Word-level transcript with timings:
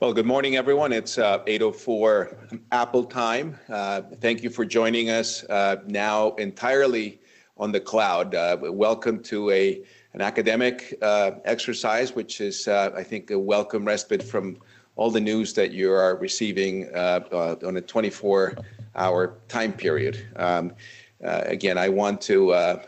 Well, 0.00 0.14
good 0.14 0.24
morning, 0.24 0.56
everyone. 0.56 0.94
It's 0.94 1.18
uh, 1.18 1.44
8.04 1.44 2.62
Apple 2.72 3.04
time. 3.04 3.58
Uh, 3.68 4.00
thank 4.22 4.42
you 4.42 4.48
for 4.48 4.64
joining 4.64 5.10
us 5.10 5.44
uh, 5.44 5.76
now 5.86 6.30
entirely 6.36 7.20
on 7.58 7.70
the 7.70 7.80
cloud. 7.80 8.34
Uh, 8.34 8.56
welcome 8.62 9.22
to 9.24 9.50
a 9.50 9.84
an 10.14 10.22
academic 10.22 10.96
uh, 11.02 11.32
exercise, 11.44 12.14
which 12.14 12.40
is, 12.40 12.66
uh, 12.66 12.92
I 12.96 13.02
think, 13.02 13.30
a 13.30 13.38
welcome 13.38 13.84
respite 13.84 14.22
from 14.22 14.56
all 14.96 15.10
the 15.10 15.20
news 15.20 15.52
that 15.52 15.70
you 15.70 15.92
are 15.92 16.16
receiving 16.16 16.86
on 16.94 17.76
a 17.76 17.82
24-hour 17.82 19.38
time 19.48 19.72
period. 19.74 20.26
Um, 20.36 20.72
again, 21.20 21.76
I 21.76 21.90
want 21.90 22.22
to 22.22 22.80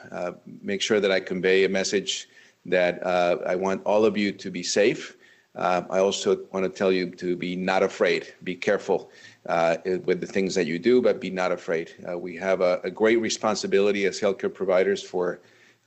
make 0.63 0.81
sure 0.81 0.99
that 0.99 1.13
I 1.13 1.21
convey 1.21 1.65
a 1.65 1.69
message 1.69 2.31
that 2.65 3.07
I 3.07 3.55
want 3.55 3.83
all 3.85 4.07
of 4.07 4.17
you 4.17 4.33
to 4.33 4.51
be 4.51 4.63
safe. 4.63 5.15
Uh, 5.55 5.83
I 5.91 5.99
also 5.99 6.41
want 6.53 6.65
to 6.65 6.71
tell 6.71 6.91
you 6.91 7.11
to 7.11 7.37
be 7.37 7.57
not 7.57 7.83
afraid. 7.83 8.33
Be 8.43 8.55
careful 8.55 9.11
uh, 9.47 9.77
with 10.05 10.21
the 10.21 10.27
things 10.27 10.55
that 10.55 10.67
you 10.67 10.79
do, 10.79 11.03
but 11.03 11.21
be 11.21 11.31
not 11.31 11.53
afraid. 11.53 11.93
Uh, 12.09 12.19
we 12.19 12.37
have 12.37 12.63
a, 12.63 12.81
a, 12.85 12.91
great 12.91 13.21
responsibility 13.21 14.07
as 14.07 14.19
healthcare 14.19 14.53
providers 14.53 15.03
for 15.03 15.41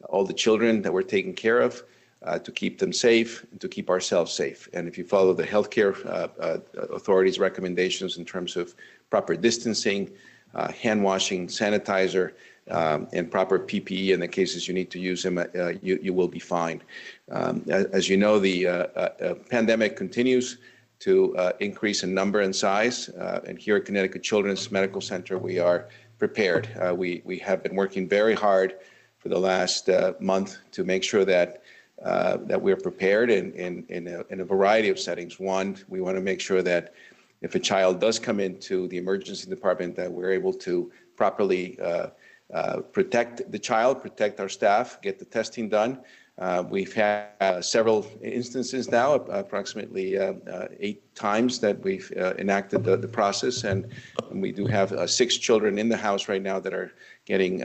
all 0.09 0.23
the 0.23 0.33
children 0.33 0.83
that 0.83 0.93
we're 0.93 1.01
taking 1.01 1.33
care 1.33 1.61
of 1.61 1.81
uh, 2.23 2.37
to 2.37 2.51
keep 2.51 2.77
them 2.77 2.93
safe 2.93 3.43
and 3.51 3.59
to 3.59 3.67
keep 3.67 3.89
ourselves 3.89 4.31
safe. 4.31 4.69
And 4.73 4.87
if 4.87 4.99
you 4.99 5.03
follow 5.03 5.33
the 5.33 5.47
healthcare 5.47 6.05
uh, 6.05 6.27
uh, 6.39 6.59
authorities' 6.93 7.39
recommendations 7.39 8.17
in 8.17 8.25
terms 8.25 8.55
of 8.55 8.75
proper 9.09 9.35
distancing, 9.35 10.11
hand 10.53 11.03
washing, 11.03 11.47
sanitizer, 11.47 12.33
um, 12.71 13.07
and 13.13 13.29
proper 13.29 13.59
PPE 13.59 14.09
in 14.09 14.19
the 14.19 14.27
cases 14.27 14.67
you 14.67 14.73
need 14.73 14.89
to 14.91 14.99
use 14.99 15.21
them, 15.23 15.37
uh, 15.37 15.73
you, 15.81 15.99
you 16.01 16.13
will 16.13 16.27
be 16.27 16.39
fine. 16.39 16.81
Um, 17.31 17.63
as 17.69 18.07
you 18.07 18.17
know, 18.17 18.39
the 18.39 18.67
uh, 18.67 18.71
uh, 18.73 19.33
pandemic 19.49 19.95
continues 19.95 20.57
to 20.99 21.35
increase 21.59 22.03
in 22.03 22.13
number 22.13 22.39
and 22.41 22.55
size. 22.55 23.09
and 23.09 23.59
here 23.59 23.75
at 23.75 23.85
Connecticut 23.85 24.23
Children's 24.23 24.71
Medical 24.71 25.01
Center, 25.01 25.37
we 25.37 25.59
are 25.59 25.89
prepared. 26.17 26.69
we, 26.95 27.21
we 27.25 27.37
have 27.39 27.61
been 27.61 27.75
working 27.75 28.07
very 28.07 28.33
hard 28.33 28.75
for 29.19 29.29
the 29.29 29.37
last 29.37 29.89
month 30.19 30.57
to 30.71 30.83
make 30.83 31.03
sure 31.03 31.25
that 31.25 31.61
uh, 32.03 32.37
that 32.41 32.61
we're 32.61 32.75
prepared 32.75 33.31
in, 33.31 33.53
in, 33.53 33.85
in, 33.87 34.07
a, 34.07 34.23
in, 34.29 34.41
a, 34.41 34.45
variety 34.45 34.89
of 34.89 34.99
settings. 34.99 35.39
One, 35.39 35.77
we 35.87 36.01
want 36.01 36.17
to 36.17 36.21
make 36.21 36.41
sure 36.41 36.61
that 36.61 36.93
if 37.41 37.55
a 37.55 37.59
child 37.59 38.01
does 38.01 38.19
come 38.19 38.41
into 38.41 38.89
the 38.89 38.97
emergency 38.97 39.49
department, 39.49 39.95
that 39.95 40.11
we're 40.11 40.31
able 40.31 40.53
to 40.53 40.91
properly 41.15 41.79
uh, 41.79 42.07
uh, 42.53 42.81
protect 42.81 43.49
the 43.49 43.57
child, 43.57 44.01
protect 44.01 44.41
our 44.41 44.49
staff, 44.49 45.01
get 45.01 45.19
the 45.19 45.25
testing 45.25 45.69
done. 45.69 46.01
Uh, 46.37 46.63
we've 46.69 46.93
had 46.93 47.29
uh, 47.39 47.61
several 47.61 48.05
instances 48.21 48.91
now, 48.91 49.13
approximately 49.13 50.17
uh, 50.17 50.33
uh, 50.51 50.67
eight 50.81 51.15
times 51.15 51.59
that 51.59 51.81
we've 51.81 52.11
uh, 52.17 52.33
enacted 52.37 52.83
the, 52.83 52.97
the 52.97 53.07
process, 53.07 53.63
and, 53.63 53.87
and, 54.29 54.41
we 54.41 54.51
do 54.51 54.65
have 54.65 55.09
six 55.09 55.37
children 55.37 55.79
in 55.79 55.87
the 55.87 55.95
house 55.95 56.27
right 56.27 56.41
now 56.41 56.59
that 56.59 56.73
are 56.73 56.91
getting 57.25 57.59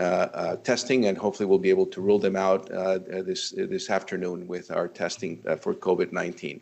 testing, 0.62 1.06
and 1.06 1.18
hopefully 1.18 1.48
we'll 1.48 1.58
be 1.58 1.68
able 1.68 1.86
to 1.86 2.00
rule 2.00 2.18
them 2.18 2.36
out 2.36 2.68
this 2.68 3.50
this 3.50 3.90
afternoon 3.90 4.46
with 4.46 4.70
our 4.70 4.86
testing 4.86 5.42
for 5.60 5.74
COVID-19. 5.74 6.60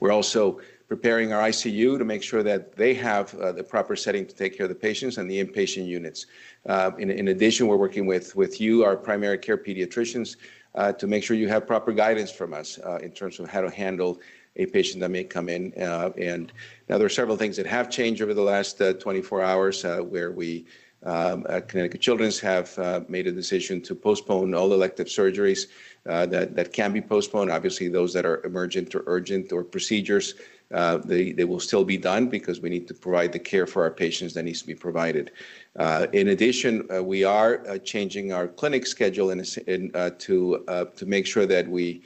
We're 0.00 0.12
also 0.12 0.60
preparing 0.90 1.32
our 1.32 1.48
ICU 1.48 1.96
to 1.96 2.04
make 2.04 2.20
sure 2.20 2.42
that 2.42 2.74
they 2.74 2.92
have 2.92 3.32
uh, 3.36 3.52
the 3.52 3.62
proper 3.62 3.94
setting 3.94 4.26
to 4.26 4.34
take 4.34 4.56
care 4.56 4.64
of 4.64 4.68
the 4.68 4.74
patients 4.74 5.18
and 5.18 5.30
the 5.30 5.42
inpatient 5.42 5.86
units. 5.86 6.26
Uh, 6.66 6.90
in, 6.98 7.10
in, 7.10 7.28
addition, 7.28 7.68
we're 7.68 7.76
working 7.76 8.06
with, 8.06 8.34
with 8.34 8.60
you, 8.60 8.82
our 8.82 8.96
primary 8.96 9.38
care 9.38 9.56
pediatricians, 9.56 10.34
uh, 10.74 10.92
to 10.92 11.06
make 11.06 11.22
sure 11.22 11.36
you 11.36 11.46
have 11.46 11.64
proper 11.64 11.92
guidance 11.92 12.32
from 12.32 12.52
us 12.52 12.80
uh, 12.84 12.96
in 12.96 13.12
terms 13.12 13.38
of 13.38 13.48
how 13.48 13.60
to 13.60 13.70
handle 13.70 14.20
a 14.56 14.66
patient 14.66 14.98
that 14.98 15.12
may 15.12 15.22
come 15.22 15.48
in. 15.48 15.72
Uh, 15.80 16.10
and 16.18 16.52
now 16.88 16.98
there 16.98 17.06
are 17.06 17.08
several 17.20 17.36
things 17.36 17.56
that 17.56 17.66
have 17.66 17.88
changed 17.88 18.20
over 18.20 18.34
the 18.34 18.42
last 18.42 18.82
uh, 18.82 18.92
24 18.94 19.42
hours 19.42 19.84
where 19.84 20.32
we 20.32 20.66
um, 21.02 21.44
Connecticut 21.68 22.00
Children's 22.00 22.38
have 22.40 22.78
uh, 22.78 23.00
made 23.08 23.26
a 23.26 23.32
decision 23.32 23.80
to 23.82 23.94
postpone 23.94 24.54
all 24.54 24.72
elective 24.72 25.06
surgeries 25.06 25.68
uh, 26.06 26.26
that, 26.26 26.54
that 26.56 26.72
can 26.72 26.92
be 26.92 27.00
postponed. 27.00 27.50
Obviously, 27.50 27.88
those 27.88 28.12
that 28.12 28.26
are 28.26 28.44
emergent 28.44 28.94
or 28.94 29.02
urgent 29.06 29.50
or 29.52 29.64
procedures 29.64 30.34
uh, 30.72 30.98
they, 30.98 31.32
they 31.32 31.44
will 31.44 31.60
still 31.60 31.84
be 31.84 31.96
done 31.96 32.28
because 32.28 32.60
we 32.60 32.70
need 32.70 32.86
to 32.86 32.94
provide 32.94 33.32
the 33.32 33.38
care 33.38 33.66
for 33.66 33.82
our 33.82 33.90
patients 33.90 34.34
that 34.34 34.44
needs 34.44 34.60
to 34.60 34.66
be 34.66 34.74
provided. 34.74 35.32
Uh, 35.76 36.06
in 36.12 36.28
addition, 36.28 36.86
uh, 36.94 37.02
we 37.02 37.24
are 37.24 37.66
uh, 37.68 37.78
changing 37.78 38.32
our 38.32 38.46
clinic 38.46 38.86
schedule 38.86 39.30
in, 39.30 39.44
in, 39.66 39.90
uh, 39.94 40.10
to, 40.18 40.64
uh, 40.68 40.84
to 40.84 41.06
make 41.06 41.26
sure 41.26 41.46
that 41.46 41.68
we 41.68 42.02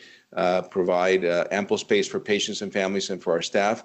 provide 0.69 1.25
ample 1.53 1.79
space 1.79 2.09
for 2.09 2.19
patients 2.19 2.61
and 2.61 2.73
families 2.73 3.11
and 3.11 3.23
for 3.23 3.33
our 3.33 3.43
staff. 3.43 3.85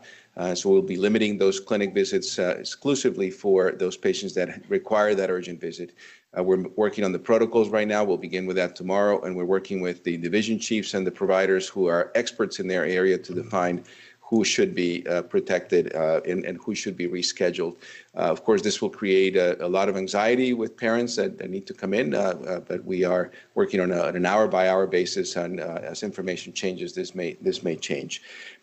so 0.56 0.68
we'll 0.68 0.82
be 0.82 0.96
limiting 0.96 1.38
those 1.38 1.60
clinic 1.60 1.94
visits 1.94 2.40
exclusively 2.40 3.30
for 3.30 3.74
those 3.74 3.96
patients 3.96 4.34
that 4.34 4.68
require 4.68 5.14
that 5.14 5.30
urgent 5.30 5.62
visit. 5.62 5.94
we're 6.38 6.68
working 6.70 7.04
on 7.04 7.12
the 7.12 7.20
protocols 7.20 7.70
right 7.70 7.88
now. 7.88 8.04
We'll 8.04 8.18
begin 8.18 8.48
with 8.48 8.56
that 8.56 8.76
tomorrow, 8.76 9.22
and 9.22 9.36
we're 9.36 9.46
working 9.46 9.80
with 9.80 10.04
the 10.04 10.18
division 10.18 10.58
chiefs 10.58 10.96
and 10.96 11.06
the 11.06 11.12
providers 11.12 11.68
who 11.68 11.86
are 11.86 12.12
experts 12.16 12.60
in 12.60 12.68
their 12.68 12.84
area 12.84 13.20
to 13.20 13.32
define 13.36 13.84
who 14.30 14.46
should 14.46 14.76
be 14.76 15.06
uh, 15.08 15.24
protected 15.24 15.96
uh, 15.96 16.22
and, 16.28 16.46
and, 16.46 16.60
who 16.64 16.76
should 16.76 16.96
be 16.96 17.08
rescheduled. 17.08 17.76
Uh, 18.16 18.30
of 18.36 18.44
course, 18.44 18.62
this 18.62 18.80
will 18.80 18.90
create 18.90 19.36
a, 19.36 19.66
a, 19.66 19.68
lot 19.68 19.90
of 19.90 19.98
anxiety 19.98 20.54
with 20.54 20.78
parents 20.78 21.16
that, 21.16 21.40
that 21.40 21.50
need 21.50 21.66
to 21.66 21.74
come 21.74 21.96
in, 21.96 22.14
uh, 22.14 22.20
uh, 22.20 22.60
but 22.60 22.86
we 22.86 23.04
are 23.04 23.32
working 23.56 23.80
on, 23.80 23.92
a, 23.92 24.00
on, 24.04 24.16
an 24.16 24.28
hour-by-hour 24.28 24.86
basis. 24.86 25.36
And 25.36 25.60
uh, 25.60 25.80
as 25.82 26.04
information 26.04 26.54
changes, 26.54 26.94
this 26.94 27.16
may 27.16 27.38
this 27.42 27.64
may 27.64 27.76
change. 27.76 28.22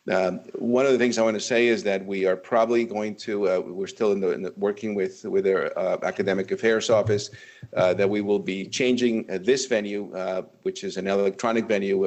Um, 0.08 0.38
one 0.54 0.86
of 0.86 0.92
the 0.92 0.98
things 0.98 1.18
I 1.18 1.22
want 1.22 1.34
to 1.34 1.40
say 1.40 1.66
is 1.66 1.82
that 1.82 2.06
we 2.06 2.26
are 2.26 2.36
probably 2.36 2.84
going 2.84 3.16
to. 3.26 3.60
we're 3.62 3.88
still 3.88 4.12
in 4.12 4.20
the, 4.20 4.30
in 4.30 4.42
the, 4.42 4.52
working 4.56 4.94
with 4.94 5.24
with 5.24 5.48
our 5.48 5.76
academic 6.04 6.52
affairs 6.52 6.90
office 6.90 7.30
that 7.72 8.08
we 8.08 8.20
will 8.20 8.38
be 8.38 8.66
changing 8.66 9.26
this 9.26 9.66
venue, 9.66 10.04
which 10.62 10.84
is 10.84 10.96
an 10.96 11.08
electronic 11.08 11.66
venue, 11.66 11.98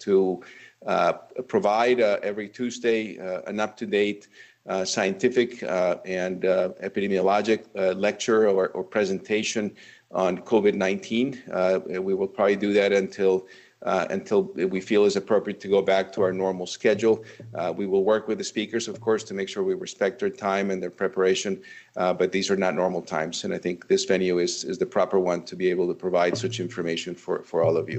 to 0.00 0.42
uh, 0.42 0.46
Uh, 0.86 1.12
provide 1.46 2.00
uh, 2.00 2.18
every 2.24 2.48
Tuesday 2.48 3.16
uh, 3.18 3.42
an 3.46 3.60
up-to-date 3.60 4.26
uh, 4.66 4.84
scientific 4.84 5.62
uh, 5.62 5.96
and 6.04 6.42
epidemiologic 6.42 7.66
lecture 7.96 8.48
or, 8.48 8.68
or, 8.68 8.82
presentation 8.82 9.74
on 10.10 10.38
COVID-19. 10.38 12.00
we 12.02 12.14
will 12.14 12.26
probably 12.26 12.56
do 12.56 12.72
that 12.72 12.92
until 12.92 13.46
uh, 13.84 14.06
until 14.10 14.44
we 14.44 14.80
feel 14.80 15.04
is 15.04 15.16
appropriate 15.16 15.60
to 15.60 15.68
go 15.68 15.82
back 15.82 16.12
to 16.12 16.22
our 16.22 16.32
normal 16.32 16.66
schedule. 16.66 17.24
Uh, 17.54 17.72
we 17.76 17.86
will 17.86 18.04
work 18.04 18.28
with 18.28 18.38
the 18.38 18.44
speakers, 18.44 18.88
of 18.88 19.00
course, 19.00 19.24
to 19.24 19.34
make 19.34 19.48
sure 19.48 19.62
we 19.62 19.74
respect 19.74 20.18
their 20.20 20.30
time 20.30 20.70
and 20.70 20.82
their 20.82 20.90
preparation, 20.90 21.60
uh, 21.96 22.12
but 22.12 22.32
these 22.32 22.50
are 22.50 22.56
not 22.56 22.74
normal 22.74 23.02
times. 23.02 23.44
And 23.44 23.52
I 23.52 23.58
think 23.58 23.88
this 23.88 24.04
venue 24.04 24.38
is, 24.38 24.64
is 24.64 24.78
the 24.78 24.86
proper 24.86 25.18
one 25.18 25.42
to 25.44 25.56
be 25.56 25.68
able 25.70 25.88
to 25.88 25.94
provide 25.94 26.36
such 26.36 26.60
information 26.60 27.14
for, 27.14 27.42
for 27.42 27.62
all 27.62 27.76
of 27.76 27.88
you. 27.88 27.98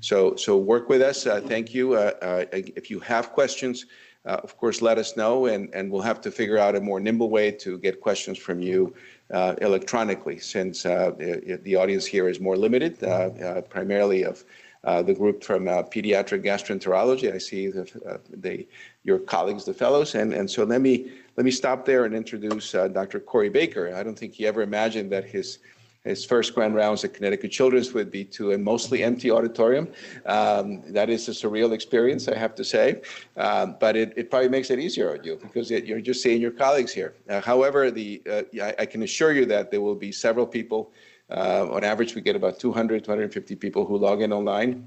So, 0.00 0.36
so 0.36 0.56
work 0.56 0.88
with 0.88 1.02
us. 1.02 1.26
Uh, 1.26 1.40
thank 1.40 1.74
you. 1.74 1.94
Uh, 1.94 2.12
uh, 2.22 2.44
if 2.52 2.90
you 2.90 3.00
have 3.00 3.32
questions, 3.32 3.86
uh, 4.24 4.38
of 4.44 4.56
course, 4.56 4.80
let 4.80 4.98
us 4.98 5.16
know, 5.16 5.46
and, 5.46 5.68
and 5.74 5.90
we'll 5.90 6.02
have 6.02 6.20
to 6.20 6.30
figure 6.30 6.56
out 6.56 6.76
a 6.76 6.80
more 6.80 7.00
nimble 7.00 7.28
way 7.28 7.50
to 7.50 7.78
get 7.78 8.00
questions 8.00 8.38
from 8.38 8.60
you 8.60 8.94
uh, 9.32 9.56
electronically, 9.60 10.38
since 10.38 10.86
uh, 10.86 11.10
the, 11.18 11.58
the, 11.64 11.74
audience 11.74 12.06
here 12.06 12.28
is 12.28 12.38
more 12.38 12.56
limited, 12.56 13.00
primarily 13.68 14.24
of 14.24 14.44
uh, 14.84 15.02
the 15.02 15.14
group 15.14 15.44
from 15.44 15.68
uh, 15.68 15.82
pediatric 15.82 16.44
gastroenterology. 16.44 17.32
I 17.32 17.38
see 17.38 17.68
the, 17.68 17.82
uh, 18.08 18.18
the, 18.30 18.66
your 19.04 19.18
colleagues, 19.18 19.64
the 19.64 19.74
fellows, 19.74 20.14
and, 20.14 20.32
and 20.32 20.50
so 20.50 20.64
let 20.64 20.80
me 20.80 21.12
let 21.36 21.44
me 21.44 21.50
stop 21.50 21.86
there 21.86 22.04
and 22.04 22.14
introduce 22.14 22.72
Dr. 22.72 23.18
Corey 23.18 23.48
Baker. 23.48 23.94
I 23.94 24.02
don't 24.02 24.18
think 24.18 24.34
he 24.34 24.46
ever 24.46 24.60
imagined 24.60 25.10
that 25.12 25.24
his 25.24 25.58
his 26.04 26.24
first 26.24 26.54
grand 26.54 26.74
rounds 26.74 27.04
at 27.04 27.14
Connecticut 27.14 27.52
Children's 27.52 27.92
would 27.92 28.10
be 28.10 28.24
to 28.24 28.52
a 28.52 28.58
mostly 28.58 29.04
empty 29.04 29.30
auditorium. 29.30 29.88
Um, 30.26 30.82
that 30.92 31.08
is 31.08 31.28
a 31.28 31.30
surreal 31.30 31.72
experience, 31.72 32.26
I 32.26 32.36
have 32.36 32.56
to 32.56 32.64
say. 32.64 33.02
Um, 33.36 33.76
but 33.78 33.96
it, 33.96 34.12
it, 34.16 34.28
probably 34.28 34.48
makes 34.48 34.70
it 34.70 34.80
easier 34.80 35.12
on 35.12 35.22
you 35.22 35.38
because 35.40 35.70
it, 35.70 35.84
you're 35.84 36.00
just 36.00 36.20
seeing 36.20 36.40
your 36.40 36.50
colleagues 36.50 36.92
here. 36.92 37.14
Uh, 37.28 37.40
however, 37.40 37.90
the, 37.90 38.20
uh, 38.28 38.42
I, 38.60 38.74
I, 38.80 38.86
can 38.86 39.04
assure 39.04 39.32
you 39.32 39.46
that 39.46 39.70
there 39.70 39.80
will 39.80 39.94
be 39.94 40.10
several 40.10 40.46
people 40.46 40.92
uh, 41.32 41.66
on 41.70 41.84
average, 41.84 42.14
we 42.14 42.20
get 42.20 42.36
about 42.36 42.58
200, 42.58 43.04
250 43.04 43.56
people 43.56 43.86
who 43.86 43.96
log 43.96 44.22
in 44.22 44.32
online. 44.32 44.86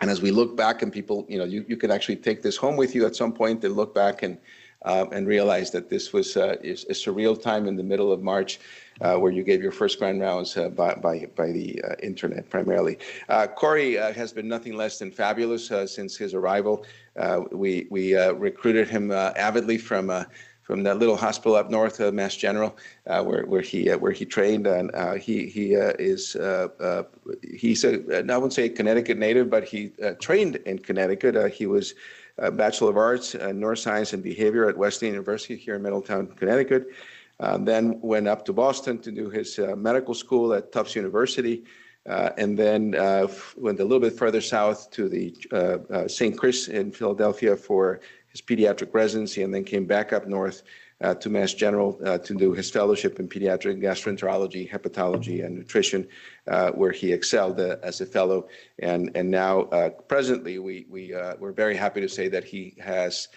And 0.00 0.10
as 0.10 0.20
we 0.20 0.30
look 0.30 0.56
back 0.56 0.82
and 0.82 0.92
people, 0.92 1.24
you 1.28 1.38
know, 1.38 1.44
you, 1.44 1.64
you 1.68 1.76
can 1.76 1.90
actually 1.90 2.16
take 2.16 2.42
this 2.42 2.56
home 2.56 2.76
with 2.76 2.94
you 2.94 3.06
at 3.06 3.16
some 3.16 3.32
point 3.32 3.64
and 3.64 3.74
look 3.74 3.94
back 3.94 4.22
and 4.22 4.38
uh, 4.86 5.06
and 5.10 5.26
realize 5.26 5.70
that 5.70 5.88
this 5.88 6.12
was 6.12 6.36
uh, 6.36 6.56
a 6.62 6.92
surreal 6.92 7.40
time 7.40 7.66
in 7.66 7.76
the 7.76 7.82
middle 7.82 8.12
of 8.12 8.22
March 8.22 8.60
uh, 9.00 9.16
where 9.16 9.32
you 9.32 9.42
gave 9.42 9.62
your 9.62 9.72
first 9.72 9.98
grand 9.98 10.20
rounds 10.20 10.56
uh, 10.56 10.68
by, 10.68 10.94
by, 10.94 11.26
by 11.34 11.50
the 11.50 11.82
uh, 11.82 11.94
internet 12.02 12.48
primarily. 12.48 12.98
Corey 13.56 13.94
has 13.94 14.32
been 14.32 14.46
nothing 14.46 14.74
less 14.76 14.98
than 14.98 15.10
fabulous 15.10 15.72
since 15.86 16.16
his 16.16 16.34
arrival. 16.34 16.86
we 17.50 17.86
we 17.90 18.14
recruited 18.16 18.88
him 18.88 19.10
avidly 19.10 19.78
from 19.78 20.10
from 20.66 20.82
that 20.82 20.98
little 20.98 21.16
hospital 21.16 21.54
up 21.54 21.70
north, 21.70 22.00
uh, 22.00 22.10
Mass 22.10 22.34
General, 22.34 22.76
uh, 23.06 23.22
where 23.22 23.46
where 23.46 23.60
he 23.60 23.88
uh, 23.88 23.98
where 23.98 24.10
he 24.10 24.24
trained, 24.24 24.66
and 24.66 24.90
uh, 24.94 25.14
he 25.14 25.46
he 25.46 25.76
uh, 25.76 25.92
is 25.98 26.36
he's 27.54 27.84
a 27.84 27.92
I 28.18 28.36
wouldn't 28.36 28.52
say 28.52 28.64
a 28.64 28.68
Connecticut 28.68 29.16
native, 29.16 29.48
but 29.48 29.62
he 29.62 29.92
trained 30.20 30.56
in 30.66 30.80
Connecticut. 30.80 31.52
he 31.52 31.66
was 31.66 31.94
a 32.38 32.50
Bachelor 32.50 32.90
of 32.90 32.96
Arts 32.96 33.36
in 33.36 33.60
Neuroscience 33.60 34.12
and 34.12 34.22
Behavior 34.22 34.68
at 34.68 34.76
Wesleyan 34.76 35.14
University 35.14 35.56
here 35.56 35.76
in 35.76 35.82
Middletown, 35.82 36.26
Connecticut. 36.26 36.88
Um, 37.38 37.64
then 37.64 38.00
went 38.00 38.26
up 38.26 38.44
to 38.46 38.52
Boston 38.52 38.98
to 39.02 39.12
do 39.12 39.30
his 39.30 39.58
medical 39.76 40.14
school 40.14 40.52
at 40.52 40.72
Tufts 40.72 40.96
University. 40.96 41.64
Uh, 42.08 42.30
and 42.38 42.56
then 42.56 42.94
uh, 42.94 43.26
went 43.56 43.80
a 43.80 43.82
little 43.82 43.98
bit 43.98 44.16
further 44.16 44.40
south 44.40 44.90
to 44.92 45.08
the 45.08 45.34
uh, 45.50 46.06
St. 46.06 46.38
Chris 46.38 46.68
in 46.68 46.92
Philadelphia 46.92 47.56
for 47.56 48.00
his 48.36 48.42
pediatric 48.42 48.92
residency, 48.92 49.42
and 49.42 49.52
then 49.54 49.64
came 49.64 49.86
back 49.86 50.12
up 50.12 50.26
north 50.26 50.62
uh, 51.00 51.14
to 51.14 51.28
Mass 51.30 51.54
General 51.54 51.98
uh, 52.04 52.18
to 52.18 52.34
do 52.34 52.52
his 52.52 52.70
fellowship 52.70 53.18
in 53.18 53.28
pediatric 53.28 53.80
gastroenterology, 53.80 54.70
hepatology, 54.70 55.44
and 55.44 55.56
nutrition, 55.56 56.06
uh, 56.48 56.70
where 56.70 56.92
he 56.92 57.12
excelled 57.12 57.58
uh, 57.60 57.76
as 57.82 58.00
a 58.00 58.06
fellow. 58.06 58.48
And 58.78 59.10
and 59.14 59.30
now 59.30 59.62
uh, 59.62 59.90
presently, 60.08 60.58
we 60.58 60.86
we 60.90 61.14
uh, 61.14 61.34
we're 61.38 61.52
very 61.52 61.76
happy 61.76 62.00
to 62.00 62.08
say 62.08 62.28
that 62.28 62.44
he 62.44 62.74
has 62.80 63.28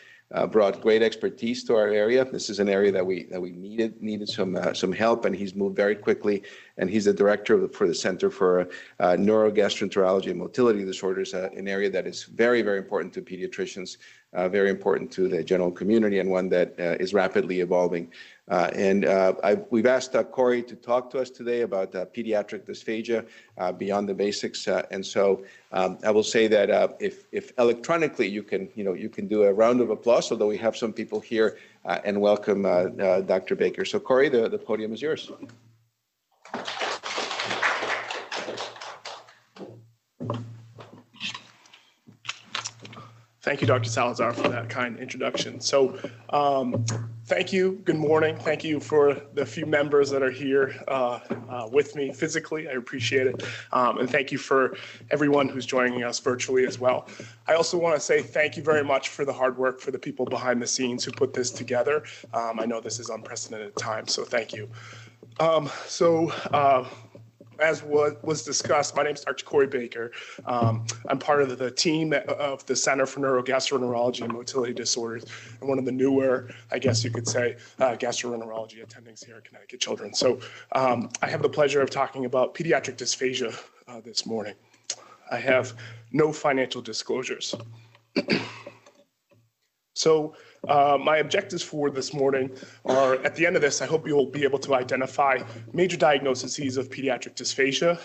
brought 0.52 0.80
great 0.80 1.02
expertise 1.02 1.64
to 1.64 1.76
our 1.76 1.88
area. 1.88 2.24
This 2.24 2.52
is 2.52 2.60
an 2.60 2.70
area 2.70 2.92
that 2.92 3.06
we 3.06 3.24
that 3.32 3.42
we 3.42 3.52
needed 3.52 4.02
needed 4.02 4.30
some 4.30 4.58
some 4.74 4.92
help, 4.92 5.26
and 5.26 5.36
he's 5.36 5.56
moved 5.56 5.76
very 5.76 5.96
quickly. 5.96 6.44
And 6.80 6.90
he's 6.90 7.06
the 7.06 7.14
director 7.14 7.60
the, 7.60 7.68
for 7.68 7.88
the 7.88 7.94
Center 7.94 8.32
for 8.32 8.62
uh, 9.00 9.12
Neurogastroenterology 9.12 10.32
and 10.32 10.40
Motility 10.40 10.84
Disorders, 10.84 11.34
uh, 11.34 11.50
an 11.56 11.68
area 11.68 11.90
that 11.90 12.08
is 12.08 12.24
very 12.24 12.62
very 12.62 12.80
important 12.80 13.14
to 13.14 13.22
pediatricians, 13.22 13.98
uh, 14.34 14.48
very 14.48 14.70
important 14.70 15.12
to 15.12 15.28
the 15.28 15.44
general 15.44 15.72
community, 15.72 16.20
and 16.20 16.30
one 16.30 16.50
that 16.50 16.74
uh, 16.80 16.96
is 17.04 17.14
rapidly 17.14 17.60
evolving. 17.60 18.12
Uh, 18.48 18.70
and 18.74 19.06
uh, 19.06 19.34
we've 19.70 19.86
asked 19.86 20.16
Corey 20.32 20.64
to 20.64 20.76
talk 20.76 21.12
to 21.12 21.20
us 21.20 21.30
today 21.30 21.62
about 21.62 21.92
pediatric 21.92 22.66
dysphagia 22.66 23.24
beyond 23.78 24.10
the 24.10 24.14
basics. 24.14 24.68
and 24.68 25.06
so 25.06 25.44
um, 25.72 26.00
I 26.04 26.10
will 26.10 26.24
say 26.24 26.48
that 26.48 26.96
if, 27.00 27.26
if 27.32 27.54
electronically 27.60 28.28
you 28.28 28.42
can, 28.42 28.68
you 28.74 28.84
know, 28.84 28.94
you 28.94 29.10
can 29.10 29.28
do 29.28 29.44
a 29.44 29.54
round 29.54 29.82
of 29.82 29.92
applause, 29.92 30.32
although 30.32 30.48
we 30.48 30.58
have 30.58 30.76
some 30.76 30.94
people 30.94 31.20
here, 31.20 31.60
and 31.86 32.20
welcome 32.20 32.64
Dr. 33.28 33.56
Baker. 33.56 33.86
So 33.86 34.00
Corey, 34.00 34.30
the, 34.30 34.50
the 34.50 34.58
podium 34.58 34.94
is 34.94 35.02
yours. 35.02 35.32
Thank 43.50 43.62
you, 43.62 43.68
Dr. 43.68 43.90
Salazar, 43.90 44.32
for 44.32 44.48
that 44.50 44.70
kind 44.70 45.00
introduction. 45.00 45.60
So, 45.60 45.98
um, 46.30 46.86
thank 47.26 47.52
you. 47.52 47.82
Good 47.84 47.96
morning. 47.96 48.38
Thank 48.38 48.64
you 48.64 48.80
for 48.80 49.16
the 49.34 49.44
few 49.44 49.66
members 49.66 50.12
that 50.12 50.22
are 50.22 50.30
here 50.30 50.76
uh, 50.88 51.20
uh, 51.50 51.68
with 51.72 51.96
me 51.96 52.14
physically. 52.14 52.70
I 52.70 52.74
appreciate 52.74 53.26
it. 53.26 53.44
Um, 53.72 53.98
and 53.98 54.08
thank 54.08 54.32
you 54.32 54.38
for 54.38 54.78
everyone 55.10 55.50
who's 55.50 55.66
joining 55.66 56.04
us 56.04 56.20
virtually 56.20 56.68
as 56.68 56.78
well. 56.78 57.08
I 57.48 57.56
also 57.56 57.76
want 57.76 57.96
to 57.96 58.02
say 58.02 58.22
thank 58.22 58.56
you 58.56 58.62
very 58.62 58.84
much 58.84 59.10
for 59.10 59.26
the 59.26 59.34
hard 59.34 59.58
work 59.58 59.80
for 59.80 59.90
the 59.90 60.00
people 60.00 60.28
behind 60.28 60.62
the 60.62 60.68
scenes 60.68 61.04
who 61.04 61.12
put 61.12 61.34
this 61.34 61.50
together. 61.50 62.04
Um, 62.36 62.60
I 62.60 62.66
know 62.66 62.80
this 62.80 63.00
is 63.00 63.10
unprecedented 63.10 63.76
time, 63.78 64.06
so 64.06 64.26
thank 64.26 64.54
you. 64.54 64.70
Um, 65.40 65.70
so, 65.88 66.32
uh, 66.52 66.86
as 67.60 67.84
was 67.84 68.44
discussed, 68.44 68.96
my 68.96 69.04
name 69.04 69.16
is 69.16 69.22
Dr. 69.22 69.44
Corey 69.46 69.68
Baker. 69.68 70.12
Um, 70.46 70.86
I'm 71.08 71.20
part 71.20 71.42
of 71.42 71.58
the 71.58 71.72
team 71.72 72.14
of 72.14 72.66
the 72.66 72.76
Center 72.76 73.06
for 73.06 73.20
Neurogastroenterology 73.20 74.22
and 74.22 74.34
Motility 74.34 74.74
Disorders, 74.74 75.26
and 75.60 75.68
one 75.68 75.78
of 75.78 75.86
the 75.86 75.92
newer, 75.92 76.50
I 76.72 76.80
guess 76.80 77.04
you 77.04 77.12
could 77.12 77.28
say, 77.28 77.58
uh, 77.80 77.96
gastroenterology 77.96 78.86
attendings 78.86 79.26
here 79.26 79.38
at 79.38 79.46
Connecticut 79.46 79.80
Children. 79.80 80.14
So 80.14 80.40
um, 80.74 81.10
I 81.22 81.30
have 81.30 81.42
the 81.42 81.50
pleasure 81.50 81.82
of 81.82 81.90
talking 81.90 82.26
about 82.26 82.54
pediatric 82.56 82.96
dysphagia 82.96 83.58
uh, 83.88 84.02
this 84.02 84.26
morning. 84.26 84.56
I 85.32 85.38
have 85.38 85.74
no 86.12 86.32
financial 86.32 86.82
disclosures. 86.82 87.56
so 89.94 90.36
uh, 90.68 90.98
my 91.02 91.18
objectives 91.18 91.64
for 91.64 91.90
this 91.90 92.14
morning 92.14 92.52
are 92.86 93.16
at 93.24 93.36
the 93.36 93.46
end 93.46 93.56
of 93.56 93.62
this, 93.62 93.82
I 93.82 93.86
hope 93.86 94.08
you'll 94.08 94.26
be 94.26 94.44
able 94.44 94.60
to 94.60 94.76
identify 94.76 95.42
major 95.74 95.98
diagnoses 95.98 96.78
of 96.78 96.90
pediatric 96.90 97.36
dysphagia, 97.36 98.00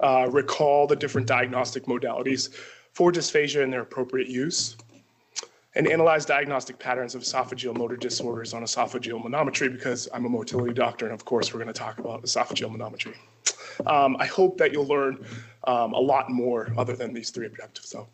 uh, 0.00 0.28
recall 0.30 0.86
the 0.86 0.96
different 0.96 1.26
diagnostic 1.26 1.84
modalities 1.86 2.54
for 2.92 3.12
dysphagia 3.12 3.62
and 3.62 3.72
their 3.72 3.82
appropriate 3.82 4.28
use, 4.28 4.76
and 5.74 5.86
analyze 5.86 6.24
diagnostic 6.24 6.78
patterns 6.78 7.14
of 7.14 7.22
esophageal 7.22 7.76
motor 7.76 7.96
disorders 7.96 8.54
on 8.54 8.62
esophageal 8.62 9.22
manometry 9.22 9.70
because 9.70 10.08
I'm 10.14 10.24
a 10.24 10.28
motility 10.28 10.74
doctor, 10.74 11.06
and 11.06 11.14
of 11.14 11.24
course, 11.24 11.52
we're 11.52 11.60
going 11.60 11.72
to 11.72 11.78
talk 11.78 11.98
about 11.98 12.22
esophageal 12.22 12.74
manometry. 12.74 13.14
Um, 13.86 14.16
I 14.18 14.26
hope 14.26 14.58
that 14.58 14.72
you'll 14.72 14.86
learn 14.86 15.24
um, 15.64 15.92
a 15.92 16.00
lot 16.00 16.30
more 16.30 16.72
other 16.76 16.96
than 16.96 17.12
these 17.12 17.30
three 17.30 17.46
objectives, 17.46 17.90
though. 17.90 18.08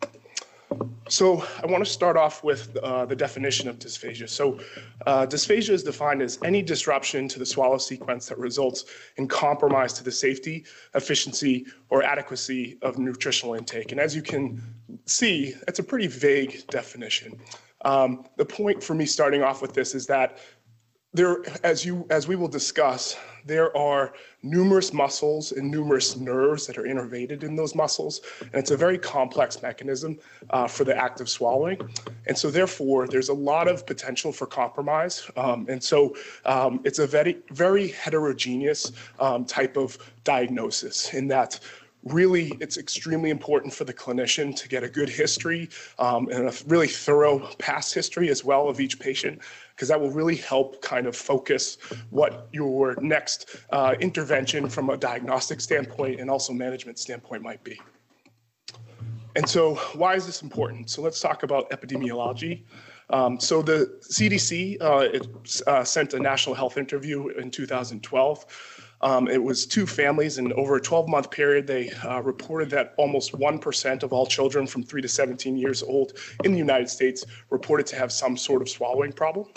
So 1.07 1.45
I 1.61 1.67
want 1.67 1.85
to 1.85 1.89
start 1.89 2.17
off 2.17 2.43
with 2.43 2.75
uh, 2.77 3.05
the 3.05 3.15
definition 3.15 3.69
of 3.69 3.77
dysphagia. 3.77 4.27
So 4.27 4.59
uh, 5.05 5.27
dysphagia 5.27 5.69
is 5.69 5.83
defined 5.83 6.21
as 6.23 6.39
any 6.43 6.63
disruption 6.63 7.27
to 7.27 7.37
the 7.37 7.45
swallow 7.45 7.77
sequence 7.77 8.27
that 8.27 8.39
results 8.39 8.85
in 9.17 9.27
compromise 9.27 9.93
to 9.93 10.03
the 10.03 10.11
safety, 10.11 10.65
efficiency, 10.95 11.67
or 11.89 12.01
adequacy 12.01 12.79
of 12.81 12.97
nutritional 12.97 13.53
intake. 13.53 13.91
And 13.91 14.01
as 14.01 14.15
you 14.15 14.23
can 14.23 14.61
see, 15.05 15.53
it's 15.67 15.77
a 15.77 15.83
pretty 15.83 16.07
vague 16.07 16.65
definition. 16.67 17.39
Um, 17.81 18.25
the 18.37 18.45
point 18.45 18.83
for 18.83 18.95
me 18.95 19.05
starting 19.05 19.43
off 19.43 19.61
with 19.61 19.73
this 19.73 19.93
is 19.93 20.07
that 20.07 20.39
there, 21.15 21.37
as 21.63 21.85
you, 21.85 22.05
as 22.09 22.27
we 22.27 22.35
will 22.35 22.47
discuss, 22.47 23.17
there 23.45 23.75
are 23.77 24.13
numerous 24.43 24.91
muscles 24.91 25.51
and 25.51 25.69
numerous 25.69 26.17
nerves 26.17 26.67
that 26.67 26.77
are 26.77 26.83
innervated 26.83 27.43
in 27.43 27.55
those 27.55 27.75
muscles, 27.75 28.21
and 28.41 28.55
it's 28.55 28.71
a 28.71 28.77
very 28.77 28.97
complex 28.97 29.61
mechanism 29.61 30.17
uh, 30.49 30.67
for 30.67 30.83
the 30.83 30.95
act 30.95 31.21
of 31.21 31.29
swallowing. 31.29 31.79
And 32.27 32.37
so, 32.37 32.51
therefore, 32.51 33.07
there's 33.07 33.29
a 33.29 33.33
lot 33.33 33.67
of 33.67 33.85
potential 33.85 34.31
for 34.31 34.45
compromise. 34.45 35.29
Um, 35.37 35.67
and 35.69 35.81
so, 35.81 36.15
um, 36.45 36.81
it's 36.83 36.99
a 36.99 37.07
very, 37.07 37.37
very 37.51 37.89
heterogeneous 37.89 38.91
um, 39.19 39.45
type 39.45 39.77
of 39.77 39.97
diagnosis 40.23 41.13
in 41.13 41.27
that 41.29 41.59
really 42.05 42.53
it's 42.59 42.77
extremely 42.77 43.31
important 43.31 43.73
for 43.73 43.83
the 43.83 43.93
clinician 43.93 44.55
to 44.55 44.67
get 44.67 44.83
a 44.83 44.89
good 44.89 45.09
history 45.09 45.69
um, 45.97 46.27
and 46.29 46.47
a 46.47 46.53
really 46.67 46.87
thorough 46.87 47.39
past 47.57 47.93
history 47.93 48.29
as 48.29 48.43
well 48.43 48.69
of 48.69 48.79
each 48.79 48.99
patient 48.99 49.41
because 49.75 49.89
that 49.89 49.99
will 49.99 50.11
really 50.11 50.35
help 50.35 50.81
kind 50.81 51.07
of 51.07 51.15
focus 51.15 51.77
what 52.11 52.47
your 52.53 52.95
next 53.01 53.57
uh, 53.71 53.95
intervention 53.99 54.69
from 54.69 54.89
a 54.89 54.97
diagnostic 54.97 55.59
standpoint 55.59 56.19
and 56.19 56.29
also 56.29 56.53
management 56.53 56.97
standpoint 56.97 57.41
might 57.41 57.63
be. 57.63 57.79
And 59.35 59.47
so, 59.49 59.75
why 59.93 60.15
is 60.15 60.25
this 60.25 60.41
important? 60.41 60.89
So, 60.89 61.01
let's 61.01 61.19
talk 61.19 61.43
about 61.43 61.69
epidemiology. 61.71 62.63
Um, 63.09 63.37
so, 63.37 63.61
the 63.61 63.99
CDC 64.01 64.81
uh, 64.81 65.09
it, 65.11 65.61
uh, 65.67 65.83
sent 65.83 66.13
a 66.13 66.19
national 66.19 66.55
health 66.55 66.77
interview 66.77 67.27
in 67.29 67.51
2012 67.51 68.45
um, 69.01 69.27
it 69.27 69.41
was 69.41 69.65
two 69.65 69.85
families, 69.85 70.37
and 70.37 70.53
over 70.53 70.75
a 70.75 70.81
12 70.81 71.07
month 71.07 71.31
period, 71.31 71.67
they 71.67 71.91
uh, 71.91 72.21
reported 72.21 72.69
that 72.71 72.93
almost 72.97 73.33
1% 73.33 74.03
of 74.03 74.13
all 74.13 74.25
children 74.25 74.65
from 74.65 74.83
3 74.83 75.01
to 75.01 75.07
17 75.07 75.57
years 75.57 75.83
old 75.83 76.13
in 76.43 76.51
the 76.51 76.57
United 76.57 76.89
States 76.89 77.25
reported 77.49 77.85
to 77.87 77.95
have 77.95 78.11
some 78.11 78.37
sort 78.37 78.61
of 78.61 78.69
swallowing 78.69 79.11
problem. 79.11 79.47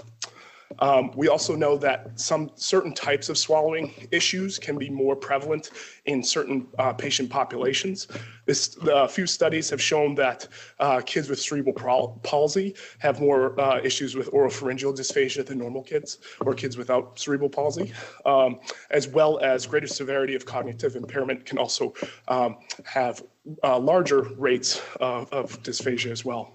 Um, 0.80 1.10
we 1.16 1.28
also 1.28 1.54
know 1.56 1.76
that 1.78 2.18
some 2.18 2.50
certain 2.54 2.94
types 2.94 3.28
of 3.28 3.38
swallowing 3.38 4.08
issues 4.10 4.58
can 4.58 4.78
be 4.78 4.88
more 4.88 5.16
prevalent 5.16 5.70
in 6.06 6.22
certain 6.22 6.66
uh, 6.78 6.92
patient 6.92 7.30
populations. 7.30 8.08
This, 8.46 8.76
a 8.82 9.08
few 9.08 9.26
studies 9.26 9.68
have 9.70 9.82
shown 9.82 10.14
that 10.16 10.48
uh, 10.78 11.00
kids 11.04 11.28
with 11.28 11.40
cerebral 11.40 12.20
palsy 12.22 12.74
have 12.98 13.20
more 13.20 13.58
uh, 13.60 13.80
issues 13.82 14.14
with 14.14 14.30
oropharyngeal 14.32 14.96
dysphagia 14.96 15.44
than 15.44 15.58
normal 15.58 15.82
kids 15.82 16.18
or 16.40 16.54
kids 16.54 16.76
without 16.76 17.18
cerebral 17.18 17.50
palsy, 17.50 17.92
um, 18.24 18.60
as 18.90 19.08
well 19.08 19.38
as 19.40 19.66
greater 19.66 19.86
severity 19.86 20.34
of 20.34 20.46
cognitive 20.46 20.96
impairment 20.96 21.44
can 21.44 21.58
also 21.58 21.92
um, 22.28 22.56
have 22.84 23.22
uh, 23.64 23.78
larger 23.78 24.22
rates 24.36 24.80
of 25.00 25.30
dysphagia 25.62 26.10
as 26.10 26.24
well. 26.24 26.52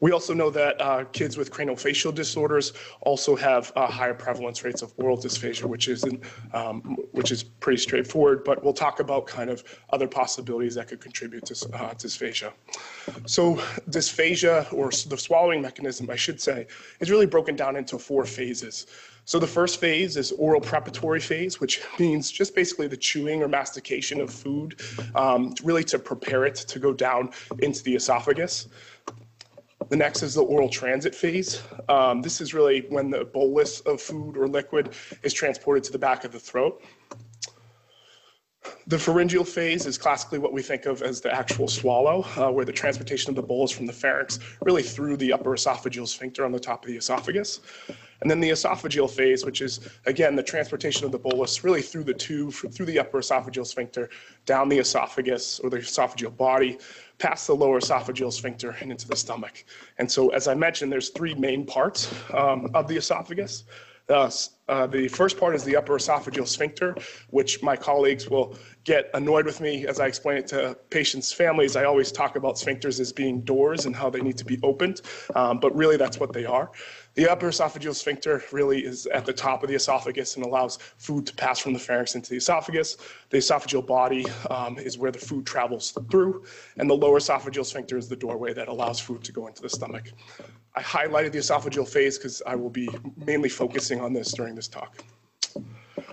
We 0.00 0.12
also 0.12 0.32
know 0.32 0.50
that 0.50 0.80
uh, 0.80 1.04
kids 1.12 1.36
with 1.36 1.50
craniofacial 1.50 2.14
disorders 2.14 2.72
also 3.02 3.36
have 3.36 3.70
uh, 3.76 3.86
higher 3.86 4.14
prevalence 4.14 4.64
rates 4.64 4.82
of 4.82 4.92
oral 4.96 5.16
dysphagia, 5.16 5.64
which 5.64 5.88
is 5.88 6.04
um, 6.54 6.96
which 7.12 7.30
is 7.30 7.42
pretty 7.42 7.78
straightforward. 7.78 8.42
But 8.44 8.64
we'll 8.64 8.72
talk 8.72 9.00
about 9.00 9.26
kind 9.26 9.50
of 9.50 9.62
other 9.90 10.08
possibilities 10.08 10.74
that 10.76 10.88
could 10.88 11.00
contribute 11.00 11.44
to 11.46 11.54
uh, 11.74 11.94
dysphagia. 11.94 12.52
So 13.26 13.56
dysphagia, 13.90 14.72
or 14.72 14.90
the 14.90 15.18
swallowing 15.18 15.60
mechanism, 15.60 16.08
I 16.10 16.16
should 16.16 16.40
say, 16.40 16.66
is 17.00 17.10
really 17.10 17.26
broken 17.26 17.54
down 17.54 17.76
into 17.76 17.98
four 17.98 18.24
phases. 18.24 18.86
So 19.26 19.38
the 19.38 19.46
first 19.46 19.78
phase 19.78 20.16
is 20.16 20.32
oral 20.32 20.60
preparatory 20.60 21.20
phase, 21.20 21.60
which 21.60 21.80
means 21.98 22.30
just 22.30 22.54
basically 22.54 22.88
the 22.88 22.96
chewing 22.96 23.42
or 23.42 23.48
mastication 23.48 24.20
of 24.20 24.32
food, 24.32 24.80
um, 25.14 25.54
really 25.62 25.84
to 25.84 25.98
prepare 25.98 26.44
it 26.46 26.56
to 26.56 26.78
go 26.78 26.92
down 26.92 27.30
into 27.60 27.82
the 27.84 27.94
esophagus. 27.94 28.68
The 29.90 29.96
next 29.96 30.22
is 30.22 30.34
the 30.34 30.44
oral 30.44 30.68
transit 30.68 31.16
phase. 31.16 31.62
Um, 31.88 32.22
this 32.22 32.40
is 32.40 32.54
really 32.54 32.86
when 32.90 33.10
the 33.10 33.24
bolus 33.24 33.80
of 33.80 34.00
food 34.00 34.36
or 34.36 34.46
liquid 34.46 34.94
is 35.24 35.32
transported 35.32 35.82
to 35.82 35.92
the 35.92 35.98
back 35.98 36.22
of 36.24 36.30
the 36.30 36.38
throat. 36.38 36.80
The 38.86 38.98
pharyngeal 38.98 39.44
phase 39.44 39.86
is 39.86 39.98
classically 39.98 40.38
what 40.38 40.52
we 40.52 40.62
think 40.62 40.86
of 40.86 41.02
as 41.02 41.20
the 41.20 41.32
actual 41.32 41.68
swallow, 41.68 42.24
uh, 42.36 42.50
where 42.50 42.64
the 42.64 42.72
transportation 42.72 43.30
of 43.30 43.36
the 43.36 43.42
bolus 43.42 43.70
from 43.70 43.86
the 43.86 43.92
pharynx 43.92 44.38
really 44.62 44.82
through 44.82 45.16
the 45.16 45.32
upper 45.32 45.50
esophageal 45.50 46.08
sphincter 46.08 46.44
on 46.44 46.52
the 46.52 46.60
top 46.60 46.84
of 46.84 46.88
the 46.90 46.96
esophagus. 46.96 47.60
And 48.20 48.30
then 48.30 48.40
the 48.40 48.50
esophageal 48.50 49.08
phase, 49.08 49.46
which 49.46 49.62
is, 49.62 49.80
again, 50.06 50.36
the 50.36 50.42
transportation 50.42 51.06
of 51.06 51.12
the 51.12 51.18
bolus 51.18 51.64
really 51.64 51.80
through 51.80 52.04
the 52.04 52.14
tube, 52.14 52.52
through 52.52 52.86
the 52.86 52.98
upper 52.98 53.20
esophageal 53.20 53.66
sphincter, 53.66 54.10
down 54.44 54.68
the 54.68 54.78
esophagus 54.78 55.58
or 55.60 55.70
the 55.70 55.78
esophageal 55.78 56.36
body, 56.36 56.78
past 57.18 57.46
the 57.46 57.54
lower 57.54 57.80
esophageal 57.80 58.32
sphincter 58.32 58.76
and 58.80 58.90
into 58.90 59.08
the 59.08 59.16
stomach. 59.16 59.64
And 59.98 60.10
so, 60.10 60.28
as 60.30 60.48
I 60.48 60.54
mentioned, 60.54 60.92
there's 60.92 61.10
three 61.10 61.34
main 61.34 61.64
parts 61.64 62.12
um, 62.34 62.70
of 62.74 62.88
the 62.88 62.96
esophagus. 62.96 63.64
Thus, 64.10 64.56
uh, 64.66 64.88
the 64.88 65.06
first 65.06 65.38
part 65.38 65.54
is 65.54 65.62
the 65.62 65.76
upper 65.76 65.92
esophageal 65.92 66.48
sphincter, 66.48 66.96
which 67.28 67.62
my 67.62 67.76
colleagues 67.76 68.28
will 68.28 68.56
get 68.82 69.08
annoyed 69.14 69.46
with 69.46 69.60
me 69.60 69.86
as 69.86 70.00
I 70.00 70.08
explain 70.08 70.38
it 70.38 70.48
to 70.48 70.76
patients' 70.90 71.32
families. 71.32 71.76
I 71.76 71.84
always 71.84 72.10
talk 72.10 72.34
about 72.34 72.56
sphincters 72.56 72.98
as 72.98 73.12
being 73.12 73.42
doors 73.42 73.86
and 73.86 73.94
how 73.94 74.10
they 74.10 74.20
need 74.20 74.36
to 74.38 74.44
be 74.44 74.58
opened, 74.64 75.02
um, 75.36 75.60
but 75.60 75.72
really 75.76 75.96
that's 75.96 76.18
what 76.18 76.32
they 76.32 76.44
are. 76.44 76.72
The 77.14 77.28
upper 77.28 77.50
esophageal 77.50 77.94
sphincter 77.94 78.42
really 78.50 78.84
is 78.84 79.06
at 79.06 79.26
the 79.26 79.32
top 79.32 79.62
of 79.62 79.68
the 79.68 79.76
esophagus 79.76 80.34
and 80.34 80.44
allows 80.44 80.78
food 80.98 81.24
to 81.28 81.34
pass 81.36 81.60
from 81.60 81.72
the 81.72 81.78
pharynx 81.78 82.16
into 82.16 82.30
the 82.30 82.38
esophagus. 82.38 82.96
The 83.28 83.38
esophageal 83.38 83.86
body 83.86 84.26
um, 84.50 84.76
is 84.76 84.98
where 84.98 85.12
the 85.12 85.20
food 85.20 85.46
travels 85.46 85.96
through, 86.10 86.46
and 86.78 86.90
the 86.90 86.94
lower 86.94 87.20
esophageal 87.20 87.64
sphincter 87.64 87.96
is 87.96 88.08
the 88.08 88.16
doorway 88.16 88.54
that 88.54 88.66
allows 88.66 88.98
food 88.98 89.22
to 89.22 89.30
go 89.30 89.46
into 89.46 89.62
the 89.62 89.70
stomach. 89.70 90.10
I 90.74 90.82
highlighted 90.82 91.32
the 91.32 91.38
esophageal 91.38 91.88
phase 91.88 92.16
because 92.16 92.42
I 92.46 92.54
will 92.54 92.70
be 92.70 92.88
mainly 93.16 93.48
focusing 93.48 94.00
on 94.00 94.12
this 94.12 94.32
during 94.32 94.54
this 94.54 94.68
talk. 94.68 95.02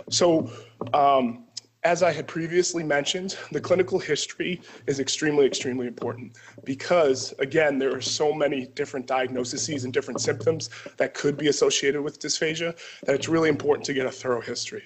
So, 0.10 0.52
um, 0.94 1.48
as 1.84 2.04
I 2.04 2.12
had 2.12 2.28
previously 2.28 2.84
mentioned, 2.84 3.38
the 3.52 3.62
clinical 3.62 4.00
history 4.00 4.62
is 4.88 5.00
extremely, 5.00 5.46
extremely 5.46 5.88
important 5.88 6.38
because, 6.66 7.34
again, 7.40 7.80
there 7.80 7.96
are 7.96 8.02
so 8.02 8.34
many 8.34 8.66
different 8.68 9.08
diagnoses 9.08 9.86
and 9.86 9.94
different 9.94 10.20
symptoms 10.20 10.70
that 10.98 11.14
could 11.14 11.38
be 11.38 11.48
associated 11.48 12.02
with 12.02 12.20
dysphagia 12.20 12.76
that 13.06 13.16
it's 13.16 13.30
really 13.30 13.48
important 13.48 13.86
to 13.86 13.94
get 13.94 14.06
a 14.06 14.12
thorough 14.12 14.42
history. 14.42 14.86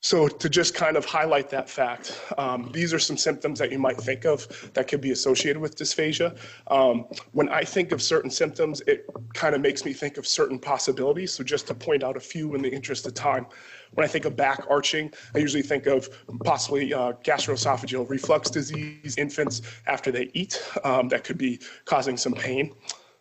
So 0.00 0.28
to 0.28 0.48
just 0.48 0.74
kind 0.74 0.96
of 0.96 1.04
highlight 1.04 1.50
that 1.50 1.68
fact, 1.68 2.20
um, 2.38 2.70
these 2.72 2.94
are 2.94 3.00
some 3.00 3.16
symptoms 3.16 3.58
that 3.58 3.72
you 3.72 3.80
might 3.80 3.96
think 3.96 4.24
of 4.24 4.70
that 4.74 4.86
could 4.86 5.00
be 5.00 5.10
associated 5.10 5.60
with 5.60 5.76
dysphagia. 5.76 6.38
Um, 6.68 7.06
when 7.32 7.48
I 7.48 7.64
think 7.64 7.90
of 7.90 8.00
certain 8.00 8.30
symptoms, 8.30 8.80
it 8.86 9.06
kind 9.34 9.56
of 9.56 9.60
makes 9.60 9.84
me 9.84 9.92
think 9.92 10.16
of 10.16 10.24
certain 10.24 10.58
possibilities. 10.58 11.32
So 11.32 11.42
just 11.42 11.66
to 11.66 11.74
point 11.74 12.04
out 12.04 12.16
a 12.16 12.20
few 12.20 12.54
in 12.54 12.62
the 12.62 12.70
interest 12.70 13.06
of 13.08 13.14
time, 13.14 13.46
when 13.94 14.04
I 14.04 14.08
think 14.08 14.24
of 14.24 14.36
back 14.36 14.64
arching, 14.70 15.12
I 15.34 15.38
usually 15.38 15.62
think 15.62 15.86
of 15.86 16.08
possibly 16.44 16.94
uh, 16.94 17.14
gastroesophageal 17.24 18.08
reflux 18.08 18.50
disease, 18.50 19.16
infants 19.18 19.62
after 19.86 20.12
they 20.12 20.30
eat, 20.32 20.62
um, 20.84 21.08
that 21.08 21.24
could 21.24 21.38
be 21.38 21.58
causing 21.86 22.16
some 22.16 22.34
pain. 22.34 22.72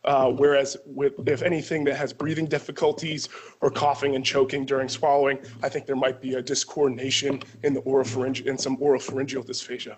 Uh, 0.07 0.31
whereas 0.31 0.77
with, 0.85 1.13
if 1.27 1.41
anything 1.41 1.83
that 1.83 1.97
has 1.97 2.13
breathing 2.13 2.45
difficulties 2.45 3.27
or 3.59 3.69
coughing 3.69 4.15
and 4.15 4.25
choking 4.25 4.65
during 4.65 4.87
swallowing, 4.87 5.37
I 5.61 5.67
think 5.67 5.85
there 5.85 5.97
might 5.97 6.21
be 6.21 6.35
a 6.35 6.41
discoordination 6.41 7.43
in 7.63 7.73
the 7.73 7.81
oropharyngeal, 7.81 8.47
in 8.47 8.57
some 8.57 8.77
oropharyngeal 8.77 9.45
dysphagia. 9.45 9.97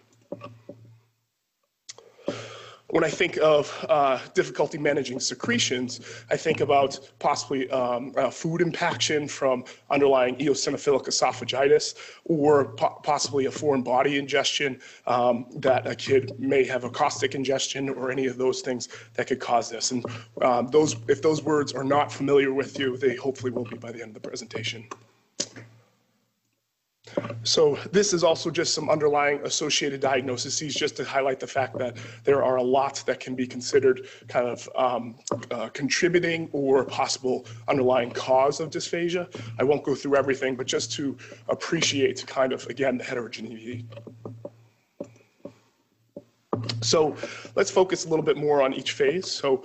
When 2.91 3.03
I 3.03 3.10
think 3.10 3.38
of 3.38 3.86
uh, 3.88 4.19
difficulty 4.34 4.79
managing 4.79 5.19
secretions, 5.19 6.01
I 6.31 6.38
think 6.38 6.60
about 6.60 7.00
possibly 7.19 7.69
um, 7.69 8.13
uh, 8.17 8.31
food 8.31 8.62
impaction 8.62 9.27
from 9.27 9.63
underlying 9.91 10.36
eosinophilic 10.38 11.05
esophagitis 11.05 11.93
or 12.25 12.74
po 12.74 13.00
possibly 13.03 13.46
a 13.46 13.51
foreign 13.51 13.84
body 13.84 14.17
ingestion 14.17 14.79
um, 15.05 15.46
that 15.58 15.86
a 15.86 15.93
kid 15.93 16.39
may 16.39 16.63
have 16.63 16.84
a 16.84 16.89
caustic 16.89 17.36
ingestion 17.36 17.89
or 17.89 18.12
any 18.12 18.25
of 18.25 18.38
those 18.38 18.62
things 18.62 18.89
that 19.13 19.27
could 19.27 19.39
cause 19.39 19.69
this. 19.69 19.91
And 19.91 20.03
um, 20.41 20.67
those, 20.69 20.96
if 21.08 21.22
those 21.22 21.43
words 21.43 21.74
are 21.74 21.84
not 21.84 22.12
familiar 22.12 22.53
with 22.53 22.79
you, 22.79 22.98
they 22.98 23.15
hopefully 23.15 23.51
will 23.51 23.65
be 23.65 23.77
by 23.77 23.91
the 23.91 24.01
end 24.01 24.15
of 24.15 24.22
the 24.22 24.27
presentation. 24.27 24.88
So 27.43 27.77
this 27.91 28.13
is 28.13 28.23
also 28.23 28.49
just 28.49 28.73
some 28.73 28.89
underlying 28.89 29.39
associated 29.43 30.01
diagnoses, 30.01 30.59
just 30.75 30.97
to 30.97 31.03
highlight 31.03 31.39
the 31.39 31.47
fact 31.47 31.77
that 31.77 31.97
there 32.23 32.43
are 32.43 32.57
a 32.57 32.63
lot 32.63 33.03
that 33.05 33.19
can 33.19 33.35
be 33.35 33.47
considered 33.47 34.07
kind 34.27 34.47
of 34.47 34.69
um, 34.75 35.15
uh, 35.51 35.69
contributing 35.69 36.49
or 36.51 36.83
possible 36.85 37.45
underlying 37.67 38.11
cause 38.11 38.59
of 38.59 38.69
dysphagia. 38.69 39.27
I 39.59 39.63
won't 39.63 39.83
go 39.83 39.95
through 39.95 40.15
everything, 40.15 40.55
but 40.55 40.67
just 40.67 40.91
to 40.93 41.17
appreciate 41.47 42.25
kind 42.27 42.53
of, 42.53 42.65
again, 42.67 42.97
the 42.97 43.03
heterogeneity. 43.03 43.85
So 46.81 47.15
let's 47.55 47.71
focus 47.71 48.05
a 48.05 48.09
little 48.09 48.25
bit 48.25 48.38
more 48.38 48.61
on 48.61 48.73
each 48.73 48.91
phase. 48.93 49.29
So 49.29 49.63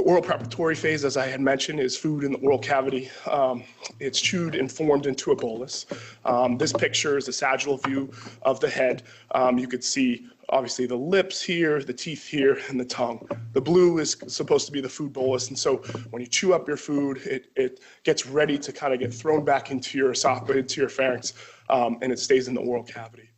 the 0.00 0.06
oral 0.06 0.22
preparatory 0.22 0.74
phase, 0.74 1.04
as 1.04 1.18
I 1.18 1.26
had 1.26 1.42
mentioned, 1.42 1.78
is 1.78 1.94
food 1.94 2.24
in 2.24 2.32
the 2.32 2.38
oral 2.38 2.58
cavity. 2.58 3.10
Um, 3.30 3.64
it's 3.98 4.18
chewed 4.18 4.54
and 4.54 4.72
formed 4.72 5.04
into 5.04 5.30
a 5.30 5.36
bolus. 5.36 5.84
Um, 6.24 6.56
this 6.56 6.72
picture 6.72 7.18
is 7.18 7.28
a 7.28 7.34
sagittal 7.34 7.76
view 7.76 8.10
of 8.40 8.60
the 8.60 8.70
head. 8.70 9.02
Um, 9.32 9.58
you 9.58 9.68
could 9.68 9.84
see 9.84 10.26
obviously 10.48 10.86
the 10.86 10.96
lips 10.96 11.42
here, 11.42 11.82
the 11.82 11.92
teeth 11.92 12.26
here, 12.26 12.58
and 12.70 12.80
the 12.80 12.84
tongue. 12.86 13.28
The 13.52 13.60
blue 13.60 13.98
is 13.98 14.16
supposed 14.26 14.64
to 14.66 14.72
be 14.72 14.80
the 14.80 14.88
food 14.88 15.12
bolus, 15.12 15.48
and 15.48 15.58
so 15.58 15.76
when 16.08 16.22
you 16.22 16.28
chew 16.28 16.54
up 16.54 16.66
your 16.66 16.78
food, 16.78 17.18
it, 17.18 17.50
it 17.54 17.80
gets 18.02 18.26
ready 18.26 18.56
to 18.56 18.72
kind 18.72 18.94
of 18.94 19.00
get 19.00 19.12
thrown 19.12 19.44
back 19.44 19.70
into 19.70 19.98
your 19.98 20.12
esophagus, 20.12 20.56
into 20.56 20.80
your 20.80 20.88
pharynx, 20.88 21.34
um, 21.68 21.98
and 22.00 22.10
it 22.10 22.18
stays 22.18 22.48
in 22.48 22.54
the 22.54 22.62
oral 22.62 22.84
cavity. 22.84 23.29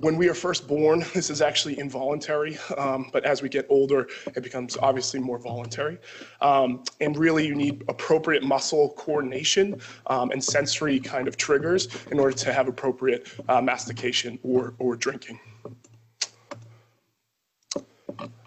When 0.00 0.16
we 0.16 0.28
are 0.28 0.34
first 0.34 0.66
born, 0.66 1.04
this 1.14 1.30
is 1.30 1.40
actually 1.40 1.78
involuntary, 1.78 2.58
um, 2.76 3.10
but 3.12 3.24
as 3.24 3.42
we 3.42 3.48
get 3.48 3.64
older, 3.68 4.08
it 4.34 4.42
becomes 4.42 4.76
obviously 4.76 5.20
more 5.20 5.38
voluntary. 5.38 5.98
Um, 6.40 6.82
and 7.00 7.16
really, 7.16 7.46
you 7.46 7.54
need 7.54 7.84
appropriate 7.88 8.42
muscle 8.42 8.90
coordination 8.96 9.80
um, 10.08 10.32
and 10.32 10.42
sensory 10.42 10.98
kind 10.98 11.28
of 11.28 11.36
triggers 11.36 11.88
in 12.10 12.18
order 12.18 12.36
to 12.36 12.52
have 12.52 12.66
appropriate 12.66 13.28
uh, 13.48 13.60
mastication 13.60 14.38
or, 14.42 14.74
or 14.80 14.96
drinking. 14.96 15.38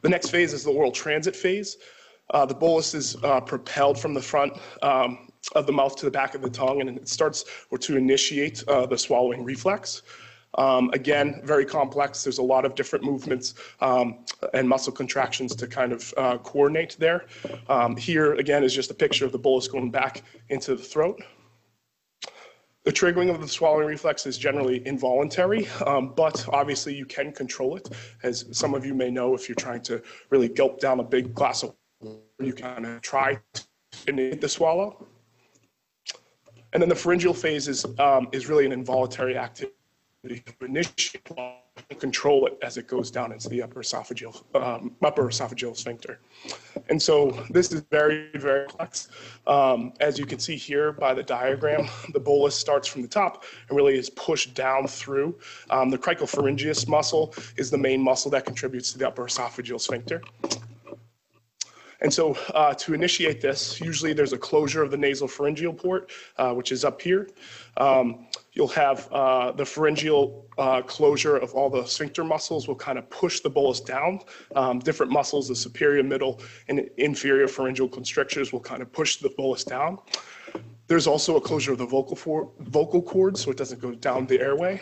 The 0.02 0.10
next 0.10 0.30
phase 0.30 0.52
is 0.52 0.66
the 0.66 0.72
oral 0.72 0.92
transit 0.92 1.36
phase. 1.36 1.78
Uh, 2.32 2.46
the 2.46 2.56
bolus 2.56 2.94
is 2.94 3.16
uh, 3.24 3.40
propelled 3.40 3.98
from 3.98 4.14
the 4.14 4.22
front 4.22 4.52
um, 4.82 5.30
of 5.56 5.66
the 5.66 5.72
mouth 5.72 5.96
to 5.96 6.06
the 6.06 6.12
back 6.12 6.36
of 6.36 6.42
the 6.42 6.50
tongue, 6.50 6.82
and 6.82 6.90
it 6.90 7.08
starts 7.08 7.46
or 7.72 7.78
to 7.78 7.96
initiate 7.96 8.68
uh, 8.68 8.86
the 8.86 8.98
swallowing 8.98 9.46
reflex. 9.46 10.02
Um, 10.58 10.90
again, 10.94 11.42
very 11.44 11.66
complex. 11.66 12.24
There's 12.24 12.40
a 12.40 12.44
lot 12.44 12.66
of 12.66 12.74
different 12.76 13.06
movements 13.06 13.54
um, 13.80 14.26
and 14.54 14.68
muscle 14.68 14.92
contractions 14.92 15.56
to 15.56 15.68
kind 15.68 15.92
of 15.92 16.14
uh, 16.18 16.38
coordinate 16.40 16.98
there. 17.00 17.26
Um, 17.70 17.96
here, 17.96 18.34
again, 18.34 18.64
is 18.64 18.74
just 18.74 18.90
a 18.90 18.96
picture 18.96 19.26
of 19.26 19.32
the 19.32 19.38
bolus 19.38 19.68
going 19.68 19.92
back 19.92 20.24
into 20.50 20.76
the 20.76 20.84
throat. 20.84 21.22
The 22.86 22.94
triggering 22.94 23.30
of 23.30 23.42
the 23.42 23.48
swallowing 23.48 23.86
reflex 23.86 24.26
is 24.26 24.38
generally 24.38 24.86
involuntary, 24.88 25.68
um, 25.86 26.14
but 26.16 26.48
obviously 26.54 26.96
you 26.96 27.06
can 27.06 27.34
control 27.34 27.76
it. 27.76 27.90
As 28.24 28.46
some 28.52 28.74
of 28.74 28.86
you 28.86 28.94
may 28.94 29.12
know, 29.12 29.36
if 29.36 29.50
you're 29.50 29.58
trying 29.58 29.82
to 29.82 30.02
really 30.30 30.48
gulp 30.48 30.80
down 30.80 31.00
a 31.02 31.04
big 31.04 31.34
glass 31.36 31.64
of 31.64 31.76
water, 32.00 32.22
you 32.40 32.54
kind 32.54 32.86
of 32.86 33.02
try 33.02 33.40
to 33.54 33.64
initiate 34.08 34.40
the 34.40 34.48
swallow. 34.48 35.06
And 36.72 36.82
then 36.82 36.88
the 36.88 36.96
pharyngeal 36.96 37.34
phase 37.34 37.68
is, 37.68 37.86
um, 38.00 38.30
is 38.32 38.48
really 38.48 38.66
an 38.66 38.72
involuntary 38.72 39.38
activity 39.38 39.77
initiate 40.62 41.30
and 41.90 42.00
control 42.00 42.48
it 42.48 42.58
as 42.62 42.78
it 42.78 42.88
goes 42.88 43.12
down 43.12 43.32
into 43.32 43.50
the 43.50 43.62
upper 43.62 43.82
esophageal 43.82 44.44
um, 44.56 44.96
upper 45.04 45.24
esophageal 45.24 45.76
sphincter. 45.76 46.20
And 46.90 47.02
so 47.02 47.32
this 47.50 47.72
is 47.72 47.82
very 47.92 48.30
very 48.36 48.68
complex. 48.68 49.10
Um, 49.46 49.94
as 50.00 50.18
you 50.18 50.26
can 50.26 50.40
see 50.40 50.56
here 50.56 50.92
by 50.92 51.14
the 51.14 51.24
diagram, 51.24 51.88
the 52.14 52.20
bolus 52.20 52.56
starts 52.56 52.88
from 52.88 53.02
the 53.02 53.08
top 53.08 53.44
and 53.70 53.78
really 53.78 53.98
is 53.98 54.10
pushed 54.10 54.54
down 54.54 54.88
through. 54.88 55.38
Um, 55.70 55.90
the 55.90 55.98
cricopharyngeus 55.98 56.88
muscle 56.88 57.34
is 57.58 57.70
the 57.70 57.78
main 57.78 58.02
muscle 58.02 58.32
that 58.32 58.46
contributes 58.46 58.92
to 58.94 58.98
the 58.98 59.08
upper 59.08 59.26
esophageal 59.26 59.80
sphincter. 59.80 60.22
And 62.02 62.14
so 62.14 62.38
uh, 62.54 62.74
to 62.76 62.94
initiate 62.94 63.42
this, 63.42 63.82
usually 63.82 64.14
there's 64.14 64.34
a 64.34 64.38
closure 64.38 64.84
of 64.84 64.92
the 64.92 64.98
nasal 64.98 65.28
pharyngeal 65.28 65.74
port, 65.74 66.12
uh, 66.38 66.54
which 66.54 66.72
is 66.72 66.86
up 66.86 67.02
here. 67.02 67.28
Um, 67.78 68.28
you'll 68.58 68.68
have 68.68 69.08
uh, 69.12 69.52
the 69.52 69.64
pharyngeal 69.64 70.44
uh, 70.58 70.82
closure 70.82 71.38
of 71.38 71.54
all 71.54 71.70
the 71.70 71.86
sphincter 71.86 72.24
muscles 72.24 72.68
will 72.68 72.76
kind 72.76 72.98
of 72.98 73.08
push 73.12 73.40
the 73.42 73.50
bolus 73.50 73.80
down. 73.80 74.20
Um, 74.56 74.80
different 74.80 75.12
muscles, 75.12 75.48
the 75.48 75.56
superior, 75.56 76.02
middle, 76.02 76.42
and 76.68 76.90
inferior 76.98 77.48
pharyngeal 77.48 77.88
constrictors 77.88 78.52
will 78.52 78.60
kind 78.60 78.82
of 78.82 78.92
push 78.92 79.18
the 79.18 79.30
bolus 79.38 79.64
down. 79.64 80.00
There's 80.88 81.06
also 81.06 81.38
a 81.38 81.42
closure 81.42 81.74
of 81.74 81.78
the 81.78 81.86
vocal, 81.86 82.16
for, 82.16 82.50
vocal 82.62 83.00
cord 83.00 83.38
so 83.38 83.52
it 83.52 83.58
doesn't 83.58 83.80
go 83.80 83.92
down 83.94 84.26
the 84.26 84.40
airway. 84.42 84.82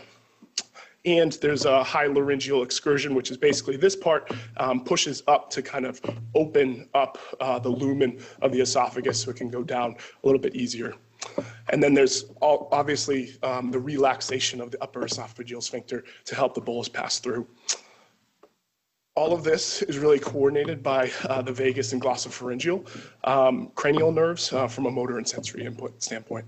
And 1.04 1.34
there's 1.34 1.66
a 1.66 1.84
high 1.84 2.08
laryngeal 2.08 2.64
excursion, 2.64 3.14
which 3.14 3.30
is 3.30 3.38
basically 3.38 3.76
this 3.76 3.96
part 3.96 4.32
um, 4.56 4.86
pushes 4.86 5.22
up 5.28 5.50
to 5.50 5.62
kind 5.62 5.86
of 5.86 6.00
open 6.34 6.88
up 6.94 7.18
uh, 7.42 7.60
the 7.60 7.70
lumen 7.70 8.20
of 8.42 8.54
the 8.54 8.62
esophagus 8.62 9.22
so 9.22 9.32
it 9.32 9.36
can 9.36 9.50
go 9.50 9.64
down 9.64 9.98
a 10.24 10.26
little 10.26 10.42
bit 10.42 10.56
easier. 10.56 10.96
And 11.70 11.82
then 11.82 11.94
there's 11.94 12.26
all, 12.42 12.70
obviously 12.72 13.38
um, 13.44 13.72
the 13.72 13.80
relaxation 13.80 14.62
of 14.62 14.72
the 14.72 14.82
upper 14.82 15.02
esophageal 15.02 15.62
sphincter 15.62 16.04
to 16.26 16.36
help 16.36 16.54
the 16.54 16.62
bolus 16.62 16.90
pass 16.90 17.20
through. 17.20 17.48
All 19.16 19.32
of 19.34 19.44
this 19.44 19.82
is 19.84 19.98
really 19.98 20.20
coordinated 20.20 20.84
by 20.84 21.10
uh, 21.30 21.42
the 21.42 21.54
vagus 21.54 21.94
and 21.94 22.02
glossopharyngeal 22.02 22.88
um, 23.24 23.72
cranial 23.74 24.12
nerves 24.12 24.52
uh, 24.52 24.68
from 24.68 24.86
a 24.88 24.92
motor 24.92 25.18
and 25.18 25.28
sensory 25.28 25.66
input 25.66 26.04
standpoint. 26.04 26.46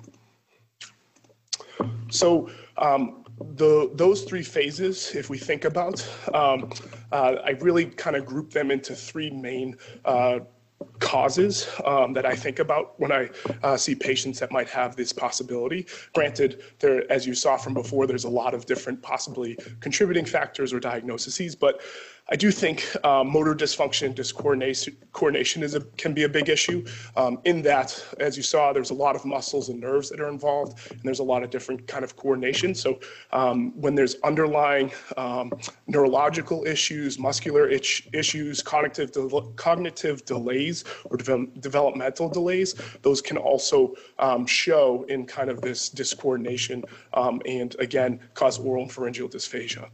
So 2.09 2.49
um, 2.77 3.23
the, 3.55 3.91
those 3.93 4.23
three 4.23 4.43
phases, 4.43 5.15
if 5.15 5.29
we 5.29 5.37
think 5.37 5.65
about, 5.65 6.05
um, 6.33 6.69
uh, 7.11 7.35
I 7.43 7.51
really 7.61 7.85
kind 7.85 8.15
of 8.15 8.25
group 8.25 8.51
them 8.51 8.71
into 8.71 8.95
three 8.95 9.29
main 9.29 9.77
uh, 10.05 10.39
causes 10.99 11.67
um, 11.85 12.13
that 12.13 12.25
I 12.25 12.35
think 12.35 12.59
about 12.59 12.99
when 12.99 13.11
I 13.11 13.29
uh, 13.63 13.77
see 13.77 13.95
patients 13.95 14.39
that 14.39 14.51
might 14.51 14.69
have 14.69 14.95
this 14.95 15.13
possibility. 15.13 15.85
Granted, 16.13 16.63
there, 16.79 17.09
as 17.11 17.25
you 17.25 17.33
saw 17.33 17.57
from 17.57 17.73
before, 17.73 18.07
there's 18.07 18.25
a 18.25 18.29
lot 18.29 18.53
of 18.53 18.65
different 18.65 19.01
possibly 19.01 19.57
contributing 19.79 20.25
factors 20.25 20.73
or 20.73 20.79
diagnoses, 20.79 21.55
but 21.55 21.81
I 22.29 22.35
do 22.35 22.51
think 22.51 22.85
um, 23.05 23.31
motor 23.31 23.55
dysfunction, 23.55 24.13
discoordination 24.13 24.95
coordination 25.13 25.63
is 25.63 25.75
a, 25.75 25.81
can 25.97 26.13
be 26.13 26.23
a 26.23 26.29
big 26.29 26.49
issue 26.49 26.85
um, 27.15 27.39
in 27.45 27.61
that, 27.61 28.03
as 28.19 28.35
you 28.35 28.43
saw, 28.43 28.73
there's 28.73 28.89
a 28.89 28.93
lot 28.93 29.15
of 29.15 29.23
muscles 29.23 29.69
and 29.69 29.79
nerves 29.79 30.09
that 30.09 30.19
are 30.19 30.27
involved, 30.27 30.91
and 30.91 31.01
there's 31.03 31.19
a 31.19 31.23
lot 31.23 31.41
of 31.41 31.49
different 31.49 31.87
kind 31.87 32.03
of 32.03 32.15
coordination. 32.17 32.75
So 32.75 32.99
um, 33.31 33.71
when 33.79 33.95
there's 33.95 34.15
underlying 34.23 34.91
um, 35.15 35.53
neurological 35.87 36.65
issues, 36.65 37.17
muscular 37.17 37.69
issues, 37.69 38.61
cognitive, 38.61 39.11
de 39.11 39.41
cognitive 39.55 40.25
delays, 40.25 40.83
or 41.05 41.17
de 41.17 41.47
developmental 41.59 42.29
delays, 42.29 42.75
those 43.03 43.21
can 43.21 43.37
also 43.37 43.95
um, 44.19 44.45
show 44.45 45.03
in 45.09 45.25
kind 45.25 45.49
of 45.49 45.61
this 45.61 45.89
discoordination 45.89 46.83
um, 47.13 47.41
and 47.45 47.75
again, 47.79 48.19
cause 48.33 48.59
oral 48.59 48.83
and 48.83 48.91
pharyngeal 48.91 49.29
dysphagia. 49.29 49.87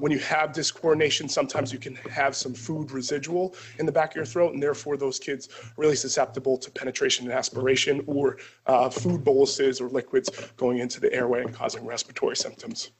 when 0.00 0.12
you 0.12 0.18
have 0.18 0.52
discoordination, 0.52 1.28
some 1.30 1.45
sometimes 1.48 1.72
you 1.72 1.78
can 1.78 1.94
have 2.10 2.34
some 2.34 2.52
food 2.52 2.90
residual 2.90 3.54
in 3.78 3.86
the 3.86 3.92
back 3.92 4.10
of 4.10 4.16
your 4.16 4.24
throat, 4.24 4.52
and 4.52 4.60
therefore 4.60 4.96
those 4.96 5.20
kids 5.20 5.48
really 5.76 5.94
susceptible 5.94 6.58
to 6.58 6.70
penetration 6.72 7.24
and 7.24 7.32
aspiration 7.32 8.02
or 8.08 8.38
uh, 8.66 8.90
food 8.90 9.22
boluses 9.22 9.80
or 9.80 9.88
liquids 9.88 10.28
going 10.56 10.78
into 10.78 10.98
the 10.98 11.12
airway 11.12 11.42
and 11.42 11.54
causing 11.54 11.86
respiratory 11.86 12.36
symptoms. 12.36 12.90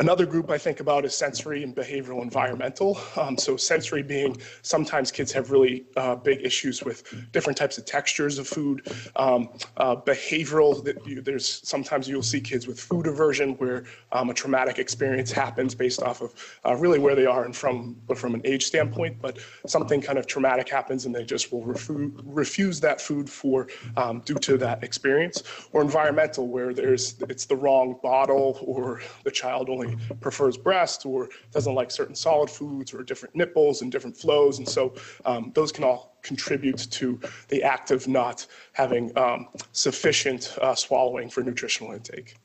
Another 0.00 0.24
group 0.24 0.50
I 0.50 0.56
think 0.56 0.80
about 0.80 1.04
is 1.04 1.14
sensory 1.14 1.62
and 1.62 1.76
behavioral 1.76 2.22
environmental. 2.22 2.98
Um, 3.18 3.36
so 3.36 3.58
sensory 3.58 4.02
being 4.02 4.38
sometimes 4.62 5.12
kids 5.12 5.30
have 5.32 5.50
really 5.50 5.84
uh, 5.94 6.14
big 6.14 6.40
issues 6.40 6.82
with 6.82 7.14
different 7.32 7.58
types 7.58 7.76
of 7.76 7.84
textures 7.84 8.38
of 8.38 8.48
food. 8.48 8.88
Um, 9.16 9.50
uh, 9.76 9.96
behavioral, 9.96 10.72
you, 11.06 11.20
there's 11.20 11.60
sometimes 11.68 12.08
you'll 12.08 12.22
see 12.22 12.40
kids 12.40 12.66
with 12.66 12.80
food 12.80 13.06
aversion 13.06 13.56
where 13.56 13.84
um, 14.12 14.30
a 14.30 14.34
traumatic 14.34 14.78
experience 14.78 15.30
happens 15.30 15.74
based 15.74 16.02
off 16.02 16.22
of 16.22 16.32
uh, 16.64 16.74
really 16.76 16.98
where 16.98 17.14
they 17.14 17.26
are 17.26 17.44
and 17.44 17.54
from 17.54 17.94
from 18.16 18.34
an 18.34 18.40
age 18.46 18.64
standpoint, 18.64 19.20
but 19.20 19.36
something 19.66 20.00
kind 20.00 20.18
of 20.18 20.26
traumatic 20.26 20.66
happens 20.66 21.04
and 21.04 21.14
they 21.14 21.24
just 21.24 21.52
will 21.52 21.62
refu 21.62 22.10
refuse 22.24 22.80
that 22.80 23.02
food 23.02 23.28
for 23.28 23.68
um, 23.98 24.20
due 24.20 24.36
to 24.36 24.56
that 24.56 24.82
experience. 24.82 25.42
Or 25.72 25.82
environmental 25.82 26.48
where 26.48 26.72
there's 26.72 27.16
it's 27.28 27.44
the 27.44 27.56
wrong 27.56 27.98
bottle 28.02 28.58
or 28.62 29.02
the 29.24 29.30
child 29.30 29.68
only 29.68 29.89
prefers 30.20 30.56
breast 30.56 31.06
or 31.06 31.28
doesn't 31.52 31.74
like 31.74 31.90
certain 31.90 32.14
solid 32.14 32.50
foods 32.50 32.92
or 32.94 33.02
different 33.02 33.34
nipples 33.34 33.82
and 33.82 33.92
different 33.92 34.16
flows. 34.16 34.58
And 34.58 34.68
so 34.68 34.94
um, 35.24 35.52
those 35.54 35.72
can 35.72 35.84
all 35.84 36.18
contribute 36.22 36.78
to 36.90 37.18
the 37.48 37.62
act 37.62 37.90
of 37.90 38.06
not 38.08 38.46
having 38.72 39.16
um, 39.16 39.48
sufficient 39.72 40.56
uh, 40.60 40.74
swallowing 40.74 41.30
for 41.30 41.42
nutritional 41.42 41.92
intake. 41.92 42.36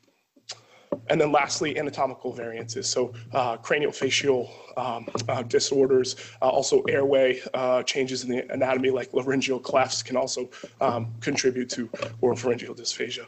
And 1.10 1.20
then 1.20 1.32
lastly, 1.32 1.78
anatomical 1.78 2.32
variances. 2.32 2.88
So 2.88 3.14
uh, 3.34 3.58
craniofacial 3.58 4.50
um, 4.78 5.08
uh, 5.28 5.44
disorders, 5.44 6.15
uh, 6.41 6.50
also 6.50 6.82
airway 6.84 7.41
uh, 7.54 7.84
changes 7.84 8.24
in 8.24 8.30
the 8.30 8.52
anatomy 8.52 8.89
like 8.89 9.13
laryngeal 9.13 9.60
clefts 9.60 10.04
can 10.04 10.15
also 10.15 10.50
um, 10.82 11.13
contribute 11.19 11.69
to 11.72 11.88
oropharyngeal 12.22 12.78
dysphagia. 12.78 13.28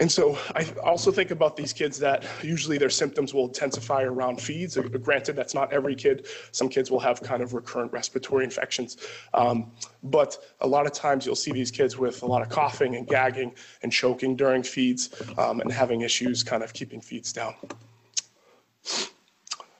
And 0.00 0.10
so 0.10 0.38
I 0.54 0.64
also 0.84 1.10
think 1.10 1.32
about 1.32 1.56
these 1.56 1.72
kids 1.72 1.98
that 1.98 2.24
usually 2.42 2.78
their 2.78 2.90
symptoms 2.90 3.34
will 3.34 3.46
intensify 3.46 4.02
around 4.02 4.40
feeds. 4.40 4.78
Uh, 4.78 4.82
granted, 4.82 5.34
that's 5.34 5.54
not 5.54 5.72
every 5.72 5.96
kid. 5.96 6.28
Some 6.52 6.68
kids 6.68 6.88
will 6.90 7.00
have 7.00 7.20
kind 7.20 7.42
of 7.42 7.52
recurrent 7.52 7.92
respiratory 7.92 8.44
infections. 8.44 8.98
Um, 9.34 9.72
but 10.04 10.38
a 10.60 10.66
lot 10.66 10.86
of 10.86 10.92
times 10.92 11.26
you'll 11.26 11.34
see 11.34 11.50
these 11.50 11.72
kids 11.72 11.98
with 11.98 12.22
a 12.22 12.26
lot 12.26 12.42
of 12.42 12.48
coughing 12.48 12.94
and 12.94 13.08
gagging 13.08 13.52
and 13.82 13.90
choking 13.92 14.36
during 14.36 14.62
feeds 14.62 15.10
um, 15.36 15.60
and 15.60 15.72
having 15.72 16.02
issues 16.02 16.44
kind 16.44 16.62
of 16.62 16.72
keeping 16.72 17.00
feeds 17.00 17.32
down. 17.32 17.54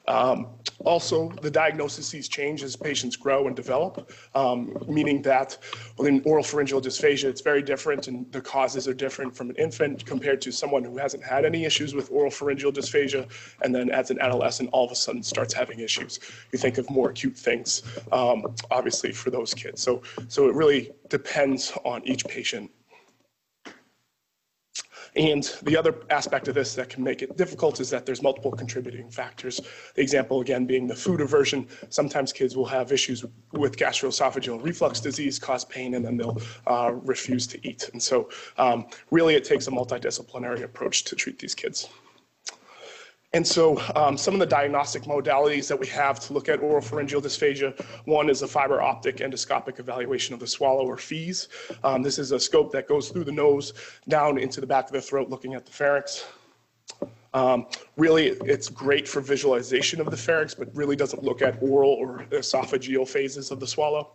Um, 0.09 0.49
also, 0.85 1.29
the 1.43 1.51
diagnosis 1.51 2.09
diagnoses 2.09 2.29
change 2.29 2.63
as 2.63 2.77
patients 2.77 3.17
grow 3.17 3.47
and 3.47 3.55
develop, 3.55 4.11
um, 4.35 4.75
meaning 4.89 5.21
that 5.23 5.59
in 5.99 6.23
oral 6.25 6.43
pharyngeal 6.43 6.81
dysphagia, 6.81 7.25
it's 7.25 7.41
very 7.41 7.63
different 7.63 8.09
and 8.09 8.31
the 8.33 8.41
causes 8.41 8.89
are 8.89 8.95
different 8.95 9.37
from 9.37 9.51
an 9.51 9.57
infant 9.57 10.07
compared 10.07 10.41
to 10.41 10.51
someone 10.51 10.83
who 10.83 10.97
hasn't 10.97 11.23
had 11.23 11.45
any 11.45 11.65
issues 11.65 11.95
with 11.95 12.11
oral 12.11 12.31
pharyngeal 12.31 12.73
dysphagia 12.73 13.29
and 13.63 13.75
then 13.75 13.91
as 13.91 14.11
an 14.11 14.19
adolescent 14.21 14.71
all 14.73 14.87
of 14.87 14.93
a 14.93 14.95
sudden 14.95 15.23
starts 15.23 15.53
having 15.53 15.81
issues. 15.81 16.21
You 16.53 16.59
think 16.59 16.79
of 16.79 16.89
more 16.89 17.11
acute 17.11 17.37
things, 17.37 17.83
um, 18.13 18.55
obviously, 18.71 19.13
for 19.13 19.31
those 19.31 19.53
kids. 19.53 19.83
So, 19.83 20.03
so 20.29 20.49
it 20.49 20.55
really 20.55 20.93
depends 21.09 21.73
on 21.85 22.03
each 22.07 22.25
patient 22.25 22.71
and 25.19 25.43
the 25.65 25.77
other 25.77 25.97
aspect 26.11 26.47
of 26.47 26.55
this 26.55 26.75
that 26.77 26.89
can 26.89 27.03
make 27.03 27.23
it 27.23 27.37
difficult 27.37 27.81
is 27.81 27.91
that 27.91 28.07
there's 28.07 28.23
multiple 28.23 28.53
contributing 28.53 29.11
factors. 29.11 29.61
The 29.95 30.01
example, 30.01 30.41
again, 30.41 30.65
being 30.65 30.87
the 30.87 30.95
food 30.95 31.21
aversion. 31.21 31.67
Sometimes 31.89 32.33
kids 32.33 32.57
will 32.57 32.67
have 32.67 32.93
issues 32.93 33.25
with 33.53 33.77
gastroesophageal 33.77 34.63
reflux 34.63 35.01
disease, 35.01 35.39
cause 35.39 35.65
pain, 35.65 35.95
and 35.95 36.05
then 36.05 36.17
they'll 36.17 36.41
uh, 36.69 36.93
refuse 36.93 37.49
to 37.49 37.69
eat. 37.69 37.91
And 37.93 38.01
so 38.01 38.29
um, 38.59 38.87
really 39.11 39.35
it 39.35 39.45
takes 39.45 39.67
a 39.67 39.71
multidisciplinary 39.73 40.63
approach 40.63 41.03
to 41.05 41.17
treat 41.17 41.39
these 41.41 41.55
kids. 41.55 41.89
And 43.35 43.47
so 43.47 43.79
um, 43.95 44.17
some 44.17 44.33
of 44.33 44.41
the 44.41 44.47
diagnostic 44.47 45.03
modalities 45.03 45.69
that 45.69 45.79
we 45.79 45.87
have 45.89 46.19
to 46.21 46.33
look 46.33 46.49
at 46.49 46.61
oral 46.61 46.81
pharyngeal 46.81 47.21
dysphagia, 47.21 47.79
one 48.07 48.31
is 48.31 48.41
a 48.41 48.49
fiber 48.49 48.81
optic 48.81 49.19
endoscopic 49.19 49.79
evaluation 49.79 50.33
of 50.33 50.41
the 50.41 50.47
swallow 50.47 50.87
or 50.87 50.97
FEES. 50.97 51.49
Um, 51.85 52.03
this 52.03 52.19
is 52.19 52.33
a 52.33 52.41
scope 52.41 52.73
that 52.73 52.89
goes 52.89 53.11
through 53.11 53.25
the 53.25 53.33
nose 53.33 53.75
down 54.09 54.39
into 54.39 54.63
the 54.63 54.67
back 54.67 54.87
of 54.87 54.93
the 54.93 55.03
throat 55.03 55.29
looking 55.29 55.53
at 55.53 55.67
the 55.67 55.73
pharynx. 55.73 56.25
Um, 57.35 57.67
really, 57.99 58.29
it's 58.29 58.71
great 58.71 59.07
for 59.07 59.21
visualization 59.21 60.01
of 60.01 60.11
the 60.11 60.17
pharynx, 60.17 60.55
but 60.55 60.75
really 60.75 60.97
doesn't 60.97 61.23
look 61.23 61.43
at 61.43 61.63
oral 61.63 61.91
or 61.91 62.25
esophageal 62.31 63.07
phases 63.07 63.51
of 63.51 63.61
the 63.61 63.67
swallow 63.67 64.15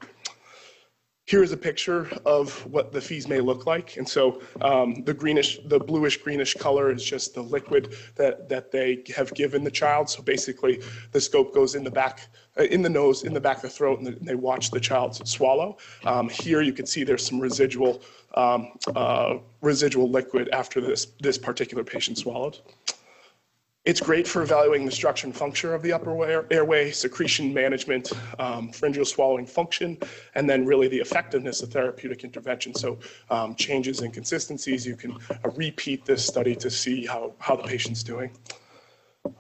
here 1.26 1.42
is 1.42 1.54
a 1.54 1.58
picture 1.58 2.10
of 2.26 2.66
what 2.66 2.92
the 2.92 3.00
FEES 3.00 3.30
may 3.30 3.40
look 3.40 3.66
like. 3.66 3.96
And 3.96 4.08
so 4.08 4.42
um, 4.62 5.04
the 5.06 5.14
greenish, 5.14 5.60
the 5.66 5.80
bluish 5.80 6.18
greenish 6.18 6.54
color 6.56 6.92
is 6.92 7.04
just 7.04 7.34
the 7.34 7.42
liquid 7.42 7.96
that, 8.16 8.50
that 8.50 8.72
they 8.72 9.04
have 9.16 9.34
given 9.34 9.64
the 9.64 9.72
child. 9.72 10.10
So 10.10 10.22
basically 10.22 10.82
the 11.12 11.22
scope 11.22 11.54
goes 11.54 11.76
in 11.76 11.84
the 11.84 11.92
back, 11.92 12.28
uh, 12.60 12.64
in 12.64 12.82
the 12.82 12.90
nose, 12.90 13.24
in 13.24 13.34
the 13.34 13.40
back 13.40 13.58
of 13.58 13.64
the 13.64 13.70
throat, 13.70 14.02
and 14.02 14.18
they 14.22 14.36
watch 14.36 14.70
the 14.70 14.82
child 14.82 15.26
swallow. 15.26 15.78
Um, 16.04 16.28
here 16.28 16.62
you 16.62 16.74
can 16.74 16.86
see 16.86 17.06
there's 17.06 17.26
some 17.26 17.40
residual, 17.40 18.02
um, 18.36 18.74
uh, 18.94 19.38
residual 19.62 20.10
liquid 20.10 20.50
after 20.50 20.82
this, 20.82 21.08
this 21.22 21.38
particular 21.38 21.86
patient 21.86 22.18
swallowed. 22.18 22.60
It's 23.86 24.00
great 24.00 24.26
for 24.26 24.42
evaluating 24.42 24.86
the 24.86 24.94
structure 24.94 25.28
and 25.28 25.36
function 25.36 25.74
of 25.74 25.82
the 25.82 25.92
upper 25.92 26.46
airway, 26.52 26.92
secretion 26.92 27.54
management, 27.54 28.14
um, 28.40 28.72
pharyngeal 28.72 29.04
swallowing 29.04 29.46
function, 29.46 29.98
and 30.36 30.50
then 30.50 30.66
really 30.66 30.88
the 30.88 31.00
effectiveness 31.00 31.62
of 31.62 31.70
therapeutic 31.70 32.24
intervention. 32.24 32.74
So 32.74 32.98
um, 33.30 33.56
changes 33.56 34.00
in 34.00 34.12
consistencies, 34.12 34.88
you 34.88 34.96
can 34.96 35.18
uh, 35.30 35.50
repeat 35.56 36.06
this 36.06 36.26
study 36.26 36.56
to 36.56 36.70
see 36.70 37.06
how, 37.06 37.34
how 37.40 37.58
the 37.58 37.64
patient's 37.64 38.04
doing. 38.04 38.32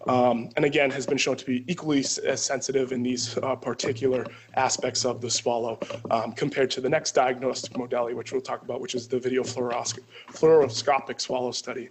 Um, 0.08 0.50
and 0.58 0.66
again, 0.66 0.92
has 0.92 1.06
been 1.06 1.18
shown 1.18 1.38
to 1.38 1.46
be 1.46 1.64
equally 1.72 2.00
as 2.00 2.44
sensitive 2.44 2.92
in 2.92 3.02
these 3.02 3.38
uh, 3.38 3.56
particular 3.56 4.26
aspects 4.56 5.06
of 5.06 5.22
the 5.22 5.30
swallow 5.30 5.80
um, 6.12 6.34
compared 6.34 6.70
to 6.72 6.82
the 6.82 6.90
next 6.90 7.14
diagnostic 7.14 7.78
modality, 7.78 8.14
which 8.14 8.34
we'll 8.34 8.42
talk 8.42 8.62
about, 8.62 8.82
which 8.82 8.96
is 8.96 9.08
the 9.08 9.20
video 9.20 9.44
fluoroscopic 9.44 11.22
swallow 11.22 11.52
study. 11.52 11.90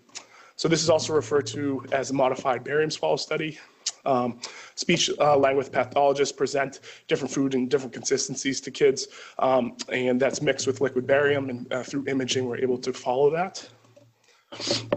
So 0.56 0.68
this 0.68 0.82
is 0.82 0.90
also 0.90 1.12
referred 1.12 1.46
to 1.48 1.84
as 1.92 2.10
a 2.10 2.14
modified 2.14 2.64
barium 2.64 2.90
swallow 2.90 3.16
study. 3.16 3.58
Um, 4.04 4.40
speech 4.74 5.10
uh, 5.20 5.36
language 5.36 5.70
pathologists 5.70 6.36
present 6.36 6.80
different 7.08 7.32
food 7.32 7.54
and 7.54 7.70
different 7.70 7.92
consistencies 7.92 8.60
to 8.62 8.70
kids, 8.70 9.08
um, 9.38 9.76
and 9.90 10.20
that's 10.20 10.42
mixed 10.42 10.66
with 10.66 10.80
liquid 10.80 11.06
barium, 11.06 11.50
and 11.50 11.72
uh, 11.72 11.82
through 11.82 12.04
imaging, 12.08 12.46
we're 12.46 12.58
able 12.58 12.78
to 12.78 12.92
follow 12.92 13.30
that. 13.30 13.68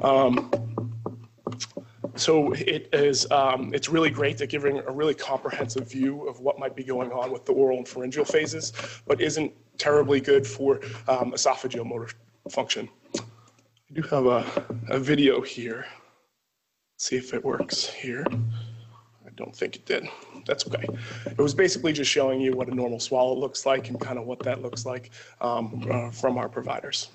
Um, 0.01 0.51
so 2.15 2.53
it 2.53 2.89
is, 2.93 3.29
um, 3.31 3.73
it's 3.73 3.89
really 3.89 4.09
great 4.09 4.39
at 4.41 4.49
giving 4.49 4.79
a 4.79 4.91
really 4.91 5.13
comprehensive 5.13 5.89
view 5.89 6.27
of 6.27 6.39
what 6.39 6.57
might 6.57 6.75
be 6.75 6.83
going 6.83 7.11
on 7.11 7.31
with 7.31 7.45
the 7.45 7.51
oral 7.53 7.77
and 7.77 7.87
pharyngeal 7.87 8.25
phases, 8.25 8.73
but 9.05 9.21
isn't 9.21 9.51
terribly 9.77 10.21
good 10.21 10.47
for 10.47 10.79
um, 11.07 11.33
esophageal 11.33 11.85
motor 11.85 12.09
function. 12.49 12.87
Do 13.95 14.01
have 14.01 14.25
a, 14.25 14.45
a 14.89 14.99
video 14.99 15.39
here. 15.39 15.85
see 16.97 17.15
if 17.15 17.33
it 17.33 17.41
works 17.45 17.87
here. 17.87 18.25
I 18.29 19.29
don't 19.37 19.55
think 19.55 19.77
it 19.77 19.85
did. 19.85 20.09
That's 20.45 20.67
okay. 20.67 20.85
It 21.25 21.37
was 21.37 21.53
basically 21.53 21.93
just 21.93 22.11
showing 22.11 22.41
you 22.41 22.51
what 22.51 22.67
a 22.67 22.75
normal 22.75 22.99
swallow 22.99 23.33
looks 23.33 23.65
like 23.65 23.87
and 23.87 23.97
kind 23.97 24.19
of 24.19 24.25
what 24.25 24.39
that 24.39 24.61
looks 24.61 24.85
like 24.85 25.11
um, 25.39 25.87
uh, 25.89 26.11
from 26.11 26.37
our 26.37 26.49
providers. 26.49 27.07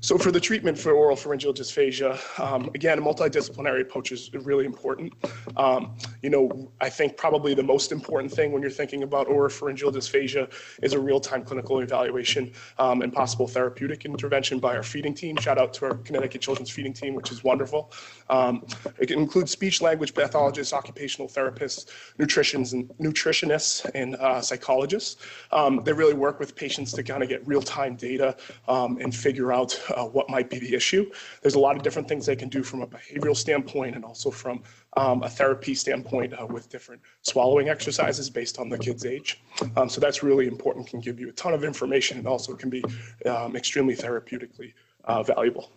So 0.00 0.18
for 0.18 0.30
the 0.30 0.40
treatment 0.40 0.78
for 0.78 0.92
oral 0.92 1.16
pharyngeal 1.16 1.54
dysphagia, 1.54 2.18
um, 2.38 2.70
again, 2.74 2.98
a 2.98 3.02
multidisciplinary 3.02 3.80
approach 3.80 4.12
is 4.12 4.30
really 4.34 4.66
important. 4.66 5.14
Um, 5.56 5.96
you 6.22 6.28
know, 6.28 6.70
I 6.80 6.90
think 6.90 7.16
probably 7.16 7.54
the 7.54 7.62
most 7.62 7.90
important 7.90 8.30
thing 8.30 8.52
when 8.52 8.60
you're 8.60 8.70
thinking 8.70 9.02
about 9.02 9.28
oral 9.28 9.48
pharyngeal 9.48 9.90
dysphagia 9.90 10.52
is 10.82 10.92
a 10.92 11.00
real-time 11.00 11.42
clinical 11.42 11.80
evaluation 11.80 12.52
um, 12.78 13.00
and 13.00 13.12
possible 13.12 13.48
therapeutic 13.48 14.04
intervention 14.04 14.58
by 14.58 14.76
our 14.76 14.82
feeding 14.82 15.14
team. 15.14 15.36
Shout 15.36 15.56
out 15.56 15.72
to 15.74 15.86
our 15.86 15.94
Connecticut 15.94 16.42
Children's 16.42 16.70
Feeding 16.70 16.92
Team, 16.92 17.14
which 17.14 17.32
is 17.32 17.42
wonderful. 17.42 17.90
Um, 18.28 18.66
it 18.98 19.10
includes 19.10 19.52
speech 19.52 19.80
language 19.80 20.12
pathologists, 20.14 20.74
occupational 20.74 21.28
therapists, 21.28 21.86
nutritionists, 22.18 22.72
and 22.74 22.88
nutritionists, 22.98 23.90
and 23.94 24.16
uh, 24.16 24.42
psychologists. 24.42 25.16
Um, 25.50 25.80
they 25.84 25.94
really 25.94 26.14
work 26.14 26.38
with 26.40 26.54
patients 26.54 26.92
to 26.92 27.02
kind 27.02 27.22
of 27.22 27.28
get 27.30 27.46
real-time 27.46 27.96
data 27.96 28.36
um, 28.68 28.98
and 29.00 29.14
figure 29.14 29.50
out 29.50 29.63
out 29.64 29.80
uh, 29.96 30.04
what 30.04 30.28
might 30.28 30.50
be 30.50 30.58
the 30.58 30.74
issue. 30.74 31.10
There's 31.42 31.54
a 31.54 31.58
lot 31.58 31.76
of 31.76 31.82
different 31.82 32.08
things 32.08 32.26
they 32.26 32.36
can 32.36 32.48
do 32.48 32.62
from 32.62 32.82
a 32.82 32.86
behavioral 32.86 33.36
standpoint 33.36 33.96
and 33.96 34.04
also 34.04 34.30
from 34.30 34.62
um, 34.96 35.22
a 35.22 35.28
therapy 35.28 35.74
standpoint 35.74 36.32
uh, 36.40 36.46
with 36.46 36.68
different 36.68 37.00
swallowing 37.22 37.68
exercises 37.68 38.30
based 38.30 38.58
on 38.58 38.68
the 38.68 38.78
kid's 38.78 39.04
age. 39.04 39.42
Um, 39.76 39.88
so 39.88 40.00
that's 40.00 40.22
really 40.22 40.46
important, 40.46 40.86
can 40.86 41.00
give 41.00 41.18
you 41.18 41.28
a 41.28 41.32
ton 41.32 41.54
of 41.54 41.64
information 41.64 42.18
and 42.18 42.26
also 42.26 42.54
can 42.54 42.70
be 42.70 42.82
um, 43.26 43.56
extremely 43.56 43.96
therapeutically 43.96 44.72
uh, 45.04 45.22
valuable. 45.22 45.70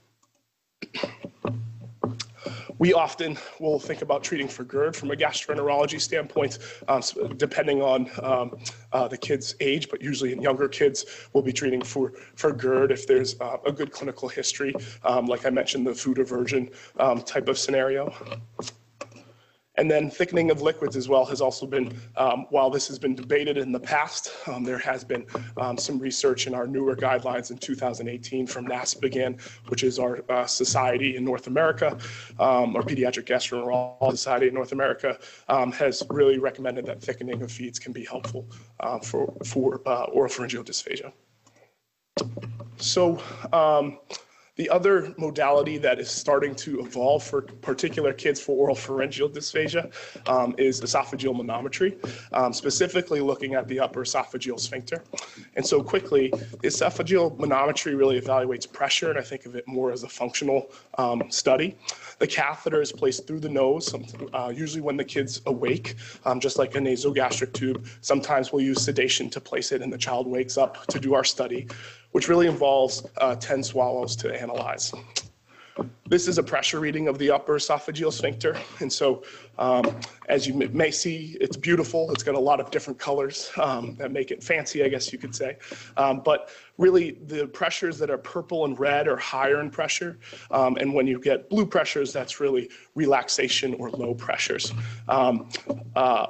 We 2.79 2.93
often 2.93 3.37
will 3.59 3.79
think 3.79 4.01
about 4.01 4.23
treating 4.23 4.47
for 4.47 4.63
GERD 4.63 4.95
from 4.95 5.11
a 5.11 5.15
gastroenterology 5.15 5.99
standpoint, 5.99 6.59
um, 6.87 7.01
depending 7.37 7.81
on 7.81 8.09
um, 8.21 8.57
uh, 8.91 9.07
the 9.07 9.17
kid's 9.17 9.55
age, 9.59 9.89
but 9.89 10.01
usually 10.01 10.31
in 10.31 10.41
younger 10.41 10.67
kids, 10.67 11.05
we'll 11.33 11.43
be 11.43 11.53
treating 11.53 11.81
for, 11.81 12.13
for 12.35 12.51
GERD 12.51 12.91
if 12.91 13.07
there's 13.07 13.39
uh, 13.41 13.57
a 13.65 13.71
good 13.71 13.91
clinical 13.91 14.29
history, 14.29 14.73
um, 15.03 15.25
like 15.25 15.45
I 15.45 15.49
mentioned, 15.49 15.87
the 15.87 15.95
food 15.95 16.19
aversion 16.19 16.69
um, 16.99 17.21
type 17.21 17.47
of 17.47 17.57
scenario. 17.57 18.13
And 19.77 19.89
then 19.89 20.09
thickening 20.09 20.49
of 20.49 20.61
liquids 20.61 20.95
as 20.95 21.07
well 21.07 21.23
has 21.25 21.39
also 21.39 21.67
been, 21.67 21.95
um, 22.15 22.47
while 22.49 22.69
this 22.69 22.87
has 22.87 22.97
been 22.97 23.13
debated 23.13 23.57
in 23.57 23.71
the 23.71 23.79
past, 23.79 24.31
um, 24.47 24.63
there 24.63 24.79
has 24.79 25.03
been 25.03 25.25
um, 25.57 25.77
some 25.77 25.99
research 25.99 26.47
in 26.47 26.55
our 26.55 26.65
newer 26.65 26.95
guidelines 26.95 27.51
in 27.51 27.57
2018 27.57 28.47
from 28.47 28.67
NASPGHAN, 28.67 29.39
which 29.67 29.83
is 29.83 29.99
our 29.99 30.23
uh, 30.29 30.47
society 30.47 31.15
in 31.15 31.23
North 31.23 31.45
America, 31.45 31.97
um, 32.39 32.75
our 32.75 32.81
Pediatric 32.81 33.25
Gastroenterology 33.25 34.11
Society 34.11 34.47
in 34.47 34.53
North 34.53 34.71
America, 34.71 35.19
um, 35.47 35.71
has 35.71 36.01
really 36.09 36.39
recommended 36.39 36.85
that 36.87 37.01
thickening 37.01 37.41
of 37.43 37.51
feeds 37.51 37.77
can 37.77 37.93
be 37.93 38.03
helpful 38.03 38.49
uh, 38.79 38.97
for, 38.99 39.31
for 39.45 39.81
uh, 39.85 40.07
oropharyngeal 40.07 40.65
dysphagia. 40.65 41.11
So, 42.77 43.21
um, 43.53 43.99
the 44.57 44.69
other 44.69 45.13
modality 45.17 45.77
that 45.77 45.99
is 45.99 46.09
starting 46.09 46.53
to 46.55 46.79
evolve 46.79 47.23
for 47.23 47.43
particular 47.43 48.11
kids 48.11 48.39
for 48.41 48.53
oral 48.53 48.75
pharyngeal 48.75 49.29
dysphagia 49.29 49.91
um, 50.27 50.53
is 50.57 50.81
esophageal 50.81 51.35
manometry, 51.35 51.95
um, 52.33 52.51
specifically 52.51 53.21
looking 53.21 53.53
at 53.53 53.67
the 53.67 53.79
upper 53.79 54.03
esophageal 54.03 54.59
sphincter. 54.59 55.03
And 55.55 55.65
so 55.65 55.81
quickly, 55.81 56.31
esophageal 56.63 57.37
manometry 57.37 57.97
really 57.97 58.19
evaluates 58.19 58.71
pressure, 58.71 59.09
and 59.09 59.19
I 59.19 59.21
think 59.21 59.45
of 59.45 59.55
it 59.55 59.67
more 59.67 59.91
as 59.91 60.03
a 60.03 60.09
functional 60.09 60.71
um, 60.97 61.23
study. 61.29 61.77
The 62.19 62.27
catheter 62.27 62.81
is 62.81 62.91
placed 62.91 63.27
through 63.27 63.41
the 63.41 63.49
nose, 63.49 63.93
uh, 64.33 64.51
usually 64.53 64.81
when 64.81 64.97
the 64.97 65.05
kid's 65.05 65.41
awake, 65.45 65.95
um, 66.25 66.39
just 66.39 66.57
like 66.57 66.75
a 66.75 66.79
nasogastric 66.79 67.53
tube. 67.53 67.87
Sometimes 68.01 68.51
we'll 68.51 68.63
use 68.63 68.83
sedation 68.83 69.29
to 69.29 69.39
place 69.39 69.71
it 69.71 69.81
and 69.81 69.93
the 69.93 69.97
child 69.97 70.27
wakes 70.27 70.57
up 70.57 70.85
to 70.87 70.99
do 70.99 71.13
our 71.13 71.23
study 71.23 71.67
which 72.11 72.27
really 72.27 72.47
involves 72.47 73.05
uh, 73.17 73.35
10 73.35 73.63
swallows 73.63 74.15
to 74.17 74.41
analyze. 74.41 74.93
This 76.09 76.27
is 76.27 76.37
a 76.37 76.43
pressure 76.43 76.79
reading 76.79 77.07
of 77.07 77.17
the 77.17 77.29
upper 77.31 77.55
esophageal 77.57 78.11
sphincter. 78.11 78.57
And 78.79 78.91
so, 78.91 79.23
um, 79.59 79.83
as 80.29 80.47
you 80.47 80.53
may 80.53 80.91
see, 80.91 81.37
it's 81.41 81.57
beautiful. 81.57 82.11
It's 82.11 82.23
got 82.23 82.35
a 82.35 82.39
lot 82.39 82.59
of 82.59 82.71
different 82.71 82.97
colors 82.97 83.51
um, 83.57 83.95
that 83.99 84.11
make 84.11 84.31
it 84.31 84.41
fancy, 84.41 84.83
I 84.83 84.87
guess 84.87 85.11
you 85.11 85.19
could 85.19 85.35
say. 85.35 85.57
Um, 85.97 86.21
but 86.23 86.49
really, 86.77 87.11
the 87.11 87.47
pressures 87.47 87.97
that 87.99 88.09
are 88.09 88.17
purple 88.17 88.65
and 88.65 88.79
red 88.79 89.07
are 89.07 89.17
higher 89.17 89.59
in 89.59 89.69
pressure. 89.69 90.17
Um, 90.51 90.77
and 90.77 90.93
when 90.93 91.07
you 91.07 91.19
get 91.19 91.49
blue 91.49 91.65
pressures, 91.65 92.13
that's 92.13 92.39
really 92.39 92.69
relaxation 92.95 93.73
or 93.75 93.89
low 93.91 94.13
pressures. 94.13 94.73
Um, 95.09 95.49
uh, 95.95 96.27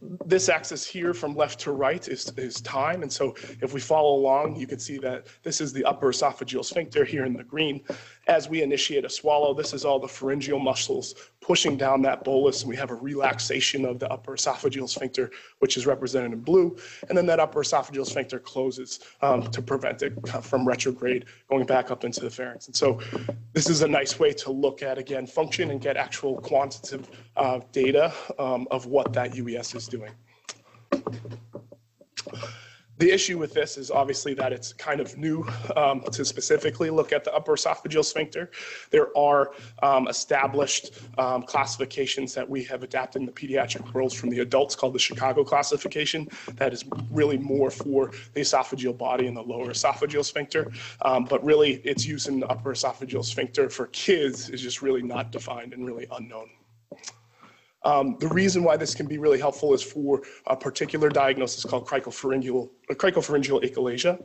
this 0.00 0.48
axis 0.48 0.86
here 0.86 1.12
from 1.12 1.34
left 1.34 1.58
to 1.60 1.72
right 1.72 2.06
is, 2.08 2.32
is 2.36 2.60
time. 2.60 3.02
And 3.02 3.12
so 3.12 3.34
if 3.60 3.72
we 3.72 3.80
follow 3.80 4.14
along, 4.14 4.56
you 4.56 4.66
can 4.66 4.78
see 4.78 4.98
that 4.98 5.26
this 5.42 5.60
is 5.60 5.72
the 5.72 5.84
upper 5.84 6.12
esophageal 6.12 6.64
sphincter 6.64 7.04
here 7.04 7.24
in 7.24 7.32
the 7.32 7.44
green. 7.44 7.80
As 8.28 8.46
we 8.46 8.62
initiate 8.62 9.06
a 9.06 9.08
swallow, 9.08 9.54
this 9.54 9.72
is 9.72 9.86
all 9.86 9.98
the 9.98 10.06
pharyngeal 10.06 10.58
muscles 10.58 11.14
pushing 11.40 11.78
down 11.78 12.02
that 12.02 12.24
bolus, 12.24 12.60
and 12.60 12.68
we 12.68 12.76
have 12.76 12.90
a 12.90 12.94
relaxation 12.94 13.86
of 13.86 13.98
the 13.98 14.10
upper 14.12 14.36
esophageal 14.36 14.86
sphincter, 14.86 15.30
which 15.60 15.78
is 15.78 15.86
represented 15.86 16.32
in 16.34 16.40
blue. 16.40 16.76
And 17.08 17.16
then 17.16 17.24
that 17.24 17.40
upper 17.40 17.62
esophageal 17.62 18.04
sphincter 18.04 18.38
closes 18.38 19.00
um, 19.22 19.50
to 19.50 19.62
prevent 19.62 20.02
it 20.02 20.12
from 20.42 20.68
retrograde 20.68 21.24
going 21.48 21.64
back 21.64 21.90
up 21.90 22.04
into 22.04 22.20
the 22.20 22.28
pharynx. 22.28 22.66
And 22.66 22.76
so 22.76 23.00
this 23.54 23.70
is 23.70 23.80
a 23.80 23.88
nice 23.88 24.18
way 24.18 24.34
to 24.34 24.52
look 24.52 24.82
at, 24.82 24.98
again, 24.98 25.26
function 25.26 25.70
and 25.70 25.80
get 25.80 25.96
actual 25.96 26.36
quantitative 26.42 27.08
uh, 27.38 27.60
data 27.72 28.12
um, 28.38 28.68
of 28.70 28.84
what 28.84 29.14
that 29.14 29.32
UES 29.32 29.74
is 29.74 29.88
doing. 29.88 30.12
The 32.98 33.12
issue 33.12 33.38
with 33.38 33.54
this 33.54 33.78
is 33.78 33.92
obviously 33.92 34.34
that 34.34 34.52
it's 34.52 34.72
kind 34.72 35.00
of 35.00 35.16
new 35.16 35.46
um, 35.76 36.02
to 36.12 36.24
specifically 36.24 36.90
look 36.90 37.12
at 37.12 37.22
the 37.22 37.32
upper 37.32 37.52
esophageal 37.52 38.04
sphincter. 38.04 38.50
There 38.90 39.16
are 39.16 39.52
um, 39.84 40.08
established 40.08 40.98
um, 41.16 41.44
classifications 41.44 42.34
that 42.34 42.48
we 42.48 42.64
have 42.64 42.82
adapted 42.82 43.22
in 43.22 43.26
the 43.26 43.32
pediatric 43.32 43.94
world 43.94 44.16
from 44.16 44.30
the 44.30 44.40
adults 44.40 44.74
called 44.74 44.94
the 44.94 44.98
Chicago 44.98 45.44
classification 45.44 46.28
that 46.54 46.72
is 46.72 46.84
really 47.12 47.38
more 47.38 47.70
for 47.70 48.10
the 48.34 48.40
esophageal 48.40 48.98
body 48.98 49.28
and 49.28 49.36
the 49.36 49.42
lower 49.42 49.68
esophageal 49.68 50.24
sphincter. 50.24 50.70
Um, 51.02 51.24
but 51.24 51.44
really 51.44 51.74
its 51.84 52.04
use 52.04 52.26
in 52.26 52.40
the 52.40 52.48
upper 52.48 52.72
esophageal 52.72 53.24
sphincter 53.24 53.70
for 53.70 53.86
kids 53.88 54.50
is 54.50 54.60
just 54.60 54.82
really 54.82 55.02
not 55.02 55.30
defined 55.30 55.72
and 55.72 55.86
really 55.86 56.06
unknown. 56.10 56.50
Um, 57.84 58.16
the 58.18 58.28
reason 58.28 58.64
why 58.64 58.76
this 58.76 58.94
can 58.94 59.06
be 59.06 59.18
really 59.18 59.38
helpful 59.38 59.72
is 59.72 59.82
for 59.82 60.22
a 60.46 60.56
particular 60.56 61.08
diagnosis 61.08 61.64
called 61.64 61.86
cricopharyngeal, 61.86 62.68
uh, 62.90 62.94
cricopharyngeal 62.94 63.62
achalasia. 63.62 64.24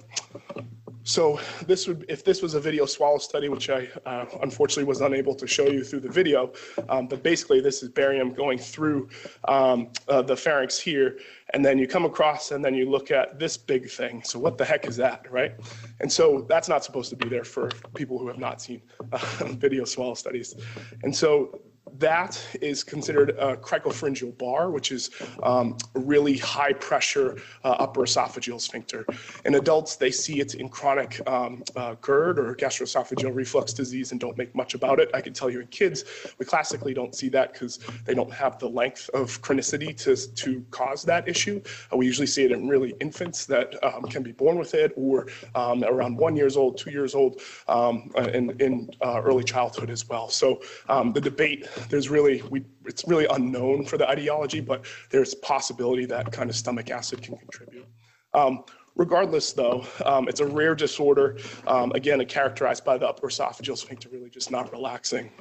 So 1.03 1.39
this 1.67 1.85
would, 1.87 2.05
if 2.07 2.23
this 2.23 2.41
was 2.41 2.53
a 2.53 2.61
video 2.61 2.85
swallow 2.85 3.17
study, 3.17 3.49
which 3.49 3.69
I 3.69 3.89
uh, 4.05 4.25
unfortunately 4.41 4.85
was 4.85 5.01
unable 5.01 5.35
to 5.35 5.45
show 5.45 5.67
you 5.67 5.83
through 5.83 5.99
the 5.99 6.09
video, 6.09 6.53
um, 6.87 7.07
but 7.07 7.21
basically 7.21 7.59
this 7.59 7.83
is 7.83 7.89
barium 7.89 8.33
going 8.33 8.57
through 8.57 9.09
um, 9.47 9.89
uh, 10.07 10.21
the 10.21 10.35
pharynx 10.35 10.79
here, 10.79 11.19
and 11.53 11.63
then 11.63 11.77
you 11.77 11.87
come 11.87 12.05
across 12.05 12.51
and 12.51 12.63
then 12.63 12.73
you 12.73 12.89
look 12.89 13.11
at 13.11 13.37
this 13.37 13.57
big 13.57 13.89
thing. 13.89 14.23
So 14.23 14.39
what 14.39 14.57
the 14.57 14.63
heck 14.63 14.87
is 14.87 14.95
that, 14.95 15.29
right? 15.29 15.51
And 15.99 16.11
so 16.11 16.45
that's 16.47 16.69
not 16.69 16.85
supposed 16.85 17.09
to 17.09 17.17
be 17.17 17.27
there 17.27 17.43
for 17.43 17.69
people 17.95 18.17
who 18.17 18.27
have 18.29 18.39
not 18.39 18.61
seen 18.61 18.81
uh, 19.11 19.17
video 19.57 19.83
swallow 19.83 20.13
studies. 20.13 20.55
And 21.03 21.13
so 21.13 21.59
that 21.99 22.41
is 22.61 22.83
considered 22.83 23.31
a 23.31 23.55
cricopharyngeal 23.57 24.37
bar, 24.37 24.71
which 24.71 24.91
is 24.91 25.11
um, 25.43 25.77
really 25.93 26.37
high 26.37 26.73
pressure 26.73 27.37
uh, 27.63 27.75
upper 27.79 28.01
esophageal 28.01 28.59
sphincter. 28.59 29.05
In 29.45 29.55
adults, 29.55 29.95
they 29.95 30.11
see 30.11 30.39
it 30.39 30.55
in 30.55 30.69
chronic 30.69 31.21
um, 31.27 31.63
uh, 31.75 31.95
GERD 32.01 32.39
or 32.39 32.55
gastroesophageal 32.55 33.33
reflux 33.33 33.73
disease 33.73 34.11
and 34.11 34.19
don't 34.19 34.37
make 34.37 34.53
much 34.55 34.73
about 34.73 34.99
it. 34.99 35.09
I 35.13 35.21
can 35.21 35.33
tell 35.33 35.49
you 35.49 35.59
in 35.59 35.67
kids, 35.67 36.03
we 36.39 36.45
classically 36.45 36.93
don't 36.93 37.13
see 37.15 37.29
that 37.29 37.53
because 37.53 37.79
they 38.05 38.13
don't 38.13 38.33
have 38.33 38.59
the 38.59 38.69
length 38.69 39.09
of 39.13 39.41
chronicity 39.41 39.95
to, 39.97 40.15
to 40.33 40.65
cause 40.71 41.03
that 41.03 41.27
issue. 41.27 41.61
Uh, 41.91 41.97
we 41.97 42.05
usually 42.05 42.27
see 42.27 42.43
it 42.43 42.51
in 42.51 42.67
really 42.67 42.95
infants 42.99 43.45
that 43.45 43.75
um, 43.83 44.03
can 44.03 44.23
be 44.23 44.31
born 44.31 44.57
with 44.57 44.73
it 44.73 44.93
or 44.95 45.27
um, 45.55 45.83
around 45.83 46.17
one 46.17 46.35
years 46.35 46.57
old, 46.57 46.77
two 46.77 46.91
years 46.91 47.13
old, 47.13 47.41
um, 47.67 48.11
in, 48.33 48.49
in 48.59 48.89
uh, 49.01 49.21
early 49.23 49.43
childhood 49.43 49.89
as 49.89 50.07
well. 50.09 50.29
So 50.29 50.61
um, 50.89 51.13
the 51.13 51.21
debate 51.21 51.67
there's 51.89 52.09
really 52.09 52.41
we 52.49 52.63
it's 52.85 53.05
really 53.07 53.27
unknown 53.29 53.85
for 53.85 53.97
the 53.97 54.09
etiology, 54.11 54.59
but 54.59 54.85
there's 55.09 55.33
possibility 55.35 56.05
that 56.05 56.31
kind 56.31 56.49
of 56.49 56.55
stomach 56.55 56.89
acid 56.89 57.21
can 57.21 57.37
contribute. 57.37 57.87
Um, 58.33 58.63
regardless, 58.95 59.53
though, 59.53 59.85
um, 60.05 60.27
it's 60.27 60.39
a 60.39 60.45
rare 60.45 60.75
disorder. 60.75 61.37
Um, 61.67 61.91
again, 61.93 62.23
characterized 62.25 62.83
by 62.83 62.97
the 62.97 63.07
upper 63.07 63.27
esophageal 63.27 63.77
sphincter 63.77 64.09
really 64.09 64.29
just 64.29 64.51
not 64.51 64.71
relaxing. 64.71 65.31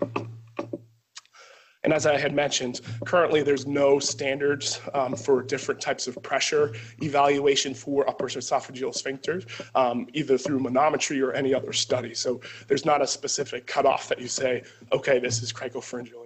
And 1.84 1.92
as 1.92 2.06
I 2.06 2.16
had 2.16 2.32
mentioned, 2.32 2.80
currently 3.04 3.42
there's 3.42 3.66
no 3.66 3.98
standards 3.98 4.80
um, 4.94 5.16
for 5.16 5.42
different 5.42 5.80
types 5.80 6.06
of 6.06 6.22
pressure 6.22 6.74
evaluation 7.02 7.74
for 7.74 8.08
upper 8.08 8.26
esophageal 8.26 8.94
sphincters, 8.94 9.48
um, 9.74 10.06
either 10.12 10.38
through 10.38 10.60
manometry 10.60 11.20
or 11.20 11.32
any 11.32 11.52
other 11.52 11.72
study. 11.72 12.14
So 12.14 12.40
there's 12.68 12.84
not 12.84 13.02
a 13.02 13.06
specific 13.06 13.66
cutoff 13.66 14.08
that 14.08 14.20
you 14.20 14.28
say, 14.28 14.62
okay, 14.92 15.18
this 15.18 15.42
is 15.42 15.52
cricopharyngeal 15.52 16.21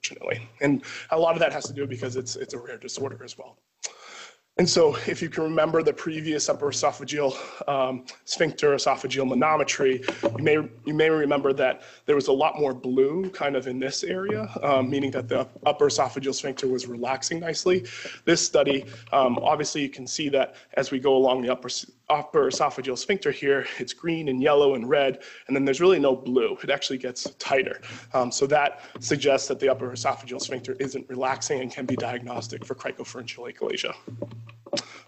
unfortunately. 0.00 0.48
And 0.60 0.82
a 1.10 1.18
lot 1.18 1.34
of 1.34 1.40
that 1.40 1.52
has 1.52 1.64
to 1.64 1.72
do 1.72 1.86
because 1.86 2.16
it's, 2.16 2.36
it's 2.36 2.54
a 2.54 2.58
rare 2.58 2.78
disorder 2.78 3.22
as 3.24 3.36
well. 3.38 3.56
And 4.56 4.68
so 4.68 4.96
if 5.06 5.22
you 5.22 5.30
can 5.30 5.44
remember 5.44 5.82
the 5.82 5.92
previous 5.92 6.48
upper 6.48 6.66
esophageal 6.70 7.32
um, 7.66 8.04
sphincter 8.26 8.74
esophageal 8.74 9.26
manometry, 9.26 10.04
you 10.36 10.44
may, 10.44 10.68
you 10.84 10.92
may 10.92 11.08
remember 11.08 11.54
that 11.54 11.82
there 12.04 12.14
was 12.14 12.26
a 12.26 12.32
lot 12.32 12.58
more 12.58 12.74
blue 12.74 13.30
kind 13.30 13.56
of 13.56 13.68
in 13.68 13.78
this 13.78 14.04
area, 14.04 14.50
um, 14.62 14.90
meaning 14.90 15.12
that 15.12 15.28
the 15.28 15.48
upper 15.64 15.86
esophageal 15.86 16.34
sphincter 16.34 16.66
was 16.66 16.86
relaxing 16.86 17.40
nicely. 17.40 17.86
This 18.26 18.44
study, 18.44 18.84
um, 19.12 19.38
obviously 19.38 19.80
you 19.80 19.88
can 19.88 20.06
see 20.06 20.28
that 20.30 20.56
as 20.74 20.90
we 20.90 20.98
go 20.98 21.16
along 21.16 21.40
the 21.40 21.50
upper, 21.50 21.70
upper 22.10 22.50
esophageal 22.50 22.98
sphincter 22.98 23.30
here, 23.30 23.66
it's 23.78 23.92
green 23.92 24.28
and 24.28 24.42
yellow 24.42 24.74
and 24.74 24.88
red, 24.88 25.22
and 25.46 25.56
then 25.56 25.64
there's 25.64 25.80
really 25.80 25.98
no 25.98 26.14
blue. 26.16 26.56
It 26.62 26.70
actually 26.70 26.98
gets 26.98 27.30
tighter. 27.38 27.80
Um, 28.12 28.30
so 28.32 28.46
that 28.48 28.80
suggests 28.98 29.48
that 29.48 29.60
the 29.60 29.68
upper 29.68 29.90
esophageal 29.90 30.40
sphincter 30.40 30.76
isn't 30.80 31.08
relaxing 31.08 31.60
and 31.60 31.70
can 31.70 31.86
be 31.86 31.96
diagnostic 31.96 32.64
for 32.64 32.74
cricopharyngeal 32.74 33.54
achalasia. 33.54 33.94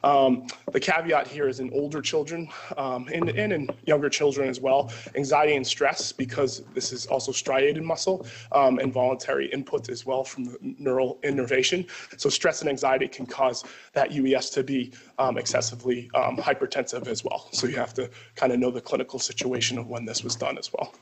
Um, 0.04 0.46
the 0.72 0.80
caveat 0.80 1.28
here 1.28 1.48
is 1.48 1.60
in 1.60 1.72
older 1.72 2.00
children 2.00 2.48
um, 2.76 3.08
and, 3.12 3.28
and, 3.30 3.52
in 3.52 3.70
younger 3.84 4.08
children 4.08 4.48
as 4.48 4.60
well, 4.60 4.90
anxiety 5.14 5.54
and 5.54 5.66
stress, 5.66 6.12
because 6.12 6.62
this 6.74 6.92
is 6.92 7.06
also 7.06 7.30
striated 7.30 7.82
muscle 7.82 8.26
um, 8.50 8.80
and 8.80 8.92
voluntary 8.92 9.46
input 9.52 9.88
as 9.88 10.04
well 10.04 10.24
from 10.24 10.44
the 10.44 10.58
neural 10.60 11.20
innervation. 11.22 11.86
So 12.16 12.28
stress 12.28 12.62
and 12.62 12.68
anxiety 12.68 13.06
can 13.06 13.26
cause 13.26 13.64
that 13.92 14.10
UES 14.10 14.52
to 14.54 14.64
be 14.64 14.92
um, 15.18 15.38
excessively 15.38 16.10
um, 16.14 16.36
hypertensive 16.36 17.06
as 17.06 17.24
well. 17.24 17.48
So 17.52 17.66
you 17.66 17.76
have 17.76 17.94
to 17.94 18.10
kind 18.34 18.52
of 18.52 18.58
know 18.58 18.70
the 18.70 18.80
clinical 18.80 19.18
situation 19.18 19.78
of 19.78 19.88
when 19.88 20.04
this 20.04 20.24
was 20.24 20.36
done 20.36 20.58
as 20.58 20.70
well. 20.72 20.92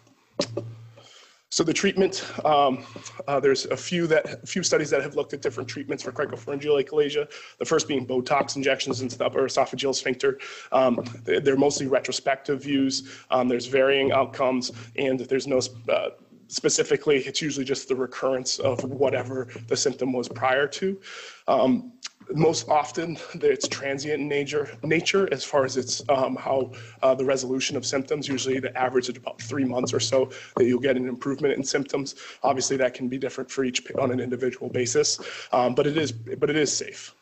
So 1.53 1.65
the 1.65 1.73
treatment, 1.73 2.25
um, 2.45 2.85
uh, 3.27 3.41
there's 3.41 3.67
a 3.67 3.77
few 3.77 4.07
that 4.07 4.45
a 4.45 4.47
few 4.47 4.63
studies 4.63 4.89
that 4.91 5.03
have 5.03 5.17
looked 5.17 5.33
at 5.33 5.43
different 5.43 5.69
treatments 5.69 6.05
for 6.05 6.13
cricopharyngeal 6.13 6.81
achalasia. 6.85 7.29
The 7.59 7.65
first 7.65 7.89
being 7.89 8.07
Botox 8.07 8.55
injections 8.55 9.03
into 9.03 9.19
the 9.19 9.27
upper 9.27 9.43
esophageal 9.43 9.93
sphincter. 9.93 10.39
Um, 10.71 11.05
they're 11.25 11.57
mostly 11.57 11.89
retrospective 11.89 12.63
views. 12.63 13.25
Um, 13.33 13.49
there's 13.49 13.67
varying 13.67 14.13
outcomes, 14.13 14.71
and 14.95 15.19
there's 15.19 15.49
no 15.49 15.61
uh, 15.89 16.11
specifically. 16.47 17.17
It's 17.19 17.43
usually 17.43 17.65
just 17.65 17.89
the 17.89 17.97
recurrence 17.97 18.61
of 18.61 18.85
whatever 18.85 19.49
the 19.67 19.77
symptom 19.77 20.13
was 20.13 20.29
prior 20.29 20.69
to. 20.69 21.01
Um, 21.49 21.95
most 22.33 22.69
often 22.69 23.19
it's 23.35 23.69
transient 23.69 24.21
in 24.21 24.29
nature, 24.29 24.71
nature 24.83 25.29
as 25.33 25.45
far 25.45 25.65
as 25.65 25.77
it's 25.77 26.03
um, 26.09 26.37
how 26.37 26.73
uh, 27.03 27.15
the 27.15 27.25
resolution 27.25 27.77
of 27.77 27.85
symptoms. 27.85 28.29
Usually 28.29 28.61
the 28.61 28.77
average 28.77 29.09
is 29.09 29.17
about 29.17 29.41
three 29.41 29.65
months 29.65 29.93
or 29.93 30.01
so 30.01 30.31
that 30.57 30.65
you'll 30.65 30.81
get 30.81 30.97
an 30.97 31.09
improvement 31.09 31.55
in 31.55 31.65
symptoms. 31.65 32.15
Obviously 32.43 32.77
that 32.79 32.95
can 32.95 33.09
be 33.09 33.19
different 33.19 33.51
for 33.51 33.65
each 33.65 33.83
on 33.99 34.11
an 34.11 34.21
individual 34.21 34.69
basis, 34.69 35.21
um, 35.53 35.75
but 35.75 35.87
it 35.87 35.97
is 35.97 36.13
but 36.13 36.51
it 36.51 36.57
is 36.57 36.75
safe. 36.75 37.15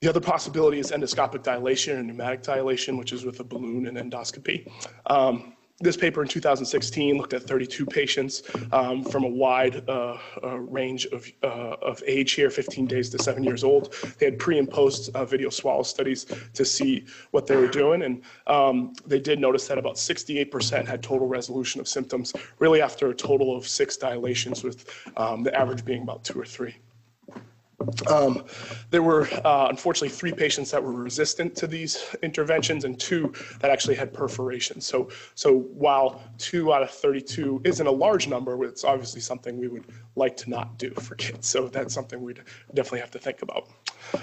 The 0.00 0.10
other 0.10 0.20
possibility 0.20 0.78
is 0.78 0.90
endoscopic 0.90 1.42
dilation 1.42 1.96
and 1.96 2.06
pneumatic 2.06 2.42
dilation, 2.42 2.98
which 2.98 3.12
is 3.12 3.24
with 3.24 3.40
a 3.40 3.44
balloon 3.44 3.86
and 3.86 3.96
endoscopy. 3.96 4.70
Um, 5.06 5.54
this 5.80 5.96
paper 5.96 6.22
in 6.22 6.28
2016 6.28 7.18
looked 7.18 7.32
at 7.32 7.42
32 7.42 7.84
patients 7.84 8.42
um, 8.70 9.02
from 9.02 9.24
a 9.24 9.28
wide 9.28 9.82
uh, 9.88 10.16
uh, 10.42 10.58
range 10.58 11.06
of, 11.06 11.26
uh, 11.42 11.76
of 11.82 12.00
age 12.06 12.32
here, 12.32 12.48
15 12.48 12.86
days 12.86 13.10
to 13.10 13.18
seven 13.18 13.42
years 13.42 13.64
old. 13.64 13.92
They 14.18 14.26
had 14.26 14.38
pre 14.38 14.58
and 14.58 14.70
post 14.70 15.10
uh, 15.16 15.24
video 15.24 15.50
swallow 15.50 15.82
studies 15.82 16.26
to 16.52 16.64
see 16.64 17.06
what 17.32 17.48
they 17.48 17.56
were 17.56 17.66
doing. 17.66 18.02
And 18.02 18.22
um, 18.46 18.92
they 19.04 19.18
did 19.18 19.40
notice 19.40 19.66
that 19.66 19.76
about 19.76 19.96
68% 19.96 20.86
had 20.86 21.02
total 21.02 21.26
resolution 21.26 21.80
of 21.80 21.88
symptoms, 21.88 22.32
really 22.60 22.80
after 22.80 23.08
a 23.08 23.14
total 23.14 23.56
of 23.56 23.66
six 23.66 23.96
dilations, 23.96 24.62
with 24.62 24.88
um, 25.16 25.42
the 25.42 25.52
average 25.58 25.84
being 25.84 26.02
about 26.02 26.22
two 26.22 26.40
or 26.40 26.46
three. 26.46 26.76
Um, 28.08 28.44
there 28.90 29.02
were 29.02 29.28
uh, 29.44 29.68
unfortunately 29.68 30.10
three 30.10 30.32
patients 30.32 30.70
that 30.70 30.82
were 30.82 30.92
resistant 30.92 31.56
to 31.56 31.66
these 31.66 32.14
interventions 32.22 32.84
and 32.84 32.98
two 32.98 33.32
that 33.60 33.70
actually 33.70 33.94
had 33.94 34.12
perforation. 34.12 34.80
So, 34.80 35.10
so 35.34 35.58
while 35.58 36.22
two 36.38 36.72
out 36.72 36.82
of 36.82 36.90
32 36.90 37.62
isn't 37.64 37.86
a 37.86 37.90
large 37.90 38.28
number, 38.28 38.62
it's 38.64 38.84
obviously 38.84 39.20
something 39.20 39.58
we 39.58 39.68
would 39.68 39.86
like 40.16 40.36
to 40.38 40.50
not 40.50 40.78
do 40.78 40.90
for 40.90 41.14
kids. 41.14 41.48
So 41.48 41.68
that's 41.68 41.94
something 41.94 42.22
we'd 42.22 42.40
definitely 42.74 43.00
have 43.00 43.10
to 43.12 43.18
think 43.18 43.42
about. 43.42 43.68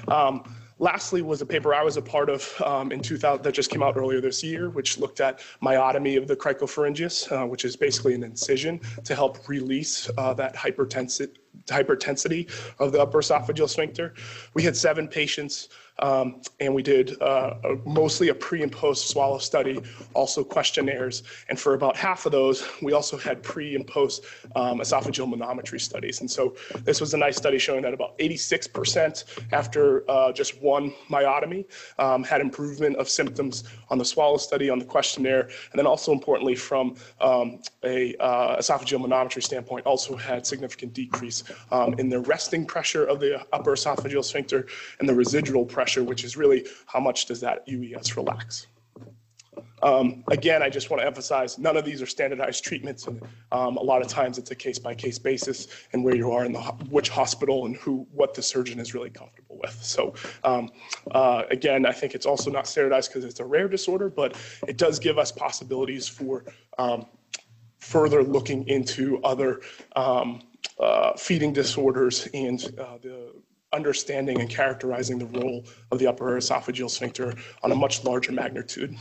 Um, 0.07 0.55
Lastly 0.81 1.21
was 1.21 1.43
a 1.43 1.45
paper 1.45 1.75
I 1.75 1.83
was 1.83 1.97
a 1.97 2.01
part 2.01 2.27
of 2.27 2.59
um, 2.65 2.91
in 2.91 3.01
2000 3.01 3.43
that 3.43 3.53
just 3.53 3.69
came 3.69 3.83
out 3.83 3.95
earlier 3.97 4.19
this 4.19 4.43
year, 4.43 4.71
which 4.71 4.97
looked 4.97 5.21
at 5.21 5.39
myotomy 5.61 6.17
of 6.17 6.27
the 6.27 6.35
cricopharyngeus, 6.35 7.31
uh, 7.31 7.45
which 7.45 7.65
is 7.65 7.75
basically 7.75 8.15
an 8.15 8.23
incision 8.23 8.79
to 9.03 9.13
help 9.13 9.47
release 9.47 10.09
uh, 10.17 10.33
that 10.33 10.55
hypertensity 10.55 11.35
hypertensity 11.65 12.49
of 12.79 12.91
the 12.91 13.01
upper 13.01 13.19
esophageal 13.19 13.69
sphincter. 13.69 14.13
We 14.53 14.63
had 14.63 14.75
seven 14.75 15.07
patients 15.07 15.69
um, 16.01 16.41
and 16.59 16.73
we 16.73 16.81
did 16.81 17.21
uh, 17.21 17.55
a, 17.63 17.75
mostly 17.87 18.29
a 18.29 18.33
pre 18.33 18.63
and 18.63 18.71
post 18.71 19.09
swallow 19.09 19.37
study, 19.37 19.79
also 20.13 20.43
questionnaires. 20.43 21.23
And 21.49 21.59
for 21.59 21.73
about 21.75 21.95
half 21.95 22.25
of 22.25 22.31
those, 22.31 22.67
we 22.81 22.93
also 22.93 23.17
had 23.17 23.43
pre 23.43 23.75
and 23.75 23.85
post 23.85 24.25
um, 24.55 24.79
esophageal 24.79 25.31
manometry 25.31 25.79
studies. 25.79 26.21
And 26.21 26.29
so 26.29 26.55
this 26.79 26.99
was 26.99 27.13
a 27.13 27.17
nice 27.17 27.37
study 27.37 27.59
showing 27.59 27.83
that 27.83 27.93
about 27.93 28.17
86% 28.17 29.23
after 29.51 30.09
uh, 30.09 30.31
just 30.31 30.61
one 30.61 30.93
myotomy 31.09 31.65
um, 31.99 32.23
had 32.23 32.41
improvement 32.41 32.95
of 32.97 33.07
symptoms 33.07 33.63
on 33.89 33.97
the 33.97 34.05
swallow 34.05 34.37
study, 34.37 34.69
on 34.69 34.79
the 34.79 34.85
questionnaire, 34.85 35.41
and 35.41 35.75
then 35.75 35.85
also 35.85 36.11
importantly 36.11 36.55
from 36.55 36.95
um, 37.19 37.59
a 37.83 38.15
uh, 38.15 38.57
esophageal 38.57 39.03
manometry 39.05 39.43
standpoint, 39.43 39.85
also 39.85 40.15
had 40.15 40.47
significant 40.47 40.93
decrease 40.93 41.43
um, 41.71 41.93
in 41.99 42.09
the 42.09 42.19
resting 42.21 42.65
pressure 42.65 43.05
of 43.05 43.19
the 43.19 43.45
upper 43.53 43.73
esophageal 43.73 44.23
sphincter 44.23 44.65
and 44.99 45.07
the 45.07 45.13
residual 45.13 45.65
pressure 45.65 45.90
pressure, 45.91 46.07
which 46.07 46.23
is 46.23 46.37
really 46.37 46.65
how 46.85 46.99
much 46.99 47.25
does 47.25 47.41
that 47.41 47.67
UES 47.67 48.15
relax. 48.15 48.67
Um, 49.83 50.23
again, 50.29 50.61
I 50.61 50.69
just 50.69 50.89
want 50.89 51.01
to 51.01 51.07
emphasize 51.07 51.57
none 51.57 51.75
of 51.75 51.83
these 51.83 52.01
are 52.01 52.05
standardized 52.05 52.63
treatments, 52.63 53.07
and 53.07 53.19
um, 53.51 53.77
a 53.77 53.81
lot 53.81 54.01
of 54.01 54.07
times 54.07 54.37
it's 54.37 54.51
a 54.51 54.55
case-by-case 54.55 55.19
basis 55.19 55.67
and 55.91 56.03
where 56.03 56.15
you 56.15 56.31
are 56.31 56.45
in 56.45 56.53
the 56.53 56.61
which 56.89 57.09
hospital 57.09 57.65
and 57.65 57.75
who 57.75 58.07
what 58.13 58.33
the 58.33 58.41
surgeon 58.41 58.79
is 58.79 58.93
really 58.93 59.09
comfortable 59.09 59.57
with. 59.61 59.77
So 59.81 60.13
um, 60.43 60.69
uh, 61.11 61.43
again, 61.49 61.85
I 61.85 61.91
think 61.91 62.13
it's 62.13 62.27
also 62.27 62.51
not 62.51 62.67
standardized 62.67 63.09
because 63.09 63.25
it's 63.25 63.39
a 63.39 63.45
rare 63.45 63.67
disorder, 63.67 64.09
but 64.09 64.37
it 64.67 64.77
does 64.77 64.99
give 64.99 65.17
us 65.17 65.31
possibilities 65.31 66.07
for 66.07 66.45
um, 66.77 67.07
further 67.79 68.23
looking 68.23 68.67
into 68.67 69.19
other 69.23 69.61
um, 69.95 70.43
uh, 70.79 71.13
feeding 71.17 71.51
disorders 71.51 72.27
and 72.33 72.59
uh, 72.79 72.97
the 73.01 73.33
understanding 73.73 74.39
and 74.41 74.49
characterizing 74.49 75.17
the 75.17 75.39
role 75.39 75.65
of 75.91 75.99
the 75.99 76.07
upper 76.07 76.37
esophageal 76.37 76.89
sphincter 76.89 77.33
on 77.63 77.71
a 77.71 77.75
much 77.75 78.03
larger 78.03 78.31
magnitude. 78.31 78.95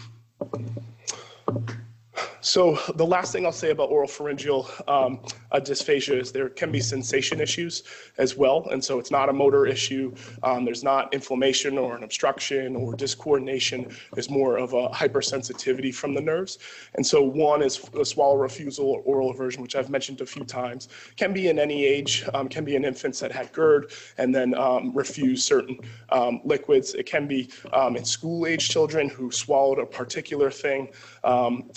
So 2.43 2.79
the 2.95 3.05
last 3.05 3.33
thing 3.33 3.45
I'll 3.45 3.53
say 3.53 3.71
about 3.71 3.91
oral 3.91 4.09
pharyngeal 4.09 4.69
um, 4.89 5.21
uh, 5.53 5.61
dysphagia 5.61 6.19
is 6.19 6.33
there 6.33 6.49
can 6.49 6.73
be 6.73 6.81
sensation 6.81 7.39
issues 7.39 7.83
as 8.17 8.35
well. 8.35 8.67
And 8.71 8.83
so 8.83 8.99
it's 8.99 9.11
not 9.11 9.29
a 9.29 9.33
motor 9.33 9.67
issue. 9.67 10.15
Um, 10.43 10.65
there's 10.65 10.83
not 10.83 11.13
inflammation 11.13 11.77
or 11.77 11.97
an 11.97 12.03
obstruction 12.03 12.77
or 12.77 12.95
discoordination. 12.95 13.95
There's 14.15 14.31
more 14.31 14.57
of 14.57 14.73
a 14.73 14.89
hypersensitivity 14.89 15.95
from 15.95 16.15
the 16.15 16.21
nerves. 16.23 16.59
And 16.95 17.07
so 17.07 17.23
one 17.23 17.63
is 17.63 17.87
a 17.99 18.05
swallow 18.05 18.37
refusal 18.37 18.87
or 18.87 19.01
oral 19.03 19.31
aversion, 19.31 19.61
which 19.61 19.77
I've 19.77 19.91
mentioned 19.91 20.23
a 20.23 20.27
few 20.27 20.45
times, 20.45 20.89
can 21.17 21.35
be 21.35 21.49
in 21.49 21.59
any 21.59 21.85
age, 21.85 22.25
um, 22.33 22.49
can 22.49 22.65
be 22.65 22.75
in 22.75 22.87
infants 22.87 23.21
that 23.21 23.33
had 23.33 23.53
GERD 23.53 23.93
and 24.17 24.35
then 24.35 24.55
um, 24.55 24.97
refuse 24.97 25.45
certain 25.45 25.79
um, 26.09 26.41
liquids. 26.45 26.95
It 26.95 27.05
can 27.05 27.27
be 27.27 27.51
um, 27.75 27.97
in 27.97 28.05
school 28.05 28.47
age 28.47 28.71
children 28.71 29.11
who 29.11 29.31
swallowed 29.31 29.79
a 29.79 29.85
particular 29.85 30.51
thing, 30.51 30.89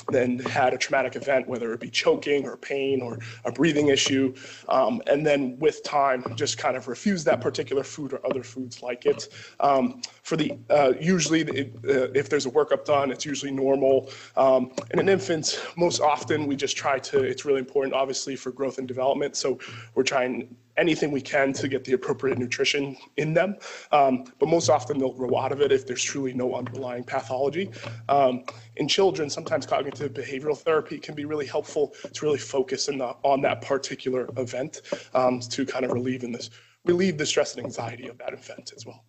then 0.09 0.39
had 0.53 0.73
a 0.73 0.77
traumatic 0.77 1.15
event, 1.15 1.47
whether 1.47 1.73
it 1.73 1.79
be 1.79 1.89
choking 1.89 2.45
or 2.45 2.55
pain 2.55 3.01
or 3.01 3.19
a 3.45 3.51
breathing 3.51 3.87
issue, 3.89 4.33
um, 4.69 5.01
and 5.07 5.25
then 5.25 5.57
with 5.59 5.83
time 5.83 6.23
just 6.35 6.57
kind 6.57 6.77
of 6.77 6.87
refuse 6.87 7.23
that 7.23 7.41
particular 7.41 7.83
food 7.83 8.13
or 8.13 8.25
other 8.25 8.43
foods 8.43 8.81
like 8.81 9.05
it. 9.05 9.27
Um, 9.59 10.01
for 10.21 10.37
the 10.37 10.57
uh, 10.69 10.93
usually 10.99 11.41
uh, 11.43 12.11
if 12.13 12.29
there's 12.29 12.45
a 12.45 12.51
workup 12.51 12.85
done, 12.85 13.11
it's 13.11 13.25
usually 13.25 13.51
normal. 13.51 14.09
Um, 14.37 14.71
in 14.91 14.99
an 14.99 15.09
infant, 15.09 15.59
most 15.75 15.99
often 15.99 16.47
we 16.47 16.55
just 16.55 16.77
try 16.77 16.99
to. 16.99 17.23
It's 17.23 17.45
really 17.45 17.59
important, 17.59 17.93
obviously, 17.93 18.35
for 18.35 18.51
growth 18.51 18.77
and 18.77 18.87
development. 18.87 19.35
So 19.35 19.59
we're 19.95 20.03
trying 20.03 20.55
anything 20.77 21.11
we 21.11 21.21
can 21.21 21.53
to 21.53 21.67
get 21.67 21.83
the 21.83 21.93
appropriate 21.93 22.37
nutrition 22.37 22.97
in 23.17 23.33
them. 23.33 23.55
Um, 23.91 24.25
but 24.39 24.49
most 24.49 24.69
often 24.69 24.97
they'll 24.97 25.13
grow 25.13 25.37
out 25.37 25.51
of 25.51 25.61
it 25.61 25.71
if 25.71 25.85
there's 25.85 26.03
truly 26.03 26.33
no 26.33 26.55
underlying 26.55 27.03
pathology. 27.03 27.69
Um, 28.09 28.43
in 28.77 28.87
children, 28.87 29.29
sometimes 29.29 29.65
cognitive 29.65 30.13
behavioral 30.13 30.57
therapy 30.57 30.97
can 30.97 31.15
be 31.15 31.25
really 31.25 31.45
helpful 31.45 31.93
to 32.11 32.25
really 32.25 32.39
focus 32.39 32.87
the, 32.87 33.15
on 33.23 33.41
that 33.41 33.61
particular 33.61 34.29
event 34.37 34.81
um, 35.13 35.39
to 35.39 35.65
kind 35.65 35.85
of 35.85 35.91
relieve 35.91 36.23
in 36.23 36.31
this 36.31 36.49
relieve 36.85 37.17
the 37.17 37.25
stress 37.25 37.55
and 37.55 37.65
anxiety 37.65 38.07
of 38.07 38.17
that 38.17 38.33
event 38.33 38.73
as 38.75 38.85
well. 38.85 39.05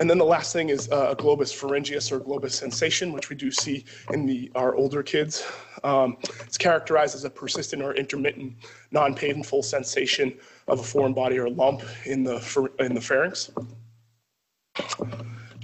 And 0.00 0.10
then 0.10 0.18
the 0.18 0.24
last 0.24 0.52
thing 0.52 0.70
is 0.70 0.90
uh, 0.90 1.10
a 1.10 1.16
globus 1.16 1.54
pharyngeus 1.54 2.10
or 2.10 2.18
globus 2.20 2.52
sensation, 2.52 3.12
which 3.12 3.30
we 3.30 3.36
do 3.36 3.50
see 3.50 3.84
in 4.12 4.26
the, 4.26 4.50
our 4.54 4.74
older 4.74 5.02
kids. 5.02 5.46
Um, 5.84 6.16
it's 6.40 6.58
characterized 6.58 7.14
as 7.14 7.24
a 7.24 7.30
persistent 7.30 7.82
or 7.82 7.94
intermittent, 7.94 8.54
non-painful 8.90 9.62
sensation 9.62 10.36
of 10.66 10.80
a 10.80 10.82
foreign 10.82 11.14
body 11.14 11.38
or 11.38 11.48
lump 11.48 11.82
in 12.06 12.24
the, 12.24 12.36
in 12.80 12.94
the 12.94 13.00
pharynx. 13.00 13.50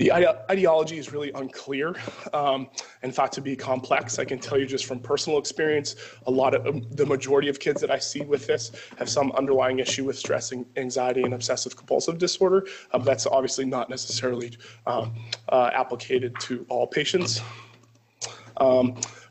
The 0.00 0.10
etiology 0.50 0.96
is 0.96 1.12
really 1.12 1.30
unclear 1.32 1.94
um, 2.32 2.70
and 3.02 3.14
thought 3.14 3.32
to 3.32 3.42
be 3.42 3.54
complex. 3.54 4.18
I 4.18 4.24
can 4.24 4.38
tell 4.38 4.58
you 4.58 4.64
just 4.64 4.86
from 4.86 4.98
personal 4.98 5.38
experience, 5.38 5.94
a 6.26 6.30
lot 6.30 6.54
of 6.54 6.66
um, 6.66 6.86
the 6.92 7.04
majority 7.04 7.50
of 7.50 7.60
kids 7.60 7.82
that 7.82 7.90
I 7.90 7.98
see 7.98 8.22
with 8.22 8.46
this 8.46 8.72
have 8.96 9.10
some 9.10 9.30
underlying 9.32 9.78
issue 9.78 10.06
with 10.06 10.18
stress, 10.18 10.52
and 10.52 10.64
anxiety, 10.78 11.22
and 11.24 11.34
obsessive 11.34 11.76
compulsive 11.76 12.16
disorder. 12.16 12.66
Um, 12.94 13.04
that's 13.04 13.26
obviously 13.26 13.66
not 13.66 13.90
necessarily 13.90 14.56
um, 14.86 15.14
uh, 15.50 15.70
applicated 15.72 16.38
to 16.44 16.64
all 16.70 16.86
patients. 16.86 17.42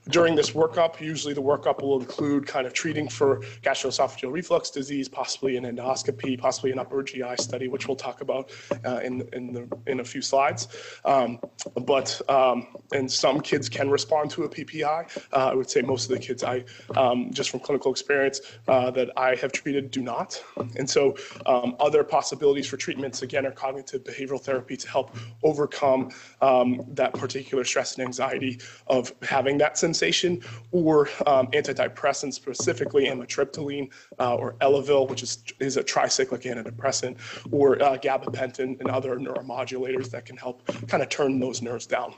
During 0.09 0.35
this 0.35 0.51
workup, 0.51 0.99
usually 0.99 1.35
the 1.35 1.41
workup 1.41 1.83
will 1.83 1.99
include 1.99 2.47
kind 2.47 2.65
of 2.65 2.73
treating 2.73 3.07
for 3.07 3.41
gastroesophageal 3.61 4.31
reflux 4.31 4.71
disease, 4.71 5.07
possibly 5.07 5.55
an 5.55 5.65
endoscopy, 5.65 6.37
possibly 6.37 6.71
an 6.71 6.79
upper 6.79 7.03
GI 7.03 7.35
study, 7.37 7.67
which 7.67 7.87
we'll 7.87 7.95
talk 7.95 8.21
about 8.21 8.49
uh, 8.85 8.97
in, 9.03 9.21
in, 9.33 9.53
the, 9.53 9.67
in 9.85 9.99
a 9.99 10.03
few 10.03 10.21
slides. 10.21 10.67
Um, 11.05 11.39
but, 11.85 12.19
um, 12.27 12.67
and 12.91 13.11
some 13.11 13.39
kids 13.39 13.69
can 13.69 13.87
respond 13.89 14.31
to 14.31 14.45
a 14.45 14.49
PPI. 14.49 15.25
Uh, 15.31 15.49
I 15.51 15.53
would 15.53 15.69
say 15.69 15.81
most 15.81 16.09
of 16.09 16.17
the 16.17 16.19
kids 16.19 16.43
I, 16.43 16.63
um, 16.97 17.31
just 17.31 17.51
from 17.51 17.59
clinical 17.59 17.91
experience 17.91 18.41
uh, 18.67 18.89
that 18.91 19.11
I 19.15 19.35
have 19.35 19.51
treated 19.51 19.91
do 19.91 20.01
not. 20.01 20.43
And 20.77 20.89
so 20.89 21.15
um, 21.45 21.75
other 21.79 22.03
possibilities 22.03 22.65
for 22.65 22.77
treatments, 22.77 23.21
again, 23.21 23.45
are 23.45 23.51
cognitive 23.51 24.03
behavioral 24.03 24.41
therapy 24.41 24.75
to 24.75 24.89
help 24.89 25.15
overcome 25.43 26.09
um, 26.41 26.83
that 26.93 27.13
particular 27.13 27.63
stress 27.63 27.95
and 27.95 28.03
anxiety 28.03 28.59
of 28.87 29.13
having 29.21 29.59
that 29.59 29.77
sensation 29.77 29.98
sensation, 29.99 30.41
or 30.71 31.09
um, 31.27 31.47
antidepressants, 31.47 32.33
specifically 32.33 33.05
amitriptyline 33.07 33.89
uh, 34.19 34.35
or 34.35 34.53
Elavil, 34.61 35.09
which 35.09 35.23
is, 35.23 35.43
is 35.59 35.77
a 35.77 35.83
tricyclic 35.83 36.43
antidepressant, 36.43 37.17
or 37.51 37.81
uh, 37.81 37.97
gabapentin 37.97 38.79
and 38.79 38.89
other 38.89 39.17
neuromodulators 39.17 40.09
that 40.09 40.25
can 40.25 40.37
help 40.37 40.65
kind 40.87 41.03
of 41.03 41.09
turn 41.09 41.39
those 41.39 41.61
nerves 41.61 41.85
down. 41.85 42.13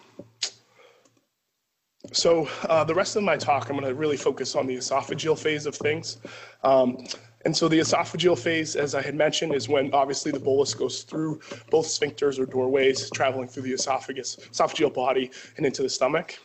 So 2.13 2.47
uh, 2.63 2.83
the 2.83 2.95
rest 2.95 3.15
of 3.15 3.23
my 3.23 3.37
talk, 3.37 3.69
I'm 3.69 3.77
going 3.77 3.87
to 3.87 3.95
really 3.95 4.17
focus 4.17 4.55
on 4.55 4.67
the 4.67 4.75
esophageal 4.75 5.37
phase 5.37 5.65
of 5.65 5.75
things. 5.75 6.17
Um, 6.63 7.05
and 7.45 7.55
so 7.55 7.67
the 7.67 7.79
esophageal 7.79 8.37
phase, 8.37 8.75
as 8.75 8.93
I 8.93 9.01
had 9.01 9.15
mentioned, 9.15 9.55
is 9.55 9.67
when 9.67 9.93
obviously 9.93 10.31
the 10.31 10.39
bolus 10.39 10.73
goes 10.73 11.03
through 11.03 11.39
both 11.69 11.87
sphincters 11.87 12.37
or 12.39 12.45
doorways, 12.45 13.09
traveling 13.11 13.47
through 13.47 13.63
the 13.63 13.73
esophagus, 13.73 14.35
esophageal 14.51 14.93
body, 14.93 15.31
and 15.57 15.65
into 15.65 15.81
the 15.81 15.89
stomach. 15.89 16.37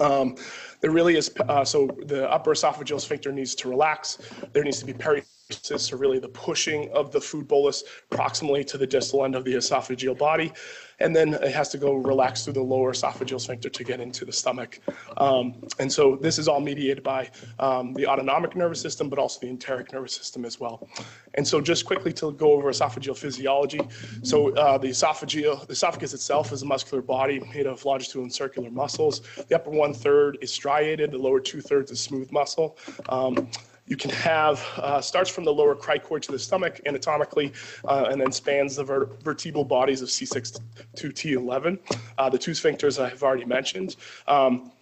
Um, 0.00 0.36
there 0.80 0.90
really 0.90 1.16
is, 1.16 1.32
uh, 1.48 1.64
so 1.64 1.86
the 2.06 2.30
upper 2.30 2.52
esophageal 2.52 3.00
sphincter 3.00 3.32
needs 3.32 3.54
to 3.56 3.68
relax. 3.68 4.18
There 4.52 4.64
needs 4.64 4.80
to 4.80 4.86
be 4.86 4.92
peristalsis, 4.92 5.80
so 5.80 5.96
really 5.96 6.18
the 6.18 6.28
pushing 6.28 6.90
of 6.92 7.12
the 7.12 7.20
food 7.20 7.46
bolus 7.46 7.84
proximally 8.10 8.66
to 8.66 8.78
the 8.78 8.86
distal 8.86 9.24
end 9.24 9.34
of 9.34 9.44
the 9.44 9.54
esophageal 9.54 10.18
body 10.18 10.52
and 11.00 11.14
then 11.14 11.34
it 11.34 11.52
has 11.52 11.68
to 11.70 11.78
go 11.78 11.94
relax 11.94 12.44
through 12.44 12.54
the 12.54 12.62
lower 12.62 12.92
esophageal 12.92 13.40
sphincter 13.40 13.68
to 13.68 13.84
get 13.84 14.00
into 14.00 14.24
the 14.24 14.32
stomach. 14.32 14.80
Um, 15.16 15.54
and 15.78 15.92
so 15.92 16.16
this 16.16 16.38
is 16.38 16.48
all 16.48 16.60
mediated 16.60 17.02
by 17.02 17.30
um, 17.58 17.94
the 17.94 18.06
autonomic 18.06 18.56
nervous 18.56 18.80
system, 18.80 19.08
but 19.08 19.18
also 19.18 19.40
the 19.40 19.48
enteric 19.48 19.92
nervous 19.92 20.14
system 20.14 20.44
as 20.44 20.60
well. 20.60 20.88
And 21.34 21.46
so 21.46 21.60
just 21.60 21.84
quickly 21.84 22.12
to 22.14 22.32
go 22.32 22.52
over 22.52 22.70
esophageal 22.70 23.16
physiology. 23.16 23.80
So 24.22 24.54
uh, 24.54 24.78
the 24.78 24.88
esophageal, 24.88 25.66
the 25.66 25.72
esophagus 25.72 26.14
itself 26.14 26.52
is 26.52 26.62
a 26.62 26.66
muscular 26.66 27.02
body 27.02 27.40
made 27.54 27.66
of 27.66 27.84
longitudinal 27.84 28.24
and 28.24 28.32
circular 28.32 28.70
muscles. 28.70 29.22
The 29.48 29.56
upper 29.56 29.70
one 29.70 29.94
third 29.94 30.38
is 30.40 30.52
striated, 30.52 31.10
the 31.10 31.18
lower 31.18 31.40
two 31.40 31.60
thirds 31.60 31.90
is 31.90 32.00
smooth 32.00 32.30
muscle. 32.30 32.78
Um, 33.08 33.48
you 33.86 33.96
can 33.96 34.10
have, 34.10 34.64
uh, 34.76 35.00
starts 35.00 35.30
from 35.30 35.44
the 35.44 35.52
lower 35.52 35.74
cricoid 35.74 36.22
to 36.22 36.32
the 36.32 36.38
stomach 36.38 36.80
anatomically, 36.86 37.52
uh, 37.86 38.08
and 38.10 38.20
then 38.20 38.32
spans 38.32 38.76
the 38.76 38.84
ver 38.84 39.06
vertebral 39.22 39.64
bodies 39.64 40.00
of 40.00 40.08
C6 40.08 40.60
to 40.96 41.10
T11. 41.10 41.78
Uh, 42.16 42.30
the 42.30 42.38
two 42.38 42.52
sphincters 42.52 43.02
I 43.02 43.08
have 43.08 43.22
already 43.22 43.44
mentioned. 43.44 43.96
Um, 44.26 44.72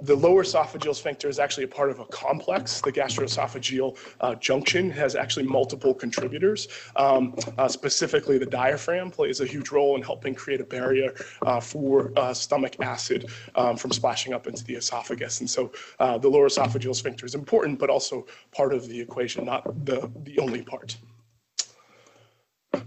the 0.00 0.14
lower 0.14 0.44
esophageal 0.44 0.94
sphincter 0.94 1.28
is 1.28 1.38
actually 1.38 1.64
a 1.64 1.68
part 1.68 1.90
of 1.90 2.00
a 2.00 2.04
complex. 2.06 2.80
The 2.80 2.92
gastroesophageal 2.92 3.96
uh, 4.20 4.34
junction 4.36 4.90
has 4.90 5.16
actually 5.16 5.46
multiple 5.46 5.94
contributors. 5.94 6.68
Um, 6.96 7.34
uh, 7.56 7.68
specifically, 7.68 8.38
the 8.38 8.46
diaphragm 8.46 9.10
plays 9.10 9.40
a 9.40 9.46
huge 9.46 9.70
role 9.70 9.96
in 9.96 10.02
helping 10.02 10.34
create 10.34 10.60
a 10.60 10.64
barrier 10.64 11.14
uh, 11.42 11.60
for 11.60 12.12
uh, 12.16 12.34
stomach 12.34 12.76
acid 12.80 13.30
um, 13.54 13.76
from 13.76 13.90
splashing 13.90 14.34
up 14.34 14.46
into 14.46 14.64
the 14.64 14.74
esophagus. 14.74 15.40
And 15.40 15.48
so 15.48 15.72
uh, 15.98 16.18
the 16.18 16.28
lower 16.28 16.48
esophageal 16.48 16.94
sphincter 16.94 17.24
is 17.24 17.34
important, 17.34 17.78
but 17.78 17.88
also 17.88 18.26
part 18.52 18.74
of 18.74 18.88
the 18.88 19.00
equation, 19.00 19.46
not 19.46 19.64
the, 19.86 20.10
the 20.24 20.38
only 20.38 20.62
part. 20.62 20.96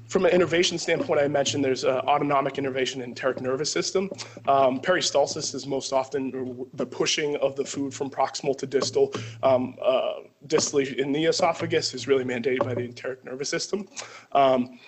From 0.08 0.26
an 0.26 0.32
innervation 0.32 0.78
standpoint, 0.78 1.20
I 1.20 1.28
mentioned 1.28 1.64
there's 1.64 1.84
uh, 1.84 2.02
autonomic 2.08 2.58
innervation 2.58 3.02
in 3.02 3.10
enteric 3.10 3.42
nervous 3.42 3.72
system. 3.72 4.10
Um, 4.48 4.80
peristalsis 4.80 5.54
is 5.56 5.68
most 5.68 5.94
often 5.94 6.68
the 6.74 6.86
pushing 6.86 7.36
of 7.38 7.56
the 7.56 7.66
food 7.66 7.94
from 7.94 8.10
proximal 8.10 8.58
to 8.58 8.68
distal. 8.68 9.14
Um, 9.44 9.76
uh, 9.82 10.14
distally 10.48 10.96
in 10.98 11.12
the 11.12 11.26
esophagus 11.26 11.94
is 11.94 12.08
really 12.08 12.24
mandated 12.24 12.60
by 12.60 12.74
the 12.74 12.84
enteric 12.84 13.24
nervous 13.24 13.50
system. 13.50 13.88
Um, 14.32 14.80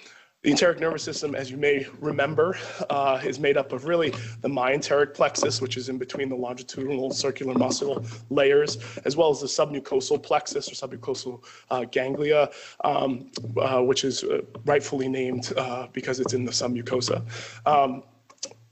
the 0.44 0.50
enteric 0.50 0.80
nervous 0.80 1.04
system, 1.04 1.36
as 1.36 1.52
you 1.52 1.58
may 1.58 1.86
remember, 2.00 2.58
uh, 2.90 3.22
is 3.24 3.40
made 3.40 3.58
up 3.58 3.72
of 3.74 3.86
really 3.86 4.10
the 4.42 4.50
myenteric 4.50 5.14
plexus, 5.14 5.62
which 5.62 5.78
is 5.78 5.88
in 5.88 6.00
between 6.00 6.30
the 6.30 6.36
longitudinal 6.36 7.12
circular 7.12 7.54
muscle 7.54 8.04
layers, 8.32 8.80
as 9.06 9.16
well 9.16 9.30
as 9.30 9.40
the 9.40 9.46
submucosal 9.46 10.22
plexus 10.22 10.68
or 10.68 10.88
submucosal 10.88 11.44
uh, 11.70 11.86
ganglia, 11.92 12.50
um, 12.84 13.30
uh, 13.62 13.82
which 13.82 14.04
is 14.04 14.24
uh, 14.24 14.42
rightfully 14.66 15.08
named 15.08 15.54
uh, 15.58 15.88
because 15.94 16.20
it's 16.20 16.34
in 16.34 16.44
the 16.44 16.52
submucosa. 16.52 17.24
Um, 17.68 18.04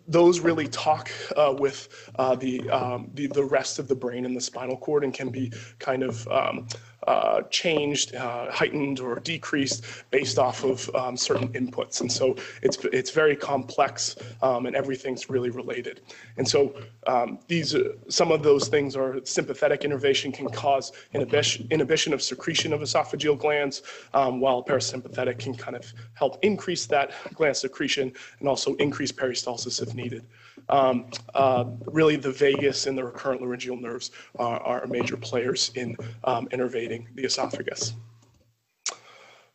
those 0.08 0.40
really 0.40 0.68
talk 0.68 1.12
uh, 1.38 1.54
with 1.56 2.10
uh, 2.16 2.36
the, 2.36 2.68
um, 2.72 3.12
the, 3.14 3.28
the 3.28 3.44
rest 3.44 3.78
of 3.78 3.88
the 3.88 3.94
brain 3.94 4.26
and 4.26 4.36
the 4.36 4.42
spinal 4.42 4.76
cord 4.76 5.04
and 5.04 5.14
can 5.14 5.30
be 5.30 5.54
kind 5.78 6.02
of 6.02 6.28
um, 6.30 6.68
uh, 7.10 7.42
changed, 7.50 8.16
uh, 8.16 8.52
heightened, 8.52 9.00
or 9.00 9.20
decreased 9.34 9.84
based 10.12 10.38
off 10.38 10.64
of 10.64 10.78
um, 10.96 11.18
certain 11.18 11.50
inputs. 11.60 12.02
And 12.02 12.12
so 12.20 12.36
it's 12.62 12.78
it's 13.00 13.12
very 13.22 13.36
complex, 13.36 14.16
um, 14.48 14.68
and 14.68 14.76
everything's 14.76 15.24
really 15.34 15.50
related. 15.62 16.02
And 16.38 16.48
so 16.48 16.60
um, 17.08 17.40
these 17.48 17.70
uh, 17.74 17.80
some 18.20 18.32
of 18.32 18.44
those 18.44 18.68
things 18.68 18.96
are 18.96 19.12
sympathetic 19.26 19.80
innervation 19.88 20.32
can 20.32 20.48
cause 20.50 20.92
inhibition 21.16 21.68
inhibition 21.72 22.14
of 22.14 22.22
secretion 22.22 22.74
of 22.74 22.82
esophageal 22.82 23.38
glands, 23.38 23.82
um, 24.14 24.40
while 24.40 24.64
parasympathetic 24.64 25.40
can 25.40 25.56
kind 25.56 25.76
of 25.76 25.86
help 26.14 26.38
increase 26.44 26.86
that 26.86 27.08
gland 27.34 27.58
secretion 27.58 28.14
and 28.40 28.48
also 28.48 28.76
increase 28.76 29.12
peristalsis 29.12 29.82
if 29.82 29.96
needed. 29.96 30.24
Um, 30.70 31.06
uh, 31.34 31.66
really, 31.86 32.16
the 32.16 32.32
vagus 32.32 32.88
and 32.88 32.98
the 32.98 33.04
recurrent 33.04 33.42
laryngeal 33.42 33.78
nerves 33.78 34.12
are, 34.38 34.60
are 34.62 34.88
major 34.88 35.18
players 35.18 35.72
in 35.76 35.96
um, 36.24 36.48
innervating 36.50 37.08
the 37.16 37.24
esophagus. 37.24 37.94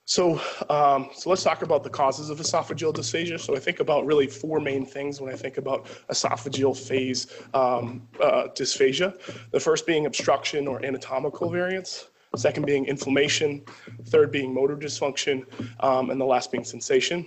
So, 0.07 0.39
um, 0.69 1.09
so 1.15 1.31
let's 1.31 1.43
talk 1.43 1.63
about 1.63 1.83
the 1.83 1.89
causes 1.89 2.29
of 2.29 2.39
esophageal 2.39 2.93
dysphagia. 2.93 3.41
So 3.41 3.57
I 3.57 3.59
think 3.59 3.81
about 3.81 4.05
really 4.05 4.27
four 4.27 4.61
main 4.61 4.85
things 4.85 5.19
when 5.19 5.33
I 5.33 5.37
think 5.37 5.57
about 5.57 5.87
esophageal 6.11 6.77
phase 6.77 7.27
um, 7.55 8.07
uh, 8.21 8.49
dysphagia. 8.55 9.19
The 9.51 9.61
first 9.61 9.87
being 9.87 10.05
obstruction 10.05 10.69
or 10.69 10.85
anatomical 10.85 11.49
variance. 11.49 12.09
Second 12.37 12.67
being 12.67 12.85
inflammation. 12.85 13.63
Third 14.07 14.31
being 14.31 14.53
motor 14.53 14.77
dysfunction, 14.77 15.47
um, 15.81 16.11
and 16.11 16.21
the 16.21 16.25
last 16.27 16.53
being 16.53 16.65
sensation. 16.65 17.25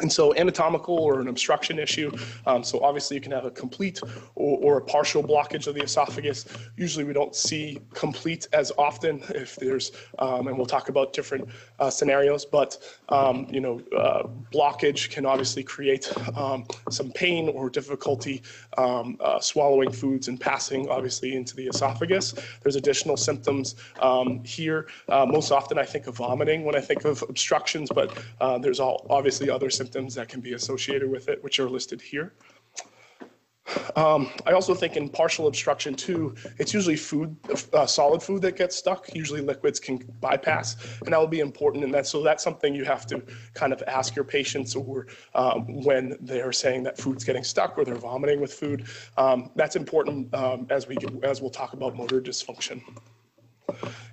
And 0.00 0.12
so 0.12 0.34
anatomical 0.34 0.98
or 0.98 1.20
an 1.20 1.28
obstruction 1.28 1.78
issue, 1.78 2.10
um, 2.46 2.64
so 2.64 2.82
obviously 2.82 3.16
you 3.16 3.20
can 3.20 3.32
have 3.32 3.44
a 3.44 3.50
complete 3.50 4.00
or, 4.34 4.58
or, 4.58 4.78
a 4.78 4.80
partial 4.80 5.22
blockage 5.22 5.66
of 5.68 5.74
the 5.74 5.82
esophagus. 5.82 6.46
Usually 6.76 7.04
we 7.04 7.12
don't 7.12 7.34
see 7.34 7.78
complete 7.92 8.48
as 8.52 8.72
often 8.76 9.22
if 9.30 9.54
there's, 9.56 9.92
um, 10.18 10.48
and 10.48 10.56
we'll 10.56 10.66
talk 10.66 10.88
about 10.88 11.12
different 11.12 11.48
uh, 11.78 11.90
scenarios, 11.90 12.44
but 12.44 12.76
um, 13.10 13.46
you 13.50 13.60
know, 13.60 13.80
uh, 13.96 14.24
blockage 14.52 15.10
can 15.10 15.24
obviously 15.26 15.62
create 15.62 16.12
um, 16.36 16.66
some 16.90 17.12
pain 17.12 17.48
or 17.48 17.70
difficulty 17.70 18.42
um, 18.78 19.16
uh, 19.20 19.38
swallowing 19.38 19.92
foods 19.92 20.26
and 20.26 20.40
passing 20.40 20.88
obviously 20.88 21.36
into 21.36 21.54
the 21.54 21.68
esophagus. 21.68 22.34
There's 22.62 22.76
additional 22.76 23.16
symptoms 23.16 23.76
um, 24.00 24.42
here. 24.44 24.88
Uh, 25.08 25.24
most 25.24 25.52
often 25.52 25.78
I 25.78 25.84
think 25.84 26.08
of 26.08 26.16
vomiting 26.16 26.64
when 26.64 26.74
I 26.74 26.80
think 26.80 27.04
of 27.04 27.22
obstructions, 27.28 27.90
but 27.94 28.18
uh, 28.40 28.58
there's 28.58 28.80
all 28.80 29.06
obviously 29.08 29.48
other 29.48 29.70
symptoms 29.70 29.83
symptoms 29.84 30.14
that 30.14 30.28
can 30.28 30.40
be 30.40 30.54
associated 30.54 31.10
with 31.10 31.28
it, 31.28 31.42
which 31.44 31.60
are 31.60 31.68
listed 31.68 32.00
here. 32.00 32.32
Um, 33.96 34.30
I 34.46 34.52
also 34.52 34.74
think 34.74 34.96
in 34.96 35.08
partial 35.08 35.46
obstruction 35.46 35.94
too, 35.94 36.34
it's 36.58 36.74
usually 36.74 36.96
food, 36.96 37.34
uh, 37.72 37.86
solid 37.86 38.22
food 38.22 38.42
that 38.42 38.56
gets 38.56 38.76
stuck. 38.76 39.14
Usually 39.14 39.40
liquids 39.40 39.80
can 39.80 39.96
bypass, 40.20 40.76
and 41.02 41.12
that 41.12 41.18
will 41.18 41.34
be 41.38 41.40
important. 41.40 41.84
And 41.84 41.94
that 41.94 42.06
so 42.06 42.22
that's 42.22 42.42
something 42.44 42.74
you 42.74 42.84
have 42.84 43.06
to 43.06 43.22
kind 43.54 43.72
of 43.72 43.82
ask 43.86 44.14
your 44.14 44.24
patients 44.24 44.74
or 44.74 45.06
um, 45.34 45.82
when 45.82 46.16
they're 46.20 46.52
saying 46.52 46.82
that 46.84 46.98
food's 46.98 47.24
getting 47.24 47.44
stuck 47.44 47.78
or 47.78 47.84
they're 47.84 47.94
vomiting 48.10 48.40
with 48.40 48.52
food. 48.52 48.86
Um, 49.16 49.50
that's 49.56 49.76
important 49.76 50.34
um, 50.34 50.66
as 50.70 50.86
we 50.86 50.96
as 51.22 51.40
we'll 51.40 51.56
talk 51.62 51.72
about 51.72 51.96
motor 51.96 52.20
dysfunction. 52.20 52.82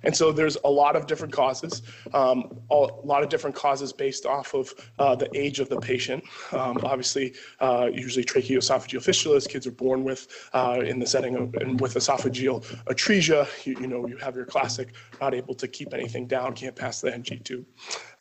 And 0.04 0.16
so 0.16 0.32
there's 0.32 0.56
a 0.64 0.70
lot 0.70 0.96
of 0.96 1.06
different 1.06 1.32
causes, 1.32 1.82
um, 2.12 2.60
a 2.70 2.74
lot 3.04 3.22
of 3.22 3.28
different 3.28 3.56
causes 3.56 3.92
based 3.92 4.26
off 4.26 4.54
of 4.54 4.72
uh, 4.98 5.14
the 5.14 5.28
age 5.36 5.60
of 5.60 5.68
the 5.68 5.80
patient. 5.80 6.24
Um, 6.52 6.78
obviously, 6.82 7.34
uh, 7.60 7.88
usually 7.92 8.24
tracheoesophageal 8.24 9.02
fistulas 9.02 9.48
kids 9.48 9.66
are 9.66 9.72
born 9.72 10.04
with 10.04 10.28
uh, 10.52 10.82
in 10.84 10.98
the 10.98 11.06
setting 11.06 11.36
of 11.36 11.54
and 11.54 11.80
with 11.80 11.94
esophageal 11.94 12.64
atresia. 12.86 13.46
You, 13.64 13.78
you, 13.80 13.86
know, 13.86 14.06
you 14.06 14.16
have 14.18 14.36
your 14.36 14.44
classic 14.44 14.94
not 15.20 15.34
able 15.34 15.54
to 15.54 15.68
keep 15.68 15.94
anything 15.94 16.26
down, 16.26 16.54
can't 16.54 16.74
pass 16.74 17.00
the 17.00 17.12
NG 17.12 17.40
tube. 17.44 17.66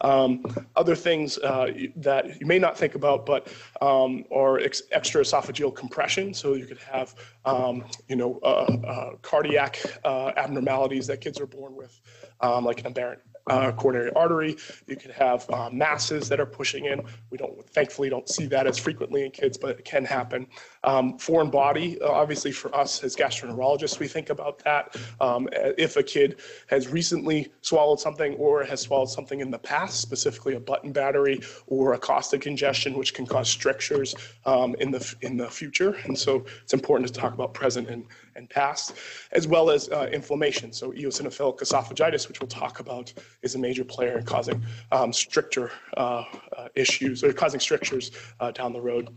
Um, 0.02 0.44
other 0.76 0.96
things 0.96 1.38
uh, 1.38 1.72
that 1.98 2.40
you 2.40 2.48
may 2.48 2.60
not 2.60 2.78
think 2.78 2.96
about, 2.96 3.26
but 3.26 3.48
um, 3.82 4.26
are 4.36 4.60
ex- 4.60 4.84
extra 4.92 5.22
esophageal 5.22 5.74
compression. 5.76 6.34
So 6.34 6.54
you 6.56 6.66
could 6.66 6.80
have, 6.80 7.16
um, 7.46 7.86
you 8.08 8.16
know, 8.16 8.40
uh, 8.44 8.78
uh, 8.88 9.16
cardiac 9.22 9.80
abnormalities 10.04 11.08
that 11.08 11.22
kids 11.22 11.40
are 11.40 11.48
born 11.48 11.76
with, 11.76 12.00
um, 12.42 12.66
like 12.66 12.80
an 12.82 12.88
aberrant 12.88 13.22
uh, 13.48 13.72
coronary 13.72 14.12
artery. 14.14 14.56
You 14.88 14.96
could 14.96 15.12
have 15.12 15.50
uh, 15.50 15.70
masses 15.72 16.30
that 16.30 16.40
are 16.40 16.46
pushing 16.46 16.86
in. 16.86 17.02
We 17.30 17.38
don't, 17.38 17.68
thankfully, 17.70 18.10
don't 18.10 18.30
see 18.30 18.46
that 18.48 18.68
as 18.68 18.78
frequently 18.78 19.26
in 19.26 19.32
kids, 19.32 19.58
but 19.58 19.72
it 19.72 19.86
can 19.86 20.06
happen. 20.06 20.48
Um, 20.84 21.18
foreign 21.18 21.50
body, 21.50 22.02
uh, 22.02 22.10
obviously, 22.10 22.52
for 22.52 22.74
us 22.76 23.04
as 23.04 23.16
gastroenterologists, 23.16 24.00
we 24.00 24.08
think 24.08 24.30
about 24.30 24.60
that. 24.64 24.96
Um, 25.20 25.48
if 25.52 25.96
a 25.98 26.04
kid 26.04 26.40
has 26.68 26.88
recently 26.88 27.52
swallowed 27.62 28.00
something 28.00 28.34
or 28.36 28.64
has 28.64 28.82
swallowed 28.82 29.10
something 29.10 29.42
in 29.42 29.52
the 29.52 29.60
past, 29.60 30.02
specifically 30.02 30.56
a 30.56 30.60
button 30.60 30.92
battery 30.92 31.42
or 31.68 31.94
a 31.94 32.00
caustic 32.00 32.48
ingestion, 32.48 32.98
which 32.98 33.14
can 33.14 33.26
cause 33.26 33.48
strictures 33.48 34.16
um, 34.46 34.76
in 34.80 34.92
the 34.92 35.16
in 35.22 35.38
the 35.38 35.50
future, 35.50 35.98
and 36.06 36.18
so 36.18 36.46
it's 36.64 36.74
important 36.74 37.08
to 37.08 37.14
talk 37.14 37.34
about 37.34 37.54
present 37.54 37.88
and 37.90 38.06
and 38.36 38.50
past, 38.50 38.96
as 39.34 39.48
well 39.48 39.70
as 39.70 39.90
uh, 39.90 40.10
inflammation. 40.12 40.72
So 40.72 40.92
eosinophilic 40.94 41.60
esophagitis, 41.60 42.28
which 42.28 42.40
we'll 42.40 42.48
talk 42.48 42.80
about, 42.80 43.14
is 43.42 43.56
a 43.56 43.60
major 43.60 43.84
player 43.84 44.18
in 44.18 44.26
causing 44.26 44.64
um, 44.92 45.14
stricture 45.14 45.72
uh, 45.98 46.24
uh, 46.58 46.70
issues 46.76 47.24
or 47.24 47.34
causing 47.34 47.60
strictures 47.60 48.12
uh, 48.40 48.52
down 48.52 48.74
the 48.74 48.82
road. 48.82 49.10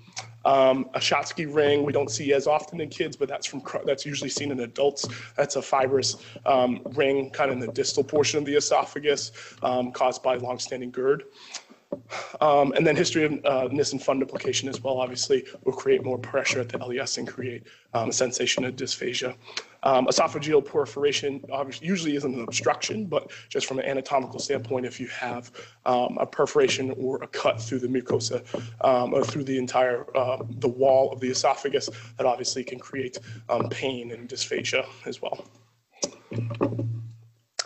Um, 0.45 0.89
a 0.95 0.99
Schatzki 0.99 1.53
ring 1.53 1.85
we 1.85 1.93
don't 1.93 2.11
see 2.11 2.33
as 2.33 2.47
often 2.47 2.81
in 2.81 2.89
kids, 2.89 3.17
but 3.17 3.29
that's 3.29 3.47
from 3.47 3.63
that's 3.85 4.05
usually 4.05 4.31
seen 4.31 4.51
in 4.51 4.61
adults. 4.61 5.07
That's 5.37 5.57
a 5.57 5.63
fibrous 5.63 6.17
um, 6.47 6.81
ring, 6.93 7.31
kind 7.31 7.51
of 7.51 7.57
in 7.57 7.61
the 7.61 7.73
distal 7.73 8.05
portion 8.05 8.39
of 8.39 8.45
the 8.45 8.57
esophagus, 8.57 9.33
um, 9.63 9.93
caused 9.93 10.23
by 10.23 10.37
longstanding 10.37 10.91
GERD. 10.91 11.25
Um, 12.41 12.73
and 12.73 12.87
then 12.87 12.97
history 12.97 13.25
of 13.25 13.45
uh, 13.45 13.69
Nissen 13.71 13.99
fundoplication 13.99 14.69
as 14.69 14.83
well, 14.83 14.99
obviously, 14.99 15.45
will 15.65 15.73
create 15.73 16.05
more 16.05 16.19
pressure 16.19 16.61
at 16.61 16.69
the 16.69 16.79
LES 16.79 17.19
and 17.19 17.29
create 17.29 17.63
um, 17.93 18.11
a 18.11 18.13
sensation 18.13 18.65
of 18.65 18.75
dysphagia. 18.75 19.37
Um, 19.85 20.07
esophageal 20.07 20.65
perforation 20.65 21.45
obviously 21.53 21.87
usually 21.87 22.17
isn't 22.17 22.35
an 22.35 22.43
obstruction, 22.43 23.07
but 23.07 23.31
just 23.49 23.67
from 23.67 23.79
an 23.79 23.85
anatomical 23.85 24.39
standpoint, 24.41 24.87
if 24.87 24.99
you 24.99 25.07
have 25.09 25.53
um, 25.87 26.17
a 26.19 26.27
perforation 26.27 26.91
or 26.97 27.23
a 27.23 27.27
cut 27.27 27.61
through 27.61 27.81
the 27.81 27.89
mucosa 27.89 28.43
um, 28.81 29.15
or 29.15 29.23
through 29.23 29.45
the 29.45 29.59
entire 29.59 30.05
uh, 30.17 30.43
the 30.59 30.69
wall 30.69 31.13
of 31.13 31.21
the 31.21 31.29
esophagus, 31.29 31.91
that 32.17 32.27
obviously 32.27 32.65
can 32.65 32.79
create 32.79 33.19
um, 33.49 33.69
pain 33.69 34.11
and 34.13 34.29
dysphagia 34.29 34.87
as 35.07 35.21
well. 35.21 35.45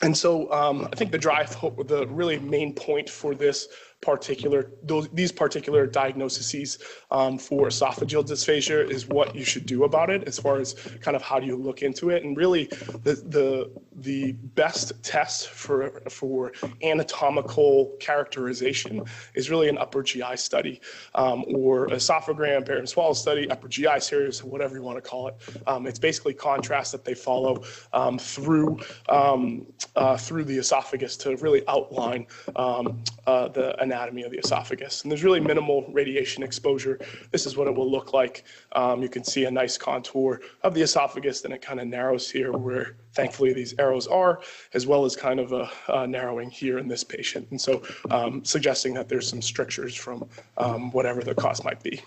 And 0.02 0.16
so 0.16 0.50
um, 0.52 0.88
I 0.92 0.96
think 0.96 1.10
the 1.10 1.18
drive, 1.18 1.50
the 1.86 2.06
really 2.08 2.38
main 2.38 2.72
point 2.72 3.10
for 3.10 3.34
this 3.34 3.68
particular 4.00 4.70
those 4.84 5.08
these 5.08 5.32
particular 5.32 5.86
diagnoses 5.86 6.78
um, 7.10 7.36
for 7.36 7.66
esophageal 7.66 8.24
dysphagia 8.24 8.88
is 8.88 9.08
what 9.08 9.34
you 9.34 9.44
should 9.44 9.66
do 9.66 9.84
about 9.84 10.08
it 10.08 10.22
as 10.28 10.38
far 10.38 10.58
as 10.58 10.74
kind 11.00 11.16
of 11.16 11.22
how 11.22 11.40
do 11.40 11.46
you 11.46 11.56
look 11.56 11.82
into 11.82 12.10
it 12.10 12.22
and 12.22 12.36
really 12.36 12.64
the 13.02 13.14
the 13.28 13.70
the 13.96 14.32
best 14.54 14.92
test 15.02 15.48
for 15.48 16.00
for 16.08 16.52
anatomical 16.82 17.96
characterization 17.98 19.02
is 19.34 19.50
really 19.50 19.68
an 19.68 19.78
upper 19.78 20.02
GI 20.02 20.36
study 20.36 20.80
um, 21.14 21.44
or 21.54 21.88
esophagram, 21.88 22.64
barium 22.64 22.86
swallow 22.86 23.12
study, 23.12 23.50
upper 23.50 23.68
GI 23.68 24.00
series, 24.00 24.42
whatever 24.44 24.76
you 24.76 24.82
want 24.82 25.02
to 25.02 25.08
call 25.08 25.28
it. 25.28 25.36
Um, 25.66 25.86
it's 25.86 25.98
basically 25.98 26.34
contrast 26.34 26.92
that 26.92 27.04
they 27.04 27.14
follow 27.14 27.64
um, 27.92 28.18
through 28.18 28.78
um, 29.08 29.66
uh, 29.96 30.16
through 30.16 30.44
the 30.44 30.58
esophagus 30.58 31.16
to 31.18 31.36
really 31.36 31.62
outline 31.68 32.26
um, 32.56 33.02
uh, 33.26 33.48
the 33.48 33.80
anatomy 33.88 34.22
of 34.22 34.30
the 34.30 34.38
esophagus. 34.38 35.02
And 35.02 35.10
there's 35.10 35.24
really 35.24 35.40
minimal 35.40 35.84
radiation 35.92 36.42
exposure. 36.42 36.98
This 37.30 37.46
is 37.46 37.56
what 37.56 37.66
it 37.68 37.74
will 37.74 37.90
look 37.90 38.12
like. 38.12 38.44
Um, 38.72 39.02
you 39.02 39.08
can 39.08 39.24
see 39.24 39.44
a 39.44 39.50
nice 39.50 39.78
contour 39.78 40.40
of 40.62 40.74
the 40.74 40.82
esophagus, 40.82 41.40
then 41.40 41.52
it 41.52 41.62
kind 41.62 41.80
of 41.80 41.86
narrows 41.86 42.30
here 42.30 42.52
where 42.52 42.96
thankfully 43.14 43.52
these 43.52 43.74
arrows 43.78 44.06
are, 44.06 44.40
as 44.74 44.86
well 44.86 45.04
as 45.04 45.16
kind 45.16 45.40
of 45.40 45.52
a, 45.52 45.70
a 45.88 46.06
narrowing 46.06 46.50
here 46.50 46.78
in 46.78 46.88
this 46.88 47.02
patient. 47.02 47.48
And 47.50 47.60
so 47.60 47.82
um, 48.10 48.44
suggesting 48.44 48.94
that 48.94 49.08
there's 49.08 49.28
some 49.28 49.42
strictures 49.42 49.94
from 49.94 50.28
um, 50.58 50.90
whatever 50.92 51.22
the 51.22 51.34
cause 51.34 51.64
might 51.64 51.82
be. 51.82 52.00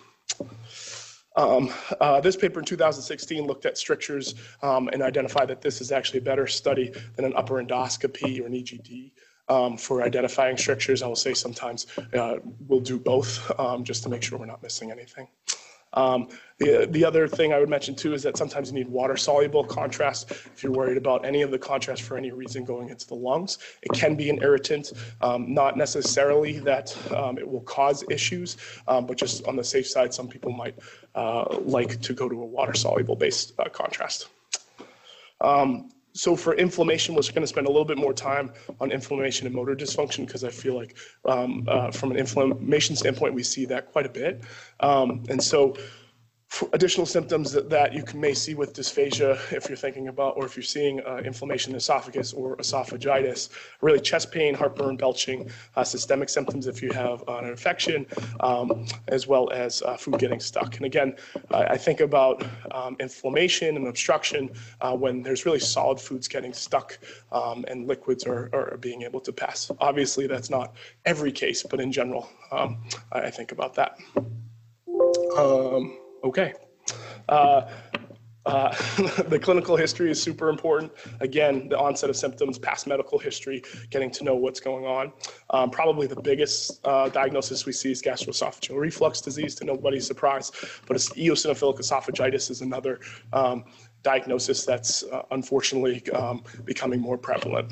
Um, 1.38 1.72
uh, 2.02 2.20
this 2.20 2.36
paper 2.36 2.60
in 2.60 2.66
2016 2.66 3.46
looked 3.46 3.66
at 3.66 3.78
strictures 3.78 4.36
um, 4.62 4.90
and 4.92 5.02
identified 5.02 5.48
that 5.48 5.62
this 5.62 5.80
is 5.80 5.92
actually 5.92 6.20
a 6.20 6.24
better 6.24 6.46
study 6.46 6.92
than 7.16 7.24
an 7.24 7.34
upper 7.36 7.64
endoscopy 7.64 8.42
or 8.42 8.48
an 8.48 8.54
EGD 8.54 9.12
um, 9.52 9.78
for 9.78 10.02
identifying 10.02 10.58
strictures. 10.58 11.04
I 11.04 11.08
will 11.08 11.24
say 11.28 11.34
sometimes 11.34 11.88
uh, 12.14 12.38
we'll 12.68 12.80
do 12.80 12.98
both 12.98 13.32
um, 13.60 13.84
just 13.84 14.04
to 14.04 14.10
make 14.10 14.24
sure 14.24 14.40
we're 14.40 14.46
not 14.46 14.64
missing 14.64 14.92
anything. 14.92 15.28
Um, 15.94 16.30
the, 16.58 16.88
the 16.90 17.04
other 17.04 17.28
thing 17.28 17.52
I 17.52 17.60
would 17.60 17.68
mention 17.68 17.96
too 17.96 18.14
is 18.14 18.24
that 18.24 18.38
sometimes 18.38 18.70
you 18.70 18.76
need 18.76 18.88
water 18.88 19.18
soluble 19.18 19.66
contrast 19.66 20.32
if 20.32 20.64
you're 20.64 20.72
worried 20.72 20.96
about 20.96 21.26
any 21.26 21.42
of 21.42 21.52
the 21.52 21.60
contrast 21.60 22.04
for 22.04 22.16
any 22.16 22.32
reason 22.32 22.64
going 22.64 22.88
into 22.88 23.06
the 23.06 23.16
lungs. 23.16 23.58
It 23.82 23.92
can 23.92 24.16
be 24.16 24.30
an 24.30 24.42
irritant, 24.42 24.94
um, 25.20 25.54
not 25.54 25.76
necessarily 25.76 26.60
that 26.60 26.96
um, 27.12 27.38
it 27.38 27.46
will 27.46 27.66
cause 27.78 28.06
issues, 28.10 28.56
um, 28.88 29.06
but 29.06 29.18
just 29.18 29.46
on 29.48 29.58
the 29.58 29.66
safe 29.66 29.86
side, 29.86 30.14
some 30.14 30.30
people 30.30 30.54
might 30.54 30.76
uh, 31.16 31.58
like 31.60 32.00
to 32.02 32.14
go 32.14 32.30
to 32.30 32.42
a 32.42 32.46
water 32.46 32.74
soluble 32.74 33.18
based 33.18 33.52
uh, 33.60 33.68
contrast. 33.68 34.30
Um, 35.42 35.90
so 36.14 36.36
for 36.36 36.56
inflammation, 36.56 37.16
we're 37.16 37.22
going 37.22 37.42
to 37.42 37.48
spend 37.48 37.68
a 37.68 37.70
little 37.70 37.86
bit 37.86 37.98
more 37.98 38.14
time 38.14 38.52
on 38.80 38.92
inflammation 38.92 39.48
and 39.48 39.56
motor 39.56 39.76
dysfunction 39.76 40.26
because 40.26 40.44
I 40.44 40.50
feel 40.50 40.76
like 40.76 40.98
um, 41.26 41.66
uh, 41.68 41.92
from 41.92 42.12
an 42.12 42.18
inflammation 42.18 42.96
standpoint, 42.96 43.34
we 43.34 43.44
see 43.44 43.66
that 43.66 43.92
quite 43.92 44.06
a 44.06 44.10
bit. 44.10 44.42
Um, 44.80 45.24
and 45.30 45.42
so 45.42 45.76
additional 46.74 47.06
symptoms 47.06 47.52
that, 47.52 47.70
that 47.70 47.94
you 47.94 48.04
can, 48.04 48.20
may 48.20 48.34
see 48.34 48.56
with 48.56 48.74
dysphagia 48.74 49.40
if 49.52 49.70
you're 49.70 49.78
thinking 49.78 50.10
about 50.10 50.36
or 50.36 50.46
if 50.46 50.56
you're 50.56 50.64
seeing 50.64 51.02
uh, 51.06 51.18
inflammation 51.18 51.72
in 51.72 51.78
esophagus 51.78 52.34
or 52.34 52.58
esophagitis 52.58 53.50
really 53.82 54.00
chest 54.00 54.32
pain 54.32 54.54
heartburn 54.54 54.98
belching 54.98 55.50
uh, 55.76 55.84
systemic 55.84 56.30
symptoms 56.30 56.68
if 56.68 56.82
you 56.82 56.92
have 56.92 57.24
uh, 57.28 57.38
an 57.38 57.46
infection 57.46 58.06
um, 58.42 58.86
as 59.08 59.28
well 59.28 59.50
as 59.52 59.82
uh, 59.84 59.96
food 59.96 60.20
getting 60.20 60.40
stuck. 60.40 60.76
And 60.78 60.86
again 60.86 61.16
i 61.52 61.78
think 61.78 62.02
about 62.02 62.46
um, 62.72 62.96
inflammation 63.00 63.76
and 63.76 63.88
obstruction 63.88 64.50
uh, 64.82 64.96
when 64.96 65.24
there's 65.24 65.46
really 65.46 65.60
solid 65.60 66.00
foods 66.00 66.28
getting 66.28 66.54
stuck 66.54 67.00
um, 67.32 67.66
and 67.68 67.88
liquids 67.88 68.26
are, 68.26 68.50
are 68.54 68.78
being 68.78 69.04
able 69.04 69.22
to 69.22 69.32
pass. 69.32 69.72
Obviously 69.80 70.28
that's 70.28 70.50
not 70.50 70.76
every 71.06 71.32
case 71.32 71.64
but 71.64 71.80
in 71.80 71.92
general 71.92 72.30
um, 72.52 72.78
i 73.12 73.30
think 73.30 73.52
about 73.52 73.74
that. 73.76 73.98
Um, 75.38 75.98
Okay. 76.24 76.54
Uh, 77.30 77.70
Uh, 78.46 78.70
the 79.28 79.40
clinical 79.40 79.76
history 79.76 80.10
is 80.10 80.22
super 80.22 80.50
important. 80.50 80.92
Again, 81.20 81.70
the 81.70 81.78
onset 81.78 82.10
of 82.10 82.16
symptoms, 82.16 82.58
past 82.58 82.88
medical 82.88 83.20
history, 83.20 83.64
getting 83.90 84.10
to 84.12 84.24
know 84.24 84.36
what's 84.36 84.60
going 84.60 84.86
on. 84.86 85.14
Um, 85.52 85.70
probably 85.70 86.08
the 86.08 86.20
biggest 86.20 86.80
uh, 86.86 87.10
diagnosis 87.10 87.66
we 87.66 87.72
see 87.72 87.92
is 87.92 88.02
gastroesophageal 88.02 88.78
reflux 88.78 89.22
disease, 89.22 89.54
to 89.56 89.66
nobody's 89.66 90.08
surprise, 90.08 90.52
but 90.88 90.96
it's 90.96 91.10
eosinophilic 91.10 91.78
esophagitis 91.80 92.50
is 92.50 92.62
another 92.62 93.00
um, 93.34 93.64
diagnosis 94.02 94.66
that's 94.66 95.04
uh, 95.04 95.22
unfortunately 95.32 96.10
um, 96.12 96.44
becoming 96.66 97.00
more 97.00 97.18
prevalent. 97.18 97.72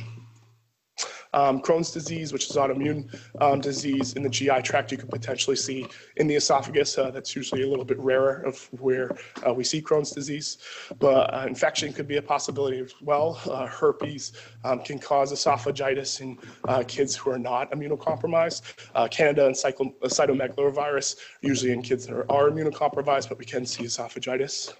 Um, 1.33 1.61
Crohn's 1.61 1.91
disease, 1.91 2.33
which 2.33 2.49
is 2.49 2.55
autoimmune 2.55 3.15
um, 3.41 3.61
disease 3.61 4.13
in 4.13 4.23
the 4.23 4.29
GI 4.29 4.61
tract, 4.63 4.91
you 4.91 4.97
could 4.97 5.09
potentially 5.09 5.55
see 5.55 5.87
in 6.17 6.27
the 6.27 6.35
esophagus. 6.35 6.97
Uh, 6.97 7.11
that's 7.11 7.35
usually 7.35 7.63
a 7.63 7.67
little 7.67 7.85
bit 7.85 7.99
rarer 7.99 8.41
of 8.45 8.67
where 8.79 9.15
uh, 9.47 9.53
we 9.53 9.63
see 9.63 9.81
Crohn's 9.81 10.11
disease. 10.11 10.57
But 10.99 11.33
uh, 11.33 11.45
infection 11.47 11.93
could 11.93 12.07
be 12.07 12.17
a 12.17 12.21
possibility 12.21 12.79
as 12.79 12.93
well. 13.01 13.39
Uh, 13.49 13.67
herpes 13.67 14.33
um, 14.63 14.79
can 14.79 14.99
cause 14.99 15.31
esophagitis 15.31 16.21
in 16.21 16.37
uh, 16.67 16.83
kids 16.87 17.15
who 17.15 17.31
are 17.31 17.39
not 17.39 17.71
immunocompromised. 17.71 18.61
Uh, 18.95 19.07
Candida 19.07 19.45
and 19.45 19.55
cytomegalovirus, 19.55 21.17
usually 21.41 21.71
in 21.71 21.81
kids 21.81 22.07
that 22.07 22.15
are, 22.15 22.31
are 22.31 22.49
immunocompromised, 22.49 23.29
but 23.29 23.37
we 23.37 23.45
can 23.45 23.65
see 23.65 23.83
esophagitis. 23.83 24.73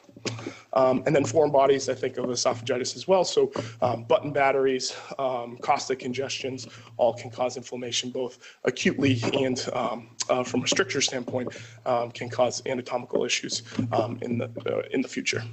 Um, 0.74 1.04
and 1.06 1.16
then 1.16 1.26
foreign 1.26 1.52
bodies, 1.52 1.90
I 1.90 1.96
think 1.96 2.18
of 2.18 2.26
esophagitis 2.26 2.96
as 2.96 3.08
well. 3.08 3.24
So 3.24 3.52
um, 3.82 4.04
button 4.04 4.32
batteries, 4.32 4.96
um, 5.18 5.58
caustic 5.58 6.00
ingestions, 6.00 6.70
all 6.98 7.14
can 7.14 7.32
cause 7.32 7.58
inflammation 7.58 8.12
both 8.12 8.38
acutely 8.66 9.20
and 9.34 9.68
um, 9.74 10.10
uh, 10.30 10.44
from 10.44 10.64
a 10.64 10.68
stricture 10.68 11.02
standpoint 11.02 11.50
um, 11.86 12.12
can 12.12 12.30
cause 12.30 12.62
anatomical 12.66 13.26
issues 13.26 13.64
um, 13.92 14.20
in, 14.22 14.38
the, 14.38 14.50
uh, 14.66 14.82
in 14.92 15.02
the 15.02 15.08
future. 15.08 15.44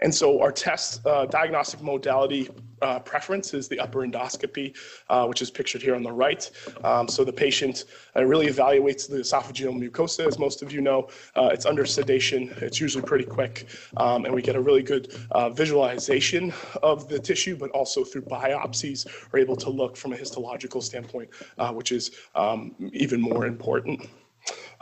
And 0.00 0.14
so 0.14 0.40
our 0.40 0.52
test 0.52 1.06
uh, 1.06 1.26
diagnostic 1.26 1.80
modality 1.82 2.48
uh, 2.82 2.98
preference 2.98 3.54
is 3.54 3.68
the 3.68 3.80
upper 3.80 4.00
endoscopy, 4.00 4.76
uh, 5.08 5.26
which 5.26 5.40
is 5.40 5.50
pictured 5.50 5.80
here 5.80 5.94
on 5.94 6.02
the 6.02 6.12
right. 6.12 6.50
Um, 6.84 7.08
so 7.08 7.24
the 7.24 7.32
patient 7.32 7.84
uh, 8.14 8.24
really 8.24 8.48
evaluates 8.48 9.08
the 9.08 9.16
esophageal 9.18 9.74
mucosa, 9.74 10.26
as 10.26 10.38
most 10.38 10.62
of 10.62 10.72
you 10.72 10.82
know. 10.82 11.08
Uh, 11.34 11.50
it's 11.52 11.64
under 11.64 11.86
sedation. 11.86 12.54
It's 12.58 12.78
usually 12.80 13.04
pretty 13.04 13.24
quick, 13.24 13.66
um, 13.96 14.26
and 14.26 14.34
we 14.34 14.42
get 14.42 14.56
a 14.56 14.60
really 14.60 14.82
good 14.82 15.14
uh, 15.30 15.48
visualization 15.48 16.52
of 16.82 17.08
the 17.08 17.18
tissue, 17.18 17.56
but 17.56 17.70
also 17.70 18.04
through 18.04 18.22
biopsies, 18.22 19.06
are 19.32 19.38
able 19.38 19.56
to 19.56 19.70
look 19.70 19.96
from 19.96 20.12
a 20.12 20.16
histological 20.16 20.82
standpoint, 20.82 21.30
which 21.72 21.92
is 21.92 22.10
um, 22.34 22.74
even 22.92 23.20
more 23.20 23.46
important. 23.46 24.06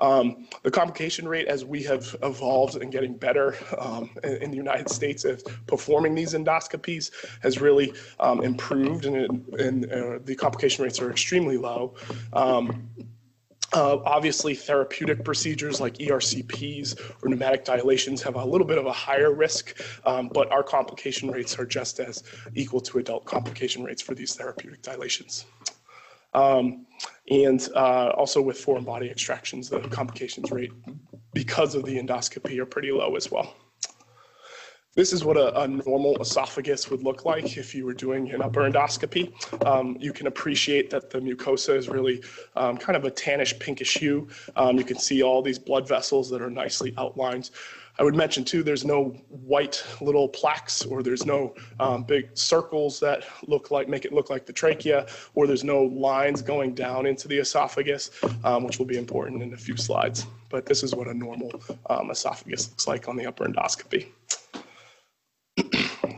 Um, 0.00 0.48
the 0.62 0.70
complication 0.70 1.28
rate, 1.28 1.46
as 1.46 1.64
we 1.64 1.82
have 1.84 2.16
evolved 2.22 2.76
and 2.76 2.90
getting 2.90 3.16
better 3.16 3.56
um, 3.78 4.10
in, 4.24 4.36
in, 4.42 4.50
the 4.50 4.56
United 4.56 4.88
States 4.88 5.24
at 5.24 5.42
performing 5.66 6.14
these 6.14 6.34
endoscopies, 6.34 7.12
has 7.42 7.60
really 7.60 7.94
um, 8.18 8.42
improved, 8.42 9.06
and, 9.06 9.48
and 9.54 9.90
uh, 9.90 10.18
the 10.24 10.34
complication 10.34 10.84
rates 10.84 11.00
are 11.00 11.10
extremely 11.10 11.56
low. 11.56 11.94
Um, 12.32 12.88
uh, 13.74 13.98
obviously, 14.04 14.54
therapeutic 14.54 15.24
procedures 15.24 15.80
like 15.80 15.94
ERCPs 15.94 17.22
or 17.22 17.28
pneumatic 17.28 17.64
dilations 17.64 18.22
have 18.22 18.36
a 18.36 18.44
little 18.44 18.66
bit 18.66 18.78
of 18.78 18.86
a 18.86 18.92
higher 18.92 19.32
risk, 19.32 19.80
um, 20.06 20.28
but 20.28 20.50
our 20.52 20.62
complication 20.62 21.30
rates 21.30 21.58
are 21.58 21.66
just 21.66 21.98
as 21.98 22.22
equal 22.54 22.80
to 22.80 22.98
adult 22.98 23.24
complication 23.24 23.82
rates 23.82 24.00
for 24.00 24.14
these 24.14 24.36
therapeutic 24.36 24.80
dilations. 24.82 25.46
Um, 26.34 26.86
and 27.30 27.66
uh, 27.74 28.10
also 28.10 28.42
with 28.42 28.58
foreign 28.58 28.84
body 28.84 29.10
extractions, 29.10 29.68
the 29.68 29.80
complications 29.80 30.50
rate 30.50 30.72
because 31.32 31.74
of 31.74 31.84
the 31.84 31.96
endoscopy 31.96 32.58
are 32.58 32.66
pretty 32.66 32.92
low 32.92 33.16
as 33.16 33.30
well. 33.30 33.54
This 34.94 35.12
is 35.12 35.24
what 35.24 35.36
a, 35.36 35.62
a, 35.62 35.66
normal 35.66 36.16
esophagus 36.20 36.88
would 36.88 37.02
look 37.02 37.24
like 37.24 37.56
if 37.56 37.74
you 37.74 37.84
were 37.84 37.94
doing 37.94 38.30
an 38.30 38.40
upper 38.40 38.60
endoscopy. 38.60 39.32
Um, 39.66 39.96
you 39.98 40.12
can 40.12 40.28
appreciate 40.28 40.88
that 40.90 41.10
the 41.10 41.18
mucosa 41.18 41.76
is 41.76 41.88
really 41.88 42.22
um, 42.54 42.76
kind 42.76 42.96
of 42.96 43.04
a 43.04 43.10
tannish 43.10 43.58
pinkish 43.58 43.94
hue. 43.94 44.28
Um, 44.54 44.78
you 44.78 44.84
can 44.84 44.98
see 44.98 45.22
all 45.22 45.42
these 45.42 45.58
blood 45.58 45.88
vessels 45.88 46.30
that 46.30 46.40
are 46.40 46.50
nicely 46.50 46.94
outlined. 46.96 47.50
I 47.98 48.02
would 48.02 48.16
mention 48.16 48.44
too, 48.44 48.64
there's 48.64 48.84
no 48.84 49.10
white 49.28 49.84
little 50.00 50.28
plaques 50.28 50.84
or 50.84 51.02
there's 51.02 51.24
no 51.24 51.54
um, 51.78 52.02
big 52.02 52.36
circles 52.36 52.98
that 53.00 53.24
look 53.46 53.70
like, 53.70 53.88
make 53.88 54.04
it 54.04 54.12
look 54.12 54.30
like 54.30 54.46
the 54.46 54.52
trachea, 54.52 55.06
or 55.34 55.46
there's 55.46 55.62
no 55.62 55.84
lines 55.84 56.42
going 56.42 56.74
down 56.74 57.06
into 57.06 57.28
the 57.28 57.38
esophagus, 57.38 58.10
um, 58.42 58.64
which 58.64 58.78
will 58.78 58.86
be 58.86 58.98
important 58.98 59.42
in 59.42 59.54
a 59.54 59.56
few 59.56 59.76
slides. 59.76 60.26
But 60.48 60.66
this 60.66 60.82
is 60.82 60.94
what 60.94 61.06
a 61.06 61.14
normal 61.14 61.62
um, 61.88 62.10
esophagus 62.10 62.68
looks 62.68 62.88
like 62.88 63.08
on 63.08 63.16
the 63.16 63.26
upper 63.26 63.46
endoscopy. 63.46 64.08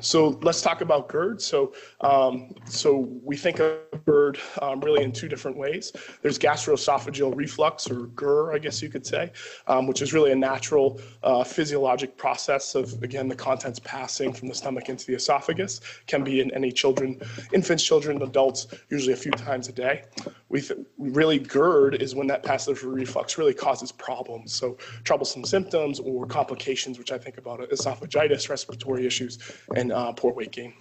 So 0.00 0.38
let's 0.42 0.62
talk 0.62 0.80
about 0.80 1.08
GERD. 1.08 1.40
So, 1.40 1.72
um, 2.00 2.54
so 2.66 3.08
we 3.22 3.36
think 3.36 3.60
of 3.60 3.78
GERD 4.04 4.38
um, 4.62 4.80
really 4.80 5.02
in 5.02 5.12
two 5.12 5.28
different 5.28 5.56
ways. 5.56 5.92
There's 6.22 6.38
gastroesophageal 6.38 7.34
reflux, 7.34 7.90
or 7.90 8.06
GER, 8.16 8.52
I 8.52 8.58
guess 8.58 8.82
you 8.82 8.88
could 8.88 9.06
say, 9.06 9.32
um, 9.66 9.86
which 9.86 10.02
is 10.02 10.12
really 10.12 10.32
a 10.32 10.36
natural 10.36 11.00
uh, 11.22 11.44
physiologic 11.44 12.16
process 12.16 12.74
of, 12.74 13.02
again, 13.02 13.28
the 13.28 13.34
contents 13.34 13.78
passing 13.78 14.32
from 14.32 14.48
the 14.48 14.54
stomach 14.54 14.88
into 14.88 15.06
the 15.06 15.14
esophagus. 15.14 15.80
Can 16.06 16.24
be 16.24 16.40
in 16.40 16.52
any 16.52 16.72
children, 16.72 17.20
infants, 17.52 17.82
children, 17.82 18.22
adults, 18.22 18.66
usually 18.90 19.12
a 19.12 19.16
few 19.16 19.32
times 19.32 19.68
a 19.68 19.72
day. 19.72 20.04
We 20.48 20.62
really 20.98 21.38
GERD 21.38 21.96
is 21.96 22.14
when 22.14 22.26
that 22.28 22.42
passage 22.42 22.82
reflux 22.82 23.38
really 23.38 23.54
causes 23.54 23.92
problems. 23.92 24.52
So 24.52 24.76
troublesome 25.04 25.44
symptoms 25.44 26.00
or 26.00 26.26
complications, 26.26 26.98
which 26.98 27.12
I 27.12 27.18
think 27.18 27.38
about 27.38 27.60
esophagitis, 27.60 28.48
respiratory 28.48 29.06
issues, 29.06 29.38
and 29.74 29.85
uh, 29.92 30.12
poor 30.12 30.32
weight 30.32 30.52
gain. 30.52 30.74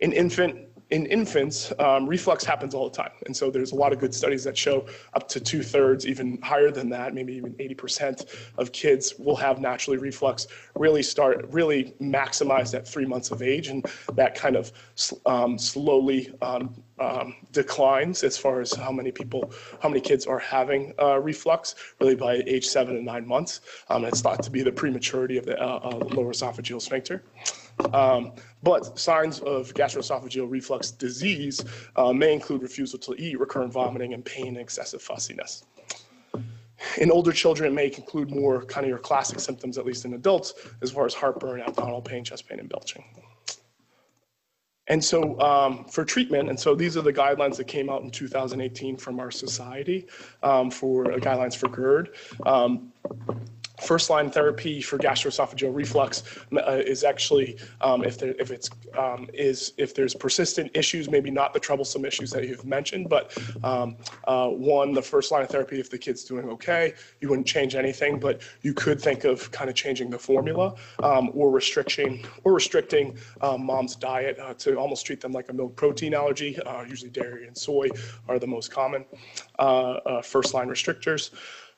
In 0.00 0.12
infant 0.12 0.56
in 0.94 1.06
infants, 1.06 1.72
um, 1.80 2.06
reflux 2.06 2.44
happens 2.44 2.72
all 2.72 2.88
the 2.88 2.96
time. 2.96 3.10
And 3.26 3.36
so 3.36 3.50
there's 3.50 3.72
a 3.72 3.74
lot 3.74 3.92
of 3.92 3.98
good 3.98 4.14
studies 4.14 4.44
that 4.44 4.56
show 4.56 4.86
up 5.14 5.26
to 5.28 5.40
two 5.40 5.64
thirds, 5.64 6.06
even 6.06 6.40
higher 6.40 6.70
than 6.70 6.88
that, 6.90 7.14
maybe 7.14 7.34
even 7.34 7.52
80% 7.54 8.26
of 8.58 8.70
kids 8.70 9.14
will 9.18 9.34
have 9.34 9.58
naturally 9.58 9.98
reflux 9.98 10.46
really 10.76 11.02
start, 11.02 11.46
really 11.50 11.94
maximize 12.00 12.74
at 12.74 12.86
three 12.86 13.06
months 13.06 13.32
of 13.32 13.42
age. 13.42 13.66
And 13.66 13.84
that 14.14 14.36
kind 14.36 14.54
of 14.54 14.70
um, 15.26 15.58
slowly 15.58 16.32
um, 16.40 16.80
um, 17.00 17.34
declines 17.50 18.22
as 18.22 18.38
far 18.38 18.60
as 18.60 18.72
how 18.72 18.92
many 18.92 19.10
people, 19.10 19.52
how 19.82 19.88
many 19.88 20.00
kids 20.00 20.26
are 20.26 20.38
having 20.38 20.94
uh, 21.02 21.18
reflux, 21.18 21.74
really 22.00 22.14
by 22.14 22.34
age 22.46 22.66
seven 22.66 22.94
and 22.94 23.04
nine 23.04 23.26
months. 23.26 23.62
Um, 23.88 24.04
it's 24.04 24.20
thought 24.20 24.44
to 24.44 24.50
be 24.50 24.62
the 24.62 24.70
prematurity 24.72 25.38
of 25.38 25.44
the 25.44 25.60
uh, 25.60 25.80
uh, 25.82 25.96
lower 26.14 26.32
esophageal 26.32 26.80
sphincter. 26.80 27.24
Um, 27.92 28.32
but 28.62 28.98
signs 28.98 29.40
of 29.40 29.74
gastroesophageal 29.74 30.50
reflux 30.50 30.90
disease 30.90 31.64
uh, 31.96 32.12
may 32.12 32.32
include 32.32 32.62
refusal 32.62 32.98
to 33.00 33.14
eat, 33.14 33.38
recurrent 33.38 33.72
vomiting, 33.72 34.14
and 34.14 34.24
pain 34.24 34.48
and 34.48 34.58
excessive 34.58 35.02
fussiness. 35.02 35.64
In 36.98 37.10
older 37.10 37.32
children, 37.32 37.72
it 37.72 37.74
may 37.74 37.86
include 37.86 38.30
more 38.30 38.64
kind 38.64 38.84
of 38.84 38.88
your 38.90 38.98
classic 38.98 39.40
symptoms, 39.40 39.78
at 39.78 39.86
least 39.86 40.04
in 40.04 40.14
adults, 40.14 40.54
as 40.82 40.90
far 40.90 41.06
as 41.06 41.14
heartburn, 41.14 41.60
abdominal 41.60 42.02
pain, 42.02 42.24
chest 42.24 42.48
pain, 42.48 42.60
and 42.60 42.68
belching. 42.68 43.04
And 44.86 45.02
so 45.02 45.40
um, 45.40 45.86
for 45.86 46.04
treatment, 46.04 46.50
and 46.50 46.60
so 46.60 46.74
these 46.74 46.96
are 46.96 47.02
the 47.02 47.12
guidelines 47.12 47.56
that 47.56 47.64
came 47.64 47.88
out 47.88 48.02
in 48.02 48.10
2018 48.10 48.98
from 48.98 49.18
our 49.18 49.30
society 49.30 50.06
um, 50.42 50.70
for 50.70 51.10
uh, 51.10 51.16
guidelines 51.16 51.56
for 51.56 51.68
GERD. 51.68 52.10
Um, 52.44 52.92
first 53.80 54.08
line 54.08 54.30
therapy 54.30 54.80
for 54.80 54.98
gastroesophageal 54.98 55.74
reflux 55.74 56.22
uh, 56.56 56.80
is 56.86 57.02
actually 57.02 57.58
um, 57.80 58.04
if 58.04 58.18
there 58.18 58.34
if 58.38 58.50
it's 58.50 58.70
um, 58.96 59.28
is 59.34 59.72
if 59.78 59.94
there's 59.94 60.14
persistent 60.14 60.70
issues 60.74 61.10
maybe 61.10 61.30
not 61.30 61.52
the 61.52 61.58
troublesome 61.58 62.04
issues 62.04 62.30
that 62.30 62.46
you've 62.46 62.64
mentioned 62.64 63.08
but 63.08 63.36
um, 63.64 63.96
uh, 64.28 64.48
one 64.48 64.92
the 64.92 65.02
first 65.02 65.32
line 65.32 65.42
of 65.42 65.48
therapy 65.48 65.80
if 65.80 65.90
the 65.90 65.98
kid's 65.98 66.24
doing 66.24 66.48
okay 66.48 66.94
you 67.20 67.28
wouldn't 67.28 67.46
change 67.46 67.74
anything 67.74 68.18
but 68.20 68.42
you 68.62 68.72
could 68.72 69.00
think 69.00 69.24
of 69.24 69.50
kind 69.50 69.68
of 69.68 69.74
changing 69.74 70.08
the 70.08 70.18
formula 70.18 70.74
um, 71.02 71.30
or 71.34 71.50
restriction 71.50 72.22
or 72.44 72.52
restricting 72.54 73.18
um, 73.40 73.64
mom's 73.64 73.96
diet 73.96 74.38
uh, 74.38 74.54
to 74.54 74.76
almost 74.76 75.04
treat 75.04 75.20
them 75.20 75.32
like 75.32 75.48
a 75.48 75.52
milk 75.52 75.74
protein 75.74 76.14
allergy. 76.14 76.58
Uh, 76.60 76.82
usually 76.82 77.10
dairy 77.10 77.46
and 77.46 77.56
soy 77.56 77.88
are 78.28 78.38
the 78.38 78.46
most 78.46 78.70
common 78.70 79.04
uh, 79.58 80.22
first 80.22 80.54
line 80.54 80.68
restrictors 80.68 81.30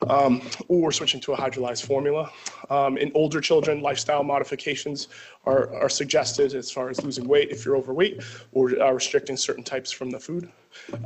um, 0.09 0.43
or 0.69 0.93
switching 0.93 1.21
to 1.21 1.33
a 1.33 1.37
hydrolyzed 1.37 1.85
formula. 1.85 2.31
Um, 2.71 2.97
in 2.97 3.11
older 3.15 3.41
children, 3.41 3.81
lifestyle 3.81 4.25
modifications 4.25 5.09
are, 5.45 5.75
are 5.75 5.89
suggested 5.89 6.55
as 6.55 6.71
far 6.71 6.89
as 6.89 7.03
losing 7.03 7.27
weight 7.27 7.51
if 7.51 7.65
you're 7.65 7.77
overweight 7.77 8.23
or 8.53 8.81
uh, 8.81 8.91
restricting 8.93 9.37
certain 9.37 9.65
types 9.65 9.91
from 9.91 10.11
the 10.11 10.19
food. 10.19 10.51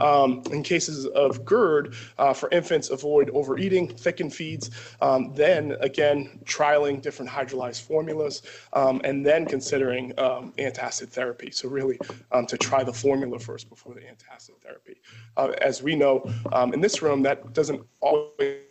Um, 0.01 0.43
in 0.51 0.62
cases 0.62 1.07
of 1.07 1.45
GERD, 1.45 1.95
uh, 2.18 2.32
for 2.32 2.49
infants, 2.51 2.91
avoid 2.91 3.30
overeating, 3.30 3.88
thickened 3.88 4.34
feeds, 4.34 4.70
um, 5.01 5.32
then 5.34 5.76
again, 5.80 6.41
trialing 6.45 7.01
different 7.01 7.30
hydrolyzed 7.30 7.82
formulas, 7.82 8.43
um, 8.72 9.01
and 9.05 9.24
then 9.24 9.47
considering 9.47 10.12
um, 10.18 10.53
antacid 10.59 11.09
therapy. 11.09 11.51
So, 11.51 11.68
really, 11.68 11.99
um, 12.32 12.47
to 12.47 12.59
try 12.59 12.82
the 12.82 12.93
formula 12.93 13.38
first 13.38 13.68
before 13.68 13.95
the 13.95 14.01
antacid 14.01 14.61
therapy. 14.61 15.01
Uh, 15.36 15.53
as 15.61 15.82
we 15.82 15.95
know 15.95 16.28
um, 16.53 16.72
in 16.74 16.80
this 16.80 17.01
room, 17.01 17.22
that 17.22 17.53
doesn't 17.53 17.80
always 18.01 18.62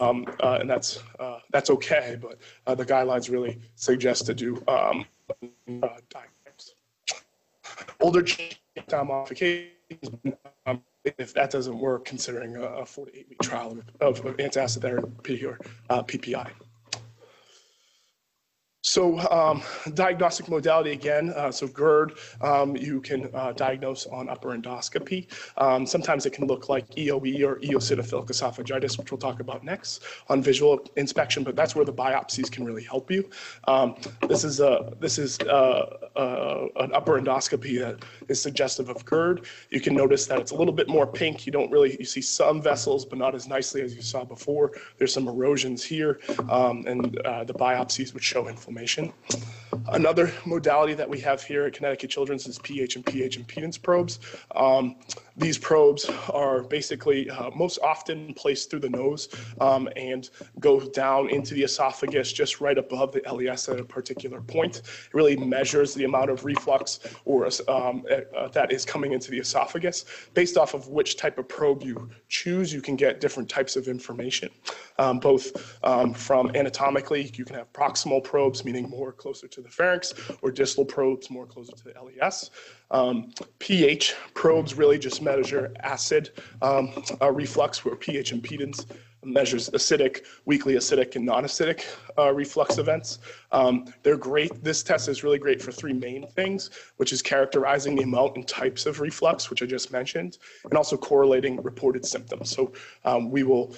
um, 0.00 0.26
uh, 0.42 0.58
and 0.60 0.68
that's 0.68 1.02
uh, 1.18 1.38
that's 1.50 1.70
okay. 1.70 2.18
But 2.20 2.38
uh, 2.66 2.74
the 2.74 2.84
guidelines 2.84 3.30
really 3.30 3.60
suggest 3.76 4.26
to 4.26 4.34
do 4.34 4.62
um, 4.66 5.04
uh, 5.30 5.88
diagrams. 6.08 6.74
Older 8.00 8.22
time 8.22 9.06
modifications. 9.08 9.70
Um, 10.66 10.82
if 11.04 11.32
that 11.34 11.50
doesn't 11.50 11.78
work, 11.78 12.04
considering 12.04 12.56
a, 12.56 12.62
a 12.62 12.86
four 12.86 13.06
to 13.06 13.18
eight 13.18 13.26
week 13.28 13.38
trial 13.42 13.78
of, 14.00 14.24
of 14.24 14.36
antacid 14.36 14.82
therapy 14.82 15.44
or 15.44 15.58
uh, 15.88 16.02
PPI. 16.02 16.50
So 18.82 19.18
um, 19.30 19.62
diagnostic 19.92 20.48
modality 20.48 20.92
again, 20.92 21.34
uh, 21.36 21.52
so 21.52 21.66
GERD, 21.66 22.14
um, 22.40 22.74
you 22.76 23.02
can 23.02 23.28
uh, 23.34 23.52
diagnose 23.52 24.06
on 24.06 24.30
upper 24.30 24.56
endoscopy. 24.56 25.26
Um, 25.58 25.84
sometimes 25.84 26.24
it 26.24 26.32
can 26.32 26.46
look 26.46 26.70
like 26.70 26.88
EOE 26.92 27.46
or 27.46 27.56
eosinophilic 27.56 28.28
esophagitis, 28.28 28.96
which 28.96 29.12
we'll 29.12 29.18
talk 29.18 29.40
about 29.40 29.64
next 29.64 30.04
on 30.30 30.42
visual 30.42 30.80
inspection, 30.96 31.44
but 31.44 31.56
that's 31.56 31.76
where 31.76 31.84
the 31.84 31.92
biopsies 31.92 32.50
can 32.50 32.64
really 32.64 32.82
help 32.82 33.10
you. 33.10 33.28
Um, 33.68 33.96
this 34.26 34.44
is, 34.44 34.60
a, 34.60 34.94
this 34.98 35.18
is 35.18 35.38
a, 35.40 35.52
uh, 35.52 35.96
a, 36.16 36.20
uh, 36.20 36.66
an 36.76 36.94
upper 36.94 37.20
endoscopy 37.20 37.78
that 37.80 38.02
is 38.28 38.40
suggestive 38.40 38.88
of 38.88 39.04
GERD. 39.04 39.44
You 39.68 39.80
can 39.80 39.94
notice 39.94 40.26
that 40.26 40.40
it's 40.40 40.52
a 40.52 40.56
little 40.56 40.72
bit 40.72 40.88
more 40.88 41.06
pink. 41.06 41.44
You 41.44 41.52
don't 41.52 41.70
really, 41.70 41.96
you 41.98 42.06
see 42.06 42.22
some 42.22 42.62
vessels, 42.62 43.04
but 43.04 43.18
not 43.18 43.34
as 43.34 43.46
nicely 43.46 43.82
as 43.82 43.94
you 43.94 44.00
saw 44.00 44.24
before. 44.24 44.72
There's 44.96 45.12
some 45.12 45.28
erosions 45.28 45.84
here, 45.84 46.18
um, 46.48 46.86
and 46.86 47.18
uh, 47.26 47.44
the 47.44 47.54
biopsies 47.54 48.14
would 48.14 48.24
show 48.24 48.48
inflammation 48.48 48.69
inflammation. 48.70 49.12
Another 49.88 50.32
modality 50.44 50.94
that 50.94 51.08
we 51.08 51.18
have 51.20 51.42
here 51.42 51.64
at 51.64 51.72
Connecticut 51.72 52.10
Children's 52.10 52.46
is 52.46 52.58
pH 52.58 52.96
and 52.96 53.04
pH 53.04 53.40
impedance 53.40 53.80
probes. 53.80 54.20
Um, 54.54 54.96
these 55.36 55.56
probes 55.56 56.08
are 56.32 56.62
basically 56.62 57.30
uh, 57.30 57.50
most 57.56 57.78
often 57.82 58.34
placed 58.34 58.68
through 58.68 58.80
the 58.80 58.90
nose 58.90 59.28
um, 59.60 59.88
and 59.96 60.28
go 60.58 60.80
down 60.80 61.30
into 61.30 61.54
the 61.54 61.62
esophagus 61.62 62.32
just 62.32 62.60
right 62.60 62.76
above 62.76 63.12
the 63.12 63.22
LES 63.32 63.68
at 63.68 63.80
a 63.80 63.84
particular 63.84 64.40
point. 64.40 64.78
It 64.78 65.14
really 65.14 65.36
measures 65.36 65.94
the 65.94 66.04
amount 66.04 66.30
of 66.30 66.44
reflux 66.44 67.00
or 67.24 67.48
um, 67.68 68.04
uh, 68.36 68.48
that 68.48 68.70
is 68.70 68.84
coming 68.84 69.12
into 69.12 69.30
the 69.30 69.38
esophagus. 69.38 70.04
Based 70.34 70.56
off 70.56 70.74
of 70.74 70.88
which 70.88 71.16
type 71.16 71.38
of 71.38 71.48
probe 71.48 71.82
you 71.82 72.10
choose, 72.28 72.72
you 72.72 72.82
can 72.82 72.96
get 72.96 73.20
different 73.20 73.48
types 73.48 73.76
of 73.76 73.88
information, 73.88 74.50
um, 75.00 75.18
both 75.18 75.78
um, 75.82 76.12
from 76.12 76.54
anatomically, 76.54 77.32
you 77.34 77.44
can 77.44 77.56
have 77.56 77.72
proximal 77.72 78.22
probes, 78.22 78.64
meaning 78.64 78.88
more 78.88 79.12
closer 79.12 79.48
to 79.48 79.60
the 79.62 79.68
pharynx, 79.68 80.12
or 80.42 80.50
distal 80.50 80.84
probes 80.84 81.30
more 81.30 81.46
closer 81.46 81.72
to 81.72 81.84
the 81.84 81.94
LES. 82.00 82.50
Um, 82.90 83.32
pH 83.58 84.14
probes 84.34 84.74
really 84.74 84.98
just 84.98 85.22
measure 85.22 85.72
acid 85.80 86.30
uh, 86.60 87.32
reflux, 87.32 87.84
where 87.84 87.96
pH 87.96 88.32
impedance 88.34 88.84
measures 89.24 89.68
acidic, 89.70 90.24
weakly 90.44 90.74
acidic, 90.74 91.16
and 91.16 91.24
non-acidic 91.24 91.84
uh, 92.18 92.32
reflux 92.32 92.78
events. 92.78 93.18
Um, 93.52 93.92
they're 94.02 94.16
great. 94.16 94.62
This 94.62 94.82
test 94.82 95.08
is 95.08 95.22
really 95.22 95.38
great 95.38 95.60
for 95.60 95.72
three 95.72 95.92
main 95.92 96.26
things, 96.28 96.70
which 96.96 97.12
is 97.12 97.20
characterizing 97.22 97.96
the 97.96 98.02
amount 98.02 98.36
and 98.36 98.46
types 98.46 98.86
of 98.86 99.00
reflux, 99.00 99.50
which 99.50 99.62
I 99.62 99.66
just 99.66 99.92
mentioned, 99.92 100.38
and 100.64 100.74
also 100.74 100.96
correlating 100.96 101.62
reported 101.62 102.06
symptoms. 102.06 102.50
So 102.50 102.72
um, 103.04 103.30
we 103.30 103.42
will, 103.42 103.74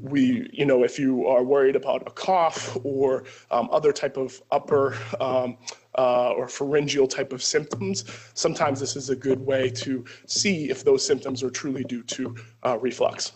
we, 0.00 0.48
you 0.52 0.66
know, 0.66 0.84
if 0.84 0.98
you 0.98 1.26
are 1.26 1.42
worried 1.42 1.76
about 1.76 2.02
a 2.06 2.10
cough 2.10 2.76
or 2.84 3.24
um, 3.50 3.68
other 3.72 3.92
type 3.92 4.16
of 4.16 4.40
upper 4.50 4.96
um, 5.20 5.56
uh, 5.96 6.30
or 6.32 6.48
pharyngeal 6.48 7.06
type 7.06 7.32
of 7.32 7.42
symptoms, 7.42 8.04
sometimes 8.34 8.80
this 8.80 8.96
is 8.96 9.10
a 9.10 9.16
good 9.16 9.40
way 9.40 9.70
to 9.70 10.04
see 10.26 10.70
if 10.70 10.84
those 10.84 11.04
symptoms 11.06 11.42
are 11.42 11.50
truly 11.50 11.84
due 11.84 12.02
to 12.02 12.34
uh, 12.64 12.78
reflux. 12.78 13.32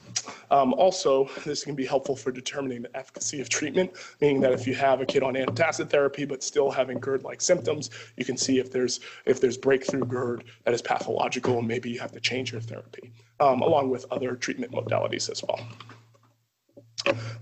Um, 0.50 0.74
also, 0.74 1.28
this 1.44 1.64
can 1.64 1.74
be 1.74 1.84
helpful 1.84 2.16
for 2.16 2.32
determining 2.32 2.82
the 2.82 2.96
efficacy 2.96 3.40
of 3.40 3.48
treatment, 3.48 3.92
meaning 4.20 4.40
that 4.40 4.52
if 4.52 4.66
you 4.66 4.74
have 4.74 5.00
a 5.00 5.06
kid 5.06 5.22
on 5.22 5.34
antacid 5.34 5.90
therapy 5.90 6.24
but 6.24 6.42
still 6.42 6.70
having 6.70 6.98
GERD-like 6.98 7.40
symptoms, 7.40 7.90
you 8.16 8.24
can 8.24 8.36
see 8.36 8.58
if 8.58 8.70
there's 8.70 9.00
if 9.26 9.40
there's 9.40 9.56
breakthrough 9.56 10.04
GERD 10.04 10.44
that 10.64 10.74
is 10.74 10.82
pathological 10.82 11.58
and 11.58 11.68
maybe 11.68 11.90
you 11.90 12.00
have 12.00 12.12
to 12.12 12.20
change 12.20 12.52
your 12.52 12.60
therapy, 12.60 13.12
um, 13.40 13.62
along 13.62 13.90
with 13.90 14.06
other 14.10 14.34
treatment 14.34 14.72
modalities 14.72 15.30
as 15.30 15.42
well. 15.42 15.60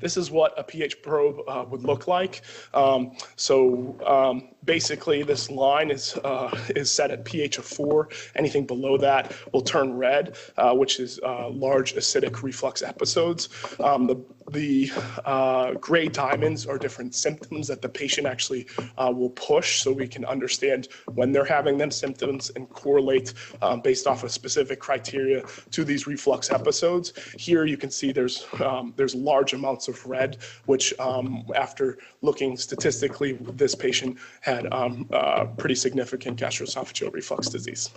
This 0.01 0.17
is 0.17 0.31
what 0.31 0.59
a 0.59 0.63
pH 0.63 1.03
probe 1.03 1.41
uh, 1.49 1.65
would 1.69 1.83
look 1.83 2.07
like. 2.07 2.43
Um, 2.75 3.17
so 3.37 3.97
um, 4.07 4.49
basically, 4.65 5.23
this 5.23 5.51
line 5.51 5.91
is 5.91 6.17
uh, 6.25 6.57
is 6.71 6.91
set 6.91 7.11
at 7.11 7.25
pH 7.25 7.59
of 7.59 7.65
four. 7.65 8.09
Anything 8.35 8.67
below 8.67 8.99
that 8.99 9.33
will 9.53 9.63
turn 9.63 9.97
red, 9.97 10.37
uh, 10.57 10.75
which 10.75 11.01
is 11.01 11.19
uh, 11.23 11.49
large 11.49 11.95
acidic 11.95 12.43
reflux 12.43 12.83
episodes. 12.83 13.49
Um, 13.81 14.07
the 14.07 14.17
the 14.51 14.91
uh, 15.25 15.73
gray 15.73 16.09
diamonds 16.09 16.67
are 16.67 16.79
different 16.79 17.15
symptoms 17.15 17.69
that 17.69 17.83
the 17.83 17.89
patient 17.89 18.27
actually 18.27 18.67
uh, 18.99 19.13
will 19.15 19.31
push, 19.31 19.83
so 19.83 19.93
we 19.93 20.09
can 20.09 20.25
understand 20.25 20.89
when 21.15 21.33
they're 21.33 21.45
having 21.45 21.79
them 21.79 21.91
symptoms 21.91 22.51
and 22.57 22.69
correlate 22.71 23.35
um, 23.63 23.81
based 23.81 24.07
off 24.07 24.23
of 24.25 24.31
specific 24.31 24.81
criteria 24.81 25.43
to 25.71 25.85
these 25.85 26.07
reflux 26.07 26.51
episodes. 26.51 27.13
Here 27.39 27.65
you 27.65 27.77
can 27.77 27.91
see 27.91 28.13
there's 28.13 28.47
um, 28.65 28.95
there's 28.97 29.15
large 29.15 29.53
amounts 29.53 29.89
of 29.89 30.05
red, 30.07 30.39
which 30.67 30.95
um, 30.99 31.45
after 31.55 31.99
looking 32.23 32.57
statistically, 32.57 33.33
this 33.33 33.75
patient 33.75 34.19
had 34.41 34.73
um, 34.73 35.09
uh, 35.13 35.45
pretty 35.57 35.75
significant 35.75 36.39
gastroesophageal 36.39 37.13
reflux 37.13 37.49
disease. 37.49 37.91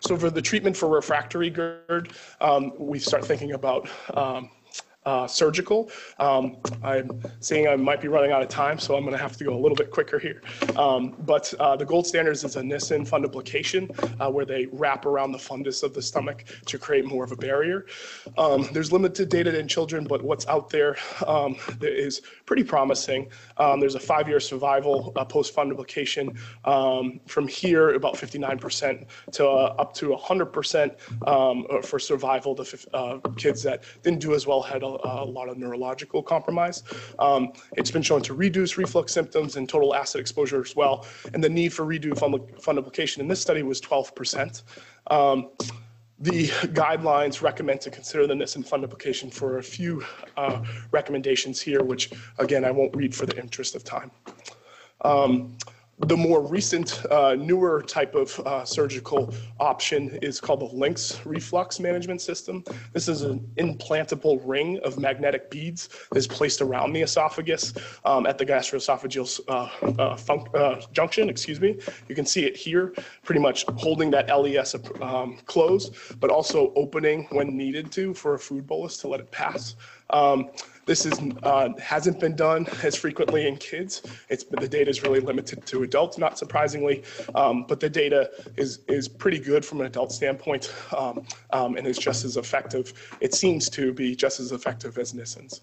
So 0.00 0.16
for 0.16 0.30
the 0.30 0.42
treatment 0.42 0.76
for 0.76 0.88
refractory 0.88 1.50
GERD, 1.50 2.12
um, 2.40 2.72
we 2.78 2.98
start 2.98 3.24
thinking 3.24 3.52
about 3.52 3.88
um, 4.14 4.50
uh, 5.08 5.26
surgical. 5.26 5.90
Um, 6.18 6.58
I'm 6.82 7.10
seeing 7.40 7.66
I 7.66 7.76
might 7.76 8.02
be 8.02 8.08
running 8.08 8.30
out 8.30 8.42
of 8.42 8.48
time, 8.48 8.78
so 8.78 8.94
I'm 8.94 9.04
going 9.04 9.16
to 9.16 9.22
have 9.22 9.38
to 9.38 9.44
go 9.44 9.54
a 9.56 9.60
little 9.64 9.74
bit 9.74 9.90
quicker 9.90 10.18
here. 10.18 10.42
Um, 10.76 11.14
but 11.20 11.52
uh, 11.58 11.76
the 11.76 11.86
gold 11.86 12.06
standards 12.06 12.44
is 12.44 12.56
a 12.56 12.62
Nissen 12.62 13.06
fundoplication, 13.06 13.82
uh, 14.20 14.30
where 14.30 14.44
they 14.44 14.66
wrap 14.66 15.06
around 15.06 15.32
the 15.32 15.38
fundus 15.38 15.82
of 15.82 15.94
the 15.94 16.02
stomach 16.02 16.44
to 16.66 16.78
create 16.78 17.06
more 17.06 17.24
of 17.24 17.32
a 17.32 17.36
barrier. 17.36 17.86
Um, 18.36 18.68
there's 18.72 18.92
limited 18.92 19.30
data 19.30 19.58
in 19.58 19.66
children, 19.66 20.04
but 20.04 20.22
what's 20.22 20.46
out 20.46 20.68
there 20.68 20.96
um, 21.26 21.56
is 21.80 22.20
pretty 22.44 22.64
promising. 22.64 23.30
Um, 23.56 23.80
there's 23.80 23.94
a 23.94 24.00
five-year 24.00 24.40
survival 24.40 25.14
uh, 25.16 25.24
post-fundoplication. 25.24 26.36
Um, 26.66 27.20
from 27.26 27.48
here, 27.48 27.94
about 27.94 28.14
59% 28.14 29.06
to 29.32 29.46
uh, 29.46 29.74
up 29.78 29.94
to 29.94 30.10
100% 30.10 31.84
for 31.84 31.98
survival. 31.98 32.54
The 32.54 32.86
uh, 32.92 33.18
kids 33.36 33.62
that 33.62 33.84
didn't 34.02 34.20
do 34.20 34.34
as 34.34 34.46
well 34.46 34.60
had 34.60 34.82
a 34.82 34.97
a 35.04 35.24
lot 35.24 35.48
of 35.48 35.58
neurological 35.58 36.22
compromise. 36.22 36.82
Um, 37.18 37.52
it's 37.76 37.90
been 37.90 38.02
shown 38.02 38.22
to 38.22 38.34
reduce 38.34 38.76
reflux 38.76 39.12
symptoms 39.12 39.56
and 39.56 39.68
total 39.68 39.94
acid 39.94 40.20
exposure 40.20 40.60
as 40.60 40.74
well. 40.74 41.06
And 41.32 41.42
the 41.42 41.48
need 41.48 41.72
for 41.72 41.84
redo 41.84 42.12
fundoplication 42.12 43.18
in 43.18 43.28
this 43.28 43.40
study 43.40 43.62
was 43.62 43.80
12%. 43.80 44.62
Um, 45.10 45.50
the 46.20 46.48
guidelines 46.48 47.42
recommend 47.42 47.80
to 47.82 47.90
consider 47.90 48.26
the 48.26 48.34
Nissen 48.34 48.64
fundoplication 48.64 49.32
for 49.32 49.58
a 49.58 49.62
few 49.62 50.04
uh, 50.36 50.64
recommendations 50.90 51.60
here, 51.60 51.82
which 51.82 52.10
again, 52.38 52.64
I 52.64 52.70
won't 52.70 52.94
read 52.96 53.14
for 53.14 53.26
the 53.26 53.38
interest 53.38 53.74
of 53.76 53.84
time. 53.84 54.10
Um, 55.02 55.56
the 56.00 56.16
more 56.16 56.40
recent, 56.40 57.04
uh, 57.10 57.34
newer 57.34 57.82
type 57.82 58.14
of 58.14 58.38
uh, 58.40 58.64
surgical 58.64 59.34
option 59.58 60.16
is 60.22 60.40
called 60.40 60.60
the 60.60 60.68
LINX 60.68 61.20
reflux 61.24 61.80
management 61.80 62.20
system. 62.20 62.62
This 62.92 63.08
is 63.08 63.22
an 63.22 63.40
implantable 63.56 64.40
ring 64.44 64.78
of 64.84 64.98
magnetic 64.98 65.50
beads 65.50 65.88
that 66.10 66.18
is 66.18 66.26
placed 66.26 66.62
around 66.62 66.92
the 66.92 67.02
esophagus 67.02 67.74
um, 68.04 68.26
at 68.26 68.38
the 68.38 68.46
gastroesophageal 68.46 69.40
uh, 69.48 69.68
uh, 69.98 70.56
uh, 70.56 70.80
junction. 70.92 71.28
Excuse 71.28 71.60
me. 71.60 71.78
You 72.08 72.14
can 72.14 72.26
see 72.26 72.44
it 72.44 72.56
here, 72.56 72.94
pretty 73.24 73.40
much 73.40 73.64
holding 73.76 74.10
that 74.12 74.28
LES 74.28 74.76
um, 75.00 75.38
closed, 75.46 75.96
but 76.20 76.30
also 76.30 76.72
opening 76.76 77.26
when 77.30 77.56
needed 77.56 77.90
to 77.92 78.14
for 78.14 78.34
a 78.34 78.38
food 78.38 78.66
bolus 78.66 78.98
to 78.98 79.08
let 79.08 79.20
it 79.20 79.30
pass. 79.32 79.74
Um, 80.10 80.50
this 80.88 81.04
is, 81.04 81.20
uh, 81.42 81.68
hasn't 81.78 82.18
been 82.18 82.34
done 82.34 82.66
as 82.82 82.96
frequently 82.96 83.46
in 83.46 83.58
kids. 83.58 84.02
It's, 84.30 84.44
the 84.44 84.66
data 84.66 84.88
is 84.90 85.02
really 85.02 85.20
limited 85.20 85.66
to 85.66 85.82
adults, 85.82 86.16
not 86.16 86.38
surprisingly, 86.38 87.04
um, 87.34 87.64
but 87.68 87.78
the 87.78 87.90
data 87.90 88.30
is, 88.56 88.80
is 88.88 89.06
pretty 89.06 89.38
good 89.38 89.64
from 89.64 89.80
an 89.80 89.86
adult 89.86 90.12
standpoint 90.12 90.72
um, 90.96 91.24
um, 91.52 91.76
and 91.76 91.86
is 91.86 91.98
just 91.98 92.24
as 92.24 92.38
effective. 92.38 92.94
It 93.20 93.34
seems 93.34 93.68
to 93.70 93.92
be 93.92 94.16
just 94.16 94.40
as 94.40 94.50
effective 94.50 94.96
as 94.96 95.12
Nissen's. 95.12 95.60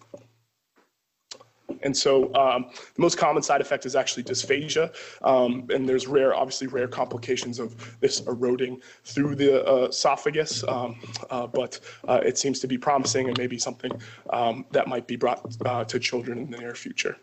And 1.86 1.95
so 1.95 2.33
um, 2.33 2.65
the 2.95 3.01
most 3.01 3.17
common 3.17 3.43
side 3.43 3.61
effect 3.61 3.86
is 3.86 3.95
actually 3.95 4.23
dysphagia. 4.23 4.93
Um, 5.21 5.67
and 5.73 5.88
there's 5.88 6.07
rare, 6.07 6.36
obviously 6.36 6.67
rare 6.67 6.88
complications 6.88 7.59
of 7.59 7.97
this 7.99 8.21
eroding 8.21 8.81
through 9.03 9.36
the 9.36 9.65
uh, 9.65 9.86
esophagus. 9.86 10.63
Um, 10.67 10.99
uh, 11.29 11.47
but 11.47 11.79
uh, 12.07 12.19
it 12.25 12.38
seems 12.38 12.59
to 12.59 12.67
be 12.67 12.77
promising 12.77 13.27
and 13.27 13.38
maybe 13.38 13.57
something 13.57 13.91
um, 14.31 14.65
that 14.71 14.88
might 14.88 15.07
be 15.07 15.15
brought 15.15 15.45
uh, 15.65 15.86
to 15.86 15.99
children 15.99 16.39
in 16.39 16.49
the 16.49 16.57
near 16.57 16.75
future. 16.75 17.15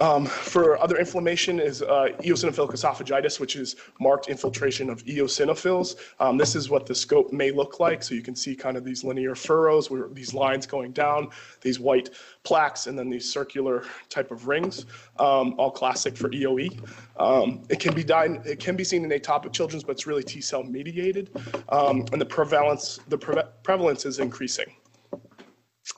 Um, 0.00 0.24
for 0.24 0.80
other 0.80 0.96
inflammation 0.96 1.60
is 1.60 1.82
uh, 1.82 2.08
eosinophilic 2.20 2.70
esophagitis, 2.70 3.38
which 3.38 3.54
is 3.54 3.76
marked 4.00 4.28
infiltration 4.28 4.88
of 4.88 5.04
eosinophils. 5.04 5.96
Um, 6.18 6.38
this 6.38 6.56
is 6.56 6.70
what 6.70 6.86
the 6.86 6.94
scope 6.94 7.32
may 7.32 7.50
look 7.50 7.80
like. 7.80 8.02
So 8.02 8.14
you 8.14 8.22
can 8.22 8.34
see 8.34 8.56
kind 8.56 8.78
of 8.78 8.84
these 8.84 9.04
linear 9.04 9.34
furrows 9.34 9.90
where 9.90 10.08
these 10.08 10.32
lines 10.32 10.66
going 10.66 10.92
down, 10.92 11.28
these 11.60 11.78
white 11.78 12.08
plaques, 12.44 12.86
and 12.86 12.98
then 12.98 13.10
these 13.10 13.30
circular 13.30 13.84
type 14.08 14.30
of 14.30 14.46
rings, 14.46 14.86
um, 15.18 15.54
all 15.58 15.70
classic 15.70 16.16
for 16.16 16.30
EOE. 16.30 16.80
Um, 17.18 17.62
it 17.68 17.78
can 17.78 17.94
be 17.94 18.02
done, 18.02 18.40
it 18.46 18.58
can 18.58 18.76
be 18.76 18.84
seen 18.84 19.04
in 19.04 19.10
atopic 19.10 19.52
children, 19.52 19.82
but 19.86 19.92
it's 19.92 20.06
really 20.06 20.22
T 20.22 20.40
cell 20.40 20.62
mediated, 20.62 21.30
um, 21.68 22.06
and 22.12 22.20
the 22.20 22.26
prevalence 22.26 23.00
the 23.08 23.18
pre 23.18 23.36
prevalence 23.62 24.06
is 24.06 24.18
increasing. 24.18 24.72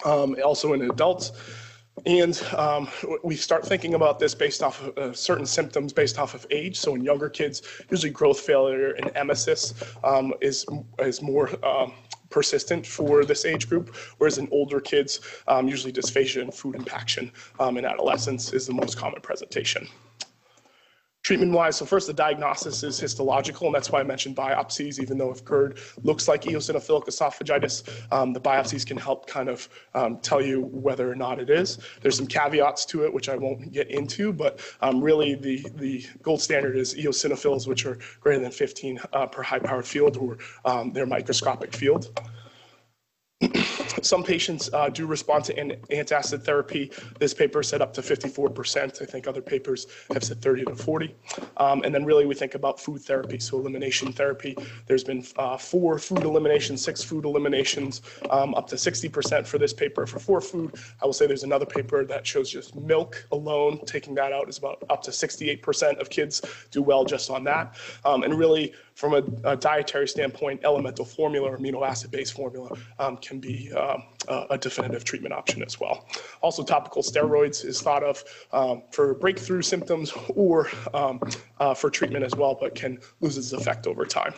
Um, 0.04 0.36
also 0.44 0.72
in 0.72 0.90
adults. 0.90 1.30
And 2.06 2.42
um, 2.56 2.88
we 3.22 3.36
start 3.36 3.66
thinking 3.66 3.94
about 3.94 4.18
this 4.18 4.34
based 4.34 4.62
off 4.62 4.82
of 4.82 4.98
uh, 4.98 5.12
certain 5.12 5.46
symptoms 5.46 5.92
based 5.92 6.18
off 6.18 6.34
of 6.34 6.46
age. 6.50 6.78
So 6.78 6.94
in 6.94 7.04
younger 7.04 7.28
kids, 7.28 7.62
usually 7.90 8.10
growth 8.10 8.40
failure 8.40 8.92
and 8.92 9.06
emesis 9.14 9.74
um, 10.02 10.32
is, 10.40 10.66
is 10.98 11.22
more 11.22 11.50
um, 11.64 11.92
persistent 12.30 12.86
for 12.86 13.24
this 13.24 13.44
age 13.44 13.68
group, 13.68 13.94
whereas 14.18 14.38
in 14.38 14.48
older 14.50 14.80
kids, 14.80 15.20
um, 15.46 15.68
usually 15.68 15.92
dysphagia 15.92 16.40
and 16.40 16.52
food 16.52 16.74
impaction 16.74 17.30
um, 17.60 17.76
in 17.76 17.84
adolescence 17.84 18.52
is 18.52 18.66
the 18.66 18.74
most 18.74 18.96
common 18.96 19.20
presentation. 19.20 19.86
Treatment-wise, 21.22 21.76
so 21.76 21.86
first 21.86 22.08
the 22.08 22.12
diagnosis 22.12 22.82
is 22.82 22.98
histological, 22.98 23.68
and 23.68 23.74
that's 23.76 23.90
why 23.90 24.00
I 24.00 24.02
mentioned 24.02 24.34
biopsies, 24.34 25.00
even 25.00 25.18
though 25.18 25.30
if 25.30 25.44
GERD 25.44 25.78
looks 26.02 26.26
like 26.26 26.42
eosinophilic 26.42 27.04
esophagitis, 27.04 27.88
um, 28.12 28.32
the 28.32 28.40
biopsies 28.40 28.84
can 28.84 28.96
help 28.96 29.28
kind 29.28 29.48
of 29.48 29.68
um, 29.94 30.18
tell 30.18 30.42
you 30.42 30.62
whether 30.62 31.08
or 31.08 31.14
not 31.14 31.38
it 31.38 31.48
is. 31.48 31.78
There's 32.00 32.16
some 32.16 32.26
caveats 32.26 32.84
to 32.86 33.04
it, 33.04 33.14
which 33.14 33.28
I 33.28 33.36
won't 33.36 33.70
get 33.70 33.88
into, 33.88 34.32
but 34.32 34.60
um, 34.80 35.00
really 35.00 35.36
the, 35.36 35.64
the 35.76 36.04
gold 36.22 36.40
standard 36.40 36.76
is 36.76 36.94
eosinophils, 36.94 37.68
which 37.68 37.86
are 37.86 37.98
greater 38.20 38.40
than 38.40 38.50
15 38.50 38.98
uh, 39.12 39.26
per 39.26 39.42
high-powered 39.42 39.86
field, 39.86 40.16
or 40.16 40.38
um, 40.64 40.92
their 40.92 41.06
microscopic 41.06 41.72
field. 41.72 42.20
Some 44.02 44.24
patients 44.24 44.68
uh, 44.72 44.88
do 44.88 45.06
respond 45.06 45.44
to 45.44 45.54
antacid 45.54 46.44
therapy. 46.44 46.90
This 47.18 47.32
paper 47.32 47.62
said 47.62 47.80
up 47.80 47.92
to 47.94 48.02
54%. 48.02 49.00
I 49.00 49.04
think 49.04 49.26
other 49.26 49.40
papers 49.40 49.86
have 50.12 50.24
said 50.24 50.42
30 50.42 50.64
to 50.64 50.74
40. 50.74 51.14
Um, 51.58 51.82
and 51.84 51.94
then 51.94 52.04
really 52.04 52.26
we 52.26 52.34
think 52.34 52.54
about 52.54 52.80
food 52.80 53.02
therapy, 53.02 53.38
so 53.38 53.58
elimination 53.58 54.12
therapy. 54.12 54.56
There's 54.86 55.04
been 55.04 55.24
uh, 55.36 55.56
four 55.56 55.98
food 55.98 56.24
eliminations, 56.24 56.82
six 56.82 57.02
food 57.02 57.24
eliminations, 57.24 58.02
um, 58.30 58.54
up 58.54 58.66
to 58.68 58.76
60% 58.76 59.46
for 59.46 59.58
this 59.58 59.72
paper 59.72 60.06
for 60.06 60.18
four 60.18 60.40
food. 60.40 60.74
I 61.00 61.06
will 61.06 61.12
say 61.12 61.26
there's 61.26 61.44
another 61.44 61.66
paper 61.66 62.04
that 62.04 62.26
shows 62.26 62.50
just 62.50 62.74
milk 62.74 63.26
alone, 63.30 63.80
taking 63.86 64.14
that 64.16 64.32
out 64.32 64.48
is 64.48 64.58
about 64.58 64.82
up 64.90 65.02
to 65.02 65.10
68% 65.10 66.00
of 66.00 66.10
kids 66.10 66.42
do 66.70 66.82
well 66.82 67.04
just 67.04 67.30
on 67.30 67.44
that. 67.44 67.76
Um, 68.04 68.24
and 68.24 68.38
really 68.38 68.74
from 68.94 69.14
a, 69.14 69.50
a, 69.50 69.56
dietary 69.56 70.06
standpoint, 70.08 70.60
elemental 70.64 71.04
formula 71.04 71.50
or 71.50 71.58
amino 71.58 71.86
acid 71.86 72.10
based 72.10 72.34
formula 72.34 72.76
um, 72.98 73.16
can 73.16 73.38
be 73.38 73.72
um, 73.72 74.04
a 74.50 74.58
definitive 74.58 75.04
treatment 75.04 75.32
option 75.34 75.62
as 75.62 75.80
well. 75.80 76.06
Also, 76.42 76.62
topical 76.62 77.02
steroids 77.02 77.64
is 77.64 77.80
thought 77.80 78.02
of 78.02 78.22
um, 78.52 78.82
for 78.90 79.14
breakthrough 79.14 79.62
symptoms 79.62 80.12
or 80.34 80.68
um, 80.94 81.20
uh, 81.58 81.74
for 81.74 81.90
treatment 81.90 82.24
as 82.24 82.34
well, 82.34 82.56
but 82.58 82.74
can 82.74 82.98
lose 83.20 83.36
its 83.36 83.52
effect 83.52 83.86
over 83.86 84.04
time. 84.04 84.34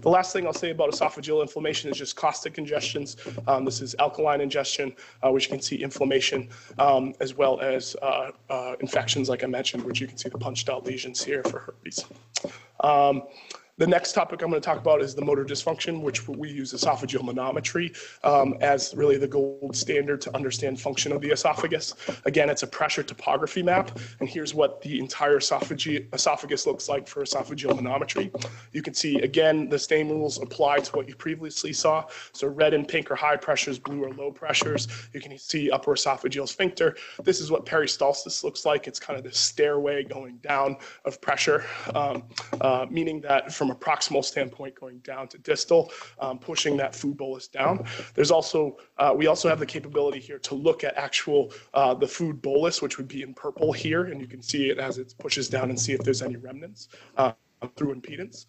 The 0.00 0.10
last 0.10 0.32
thing 0.32 0.46
I'll 0.46 0.52
say 0.52 0.70
about 0.70 0.90
esophageal 0.90 1.40
inflammation 1.40 1.90
is 1.90 1.96
just 1.96 2.16
caustic 2.16 2.54
ingestions. 2.54 3.16
Um, 3.48 3.64
this 3.64 3.80
is 3.80 3.94
alkaline 3.98 4.40
ingestion, 4.40 4.94
uh, 5.22 5.30
which 5.30 5.48
can 5.48 5.60
see 5.60 5.82
inflammation, 5.82 6.48
as 6.78 7.34
well 7.34 7.60
as 7.60 7.96
uh, 8.02 8.30
uh, 8.50 8.74
infections, 8.80 9.28
like 9.28 9.44
I 9.44 9.46
mentioned, 9.46 9.84
which 9.84 10.00
you 10.00 10.06
can 10.06 10.16
see 10.16 10.28
the 10.28 10.38
punched 10.38 10.68
out 10.68 10.84
lesions 10.84 11.22
here 11.22 11.42
for 11.44 11.60
herpes. 11.60 12.04
Um, 12.80 13.22
the 13.76 13.86
next 13.86 14.12
topic 14.12 14.40
I'm 14.42 14.50
going 14.50 14.60
to 14.60 14.64
talk 14.64 14.78
about 14.78 15.02
is 15.02 15.14
the 15.14 15.24
motor 15.24 15.44
dysfunction, 15.44 16.00
which 16.00 16.28
we 16.28 16.48
use 16.48 16.72
esophageal 16.72 17.22
manometry 17.22 17.96
um, 18.24 18.56
as 18.60 18.94
really 18.94 19.16
the 19.16 19.26
gold 19.26 19.76
standard 19.76 20.20
to 20.22 20.34
understand 20.34 20.80
function 20.80 21.10
of 21.10 21.20
the 21.20 21.30
esophagus. 21.30 21.94
Again, 22.24 22.50
it's 22.50 22.62
a 22.62 22.68
pressure 22.68 23.02
topography 23.02 23.62
map, 23.62 23.98
and 24.20 24.28
here's 24.28 24.54
what 24.54 24.80
the 24.82 25.00
entire 25.00 25.38
esophagus 25.38 26.66
looks 26.66 26.88
like 26.88 27.08
for 27.08 27.22
esophageal 27.24 27.76
manometry. 27.78 28.32
You 28.72 28.82
can 28.82 28.94
see, 28.94 29.16
again, 29.20 29.68
the 29.68 29.78
same 29.78 30.08
rules 30.08 30.40
apply 30.40 30.78
to 30.78 30.92
what 30.92 31.08
you 31.08 31.16
previously 31.16 31.72
saw. 31.72 32.04
So 32.32 32.46
red 32.46 32.74
and 32.74 32.86
pink 32.86 33.10
are 33.10 33.16
high 33.16 33.36
pressures, 33.36 33.78
blue 33.78 34.04
are 34.04 34.12
low 34.12 34.30
pressures. 34.30 34.86
You 35.12 35.20
can 35.20 35.36
see 35.36 35.70
upper 35.70 35.94
esophageal 35.94 36.48
sphincter. 36.48 36.96
This 37.24 37.40
is 37.40 37.50
what 37.50 37.66
peristalsis 37.66 38.44
looks 38.44 38.64
like. 38.64 38.86
It's 38.86 39.00
kind 39.00 39.18
of 39.18 39.24
the 39.24 39.32
stairway 39.32 40.04
going 40.04 40.36
down 40.38 40.76
of 41.04 41.20
pressure, 41.20 41.64
um, 41.94 42.22
uh, 42.60 42.86
meaning 42.88 43.20
that 43.22 43.52
from 43.52 43.63
a 43.70 43.74
proximal 43.74 44.24
standpoint 44.24 44.74
going 44.78 44.98
down 44.98 45.28
to 45.28 45.38
distal, 45.38 45.90
um, 46.18 46.38
pushing 46.38 46.76
that 46.76 46.94
food 46.94 47.16
bolus 47.16 47.48
down. 47.48 47.86
There's 48.14 48.30
also, 48.30 48.78
uh, 48.98 49.12
we 49.16 49.26
also 49.26 49.48
have 49.48 49.58
the 49.58 49.66
capability 49.66 50.20
here 50.20 50.38
to 50.40 50.54
look 50.54 50.84
at 50.84 50.96
actual, 50.96 51.52
uh, 51.74 51.94
the 51.94 52.08
food 52.08 52.40
bolus, 52.42 52.82
which 52.82 52.98
would 52.98 53.08
be 53.08 53.22
in 53.22 53.34
purple 53.34 53.72
here, 53.72 54.04
and 54.04 54.20
you 54.20 54.26
can 54.26 54.42
see 54.42 54.70
it 54.70 54.78
as 54.78 54.98
it 54.98 55.14
pushes 55.18 55.48
down 55.48 55.70
and 55.70 55.78
see 55.78 55.92
if 55.92 56.00
there's 56.00 56.22
any 56.22 56.36
remnants 56.36 56.88
uh, 57.16 57.32
through 57.76 57.94
impedance. 57.94 58.46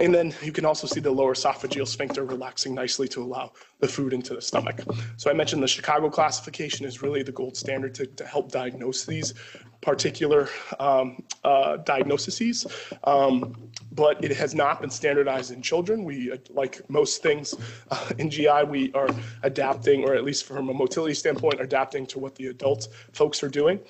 And 0.00 0.14
then 0.14 0.34
you 0.42 0.50
can 0.50 0.64
also 0.64 0.86
see 0.86 1.00
the 1.00 1.10
lower 1.10 1.34
esophageal 1.34 1.86
sphincter 1.86 2.24
relaxing 2.24 2.74
nicely 2.74 3.06
to 3.08 3.22
allow 3.22 3.52
the 3.80 3.88
food 3.88 4.14
into 4.14 4.34
the 4.34 4.40
stomach. 4.40 4.80
So 5.18 5.30
I 5.30 5.34
mentioned 5.34 5.62
the 5.62 5.68
Chicago 5.68 6.08
classification 6.08 6.86
is 6.86 7.02
really 7.02 7.22
the 7.22 7.32
gold 7.32 7.56
standard 7.56 7.94
to, 7.96 8.06
to 8.06 8.24
help 8.24 8.50
diagnose 8.50 9.04
these 9.04 9.34
particular 9.82 10.48
um, 10.78 11.22
uh, 11.44 11.78
diagnoses, 11.78 12.66
um, 13.04 13.70
but 13.92 14.22
it 14.22 14.36
has 14.36 14.54
not 14.54 14.80
been 14.80 14.90
standardized 14.90 15.52
in 15.52 15.62
children. 15.62 16.04
We, 16.04 16.32
like 16.50 16.88
most 16.90 17.22
things 17.22 17.54
uh, 17.90 18.10
in 18.18 18.30
GI, 18.30 18.64
we 18.68 18.92
are 18.92 19.08
adapting, 19.42 20.04
or 20.04 20.14
at 20.14 20.24
least 20.24 20.44
from 20.44 20.68
a 20.68 20.74
motility 20.74 21.14
standpoint, 21.14 21.60
adapting 21.60 22.06
to 22.08 22.18
what 22.18 22.34
the 22.34 22.48
adult 22.48 22.88
folks 23.12 23.42
are 23.42 23.48
doing 23.48 23.80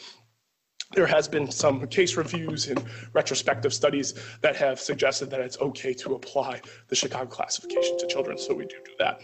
there 0.93 1.07
has 1.07 1.29
been 1.29 1.51
some 1.51 1.87
case 1.87 2.17
reviews 2.17 2.69
and 2.69 2.83
retrospective 3.13 3.73
studies 3.73 4.15
that 4.41 4.57
have 4.57 4.81
suggested 4.81 5.31
that 5.31 5.41
it's 5.41 5.59
okay 5.61 5.95
to 5.95 6.15
apply 6.15 6.61
the 6.89 6.97
Chicago 6.97 7.27
classification 7.27 7.97
to 7.99 8.07
children, 8.07 8.37
so 8.37 8.55
we 8.55 8.65
do 8.65 8.77
do 8.85 8.93
that. 8.99 9.21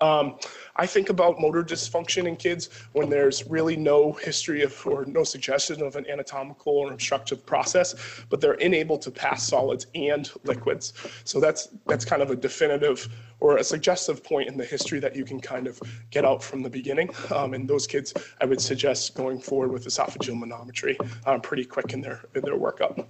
Um, 0.00 0.38
I 0.76 0.86
think 0.86 1.10
about 1.10 1.40
motor 1.40 1.62
dysfunction 1.62 2.26
in 2.26 2.36
kids 2.36 2.70
when 2.92 3.10
there's 3.10 3.46
really 3.46 3.76
no 3.76 4.12
history 4.12 4.62
of 4.62 4.86
or 4.86 5.04
no 5.04 5.24
suggestion 5.24 5.82
of 5.82 5.96
an 5.96 6.08
anatomical 6.08 6.72
or 6.72 6.92
obstructive 6.92 7.44
process, 7.44 7.94
but 8.30 8.40
they're 8.40 8.54
unable 8.54 8.96
to 8.98 9.10
pass 9.10 9.46
solids 9.46 9.86
and 9.94 10.30
liquids. 10.44 10.94
So 11.24 11.38
that's 11.38 11.68
that's 11.86 12.04
kind 12.04 12.22
of 12.22 12.30
a 12.30 12.36
definitive 12.36 13.08
or 13.40 13.56
a 13.56 13.64
suggestive 13.64 14.22
point 14.22 14.48
in 14.48 14.56
the 14.56 14.64
history 14.64 15.00
that 15.00 15.16
you 15.16 15.24
can 15.24 15.40
kind 15.40 15.66
of 15.66 15.80
get 16.10 16.24
out 16.24 16.42
from 16.42 16.62
the 16.62 16.70
beginning. 16.70 17.10
Um, 17.34 17.54
and 17.54 17.68
those 17.68 17.86
kids, 17.86 18.12
I 18.40 18.44
would 18.44 18.60
suggest 18.60 19.14
going 19.14 19.40
forward 19.40 19.72
with 19.72 19.86
esophageal 19.86 20.38
manometry 20.38 20.96
um, 21.26 21.40
pretty 21.40 21.64
quick 21.64 21.92
in 21.92 22.00
their 22.00 22.22
in 22.34 22.42
their 22.42 22.56
workup. 22.56 23.06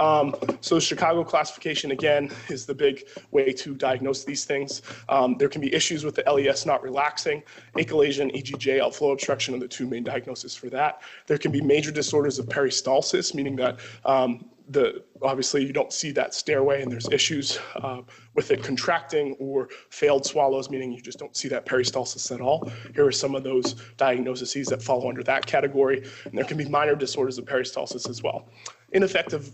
Um, 0.00 0.34
so 0.60 0.80
Chicago 0.80 1.24
classification 1.24 1.90
again 1.90 2.30
is 2.48 2.66
the 2.66 2.74
big 2.74 3.04
way 3.30 3.52
to 3.52 3.74
diagnose 3.74 4.24
these 4.24 4.44
things. 4.44 4.82
Um, 5.08 5.36
there 5.38 5.48
can 5.48 5.60
be 5.60 5.72
issues 5.74 6.04
with 6.04 6.14
the 6.14 6.28
LES 6.34 6.66
not 6.66 6.82
relaxing. 6.82 7.42
Achalasia 7.76 8.20
and 8.20 8.32
EGJ 8.32 8.80
outflow 8.80 9.12
obstruction 9.12 9.54
are 9.54 9.58
the 9.58 9.68
two 9.68 9.86
main 9.86 10.04
diagnoses 10.04 10.54
for 10.54 10.68
that. 10.70 11.02
There 11.26 11.38
can 11.38 11.52
be 11.52 11.60
major 11.60 11.90
disorders 11.90 12.38
of 12.38 12.46
peristalsis, 12.46 13.34
meaning 13.34 13.56
that 13.56 13.78
um, 14.04 14.46
the 14.68 15.02
obviously 15.24 15.64
you 15.64 15.72
don't 15.72 15.92
see 15.92 16.10
that 16.12 16.34
stairway 16.34 16.82
and 16.82 16.92
there's 16.92 17.08
issues 17.10 17.58
uh, 17.76 18.00
with 18.34 18.50
it 18.50 18.62
contracting 18.62 19.34
or 19.38 19.68
failed 19.90 20.24
swallows 20.24 20.70
meaning 20.70 20.92
you 20.92 21.00
just 21.00 21.18
don't 21.18 21.36
see 21.36 21.48
that 21.48 21.66
peristalsis 21.66 22.32
at 22.32 22.40
all. 22.40 22.70
Here 22.94 23.06
are 23.06 23.12
some 23.12 23.34
of 23.34 23.42
those 23.42 23.74
diagnoses 23.96 24.66
that 24.66 24.82
fall 24.82 25.08
under 25.08 25.22
that 25.24 25.46
category 25.46 26.04
and 26.24 26.36
there 26.36 26.44
can 26.44 26.56
be 26.56 26.68
minor 26.68 26.94
disorders 26.94 27.38
of 27.38 27.44
peristalsis 27.44 28.08
as 28.08 28.22
well. 28.22 28.48
Ineffective, 28.94 29.50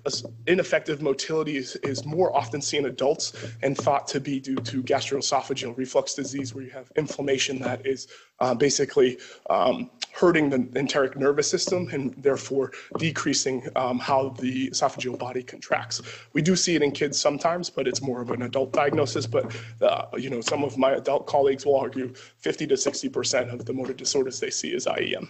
ineffective 0.49 1.01
motility 1.01 1.57
is, 1.57 1.75
is 1.77 2.05
more 2.05 2.37
often 2.37 2.61
seen 2.61 2.81
in 2.81 2.91
adults 2.91 3.33
and 3.63 3.75
thought 3.75 4.07
to 4.09 4.21
be 4.21 4.39
due 4.39 4.57
to 4.57 4.83
gastroesophageal 4.83 5.75
reflux 5.79 6.13
disease, 6.13 6.55
where 6.55 6.63
you 6.63 6.71
have 6.71 6.93
inflammation 6.97 7.59
that 7.61 7.87
is 7.87 8.09
uh, 8.41 8.55
basically 8.55 9.19
um, 9.49 9.91
hurting 10.13 10.51
the 10.51 10.69
enteric 10.79 11.17
nervous 11.17 11.51
system 11.51 11.89
and 11.91 12.15
therefore 12.23 12.73
decreasing 12.99 13.67
um, 13.77 13.99
how 13.99 14.29
the 14.41 14.69
esophageal 14.71 15.19
body 15.19 15.43
contracts. 15.61 16.01
We 16.33 16.43
do 16.43 16.57
see 16.57 16.75
it 16.75 16.83
in 16.83 16.91
kids 16.91 17.19
sometimes, 17.19 17.71
but 17.71 17.87
it's 17.87 18.01
more 18.01 18.23
of 18.23 18.31
an 18.31 18.43
adult 18.43 18.73
diagnosis. 18.73 19.27
But 19.27 19.55
uh, 19.83 20.07
you 20.17 20.31
know, 20.31 20.41
some 20.41 20.65
of 20.65 20.79
my 20.79 20.93
adult 20.93 21.27
colleagues 21.27 21.67
will 21.67 21.77
argue 21.77 22.13
50 22.39 22.67
to 22.69 22.77
60 22.77 23.09
percent 23.09 23.51
of 23.51 23.65
the 23.65 23.73
motor 23.73 23.93
disorders 23.93 24.41
they 24.41 24.51
see 24.51 24.71
is 24.71 24.87
IEM. 24.87 25.29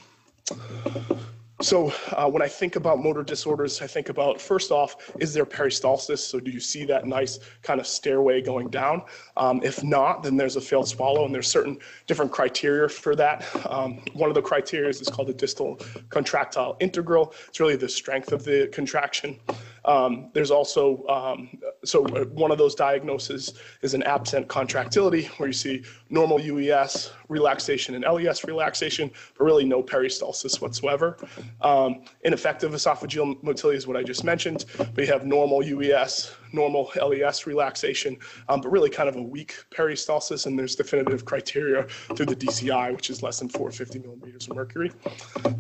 So 1.63 1.93
uh, 2.13 2.27
when 2.27 2.41
I 2.41 2.49
think 2.49 2.77
about 2.77 3.03
motor 3.03 3.23
disorders, 3.23 3.83
I 3.83 3.87
think 3.87 4.09
about 4.09 4.41
first 4.41 4.71
off, 4.71 5.13
is 5.21 5.35
there 5.35 5.45
peristalsis? 5.45 6.19
So 6.21 6.41
do 6.41 6.51
you 6.51 6.59
see 6.59 6.87
that 6.87 7.07
nice 7.07 7.39
kind 7.63 7.79
of 7.79 7.87
stairway 7.87 8.41
going 8.41 8.71
down? 8.71 9.03
Um, 9.37 9.61
if 9.63 9.85
not, 9.85 10.23
then 10.23 10.39
there's 10.39 10.57
a 10.57 10.61
failed 10.61 10.89
swallow, 10.89 11.27
and 11.27 11.35
there's 11.35 11.49
certain 11.49 11.79
different 12.07 12.33
criteria 12.33 12.89
for 12.89 13.15
that. 13.17 13.45
Um, 13.69 14.03
one 14.15 14.31
of 14.31 14.35
the 14.35 14.41
criteria 14.41 14.89
is 14.89 15.03
called 15.13 15.29
the 15.29 15.35
distal 15.35 15.79
contractile 16.09 16.79
integral. 16.81 17.35
It's 17.49 17.61
really 17.61 17.77
the 17.77 17.91
strength 17.91 18.33
of 18.33 18.43
the 18.43 18.69
contraction. 18.73 19.39
Um, 19.85 20.31
there's 20.33 20.51
also, 20.51 21.07
um, 21.07 21.51
so 21.85 22.05
one 22.27 22.51
of 22.51 22.59
those 22.59 22.75
diagnoses 22.75 23.55
is 23.83 23.95
an 23.95 24.03
absent 24.03 24.49
contractility 24.49 25.27
where 25.37 25.49
you 25.49 25.53
see 25.53 25.85
normal 26.09 26.39
UES 26.39 27.11
relaxation 27.29 27.95
and 27.95 28.05
LES 28.05 28.45
relaxation, 28.45 29.11
but 29.37 29.45
really 29.45 29.65
no 29.65 29.83
peristalsis 29.83 30.61
whatsoever. 30.61 31.17
Um, 31.61 32.03
ineffective 32.23 32.73
esophageal 32.73 33.43
motility 33.43 33.79
is 33.79 33.87
what 33.87 33.97
I 33.97 34.03
just 34.03 34.25
mentioned, 34.25 34.67
but 34.77 34.99
you 34.99 35.07
have 35.07 35.25
normal 35.25 35.61
UES, 35.61 36.35
normal 36.53 36.91
LES 37.01 37.47
relaxation, 37.47 38.19
um, 38.49 38.61
but 38.61 38.71
really 38.71 38.91
kind 38.91 39.09
of 39.09 39.17
a 39.17 39.23
weak 39.23 39.55
peristalsis, 39.71 40.47
and 40.47 40.59
there's 40.59 40.75
definitive 40.75 41.25
criteria 41.25 41.85
through 42.17 42.27
the 42.27 42.37
DCI, 42.37 42.93
which 42.95 43.11
is 43.11 43.23
less 43.23 43.39
than 43.39 43.49
450 43.49 44.01
millimeters 44.01 44.49
of 44.49 44.57
mercury. 44.57 44.93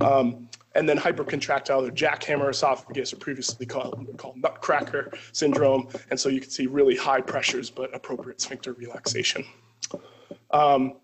Um, 0.00 0.48
and 0.74 0.88
then 0.88 0.96
hypercontractile 0.96 1.88
or 1.88 1.90
jackhammer 1.90 2.50
esophagus, 2.50 3.12
or 3.12 3.16
previously 3.16 3.66
called, 3.66 4.06
called 4.16 4.36
nutcracker 4.36 5.12
syndrome. 5.32 5.88
And 6.10 6.18
so 6.18 6.28
you 6.28 6.40
can 6.40 6.50
see 6.50 6.66
really 6.66 6.96
high 6.96 7.20
pressures, 7.20 7.70
but 7.70 7.94
appropriate 7.94 8.40
sphincter 8.40 8.72
relaxation. 8.74 9.44
Um, 10.52 10.96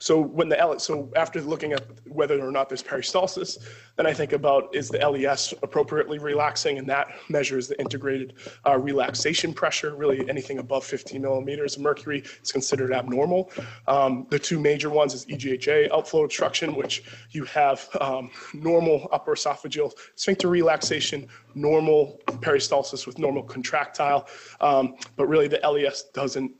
so 0.00 0.18
when 0.18 0.48
the 0.48 0.78
so 0.78 1.10
after 1.14 1.42
looking 1.42 1.74
at 1.74 1.84
whether 2.06 2.40
or 2.40 2.50
not 2.50 2.70
there's 2.70 2.82
peristalsis, 2.82 3.58
then 3.96 4.06
I 4.06 4.14
think 4.14 4.32
about 4.32 4.74
is 4.74 4.88
the 4.88 4.98
LES 4.98 5.52
appropriately 5.62 6.18
relaxing, 6.18 6.78
and 6.78 6.88
that 6.88 7.08
measures 7.28 7.68
the 7.68 7.78
integrated 7.78 8.32
uh, 8.66 8.78
relaxation 8.78 9.52
pressure. 9.52 9.94
Really, 9.94 10.26
anything 10.30 10.58
above 10.58 10.84
15 10.86 11.20
millimeters 11.20 11.76
of 11.76 11.82
mercury 11.82 12.24
is 12.42 12.50
considered 12.50 12.92
abnormal. 12.92 13.50
Um, 13.88 14.26
the 14.30 14.38
two 14.38 14.58
major 14.58 14.88
ones 14.88 15.12
is 15.12 15.26
EGJ 15.26 15.92
outflow 15.92 16.24
obstruction, 16.24 16.74
which 16.74 17.04
you 17.32 17.44
have 17.44 17.86
um, 18.00 18.30
normal 18.54 19.06
upper 19.12 19.34
esophageal 19.34 19.92
sphincter 20.14 20.48
relaxation, 20.48 21.28
normal 21.54 22.22
peristalsis 22.26 23.06
with 23.06 23.18
normal 23.18 23.42
contractile, 23.42 24.26
um, 24.62 24.94
but 25.16 25.26
really 25.26 25.46
the 25.46 25.60
LES 25.62 26.04
doesn't 26.14 26.52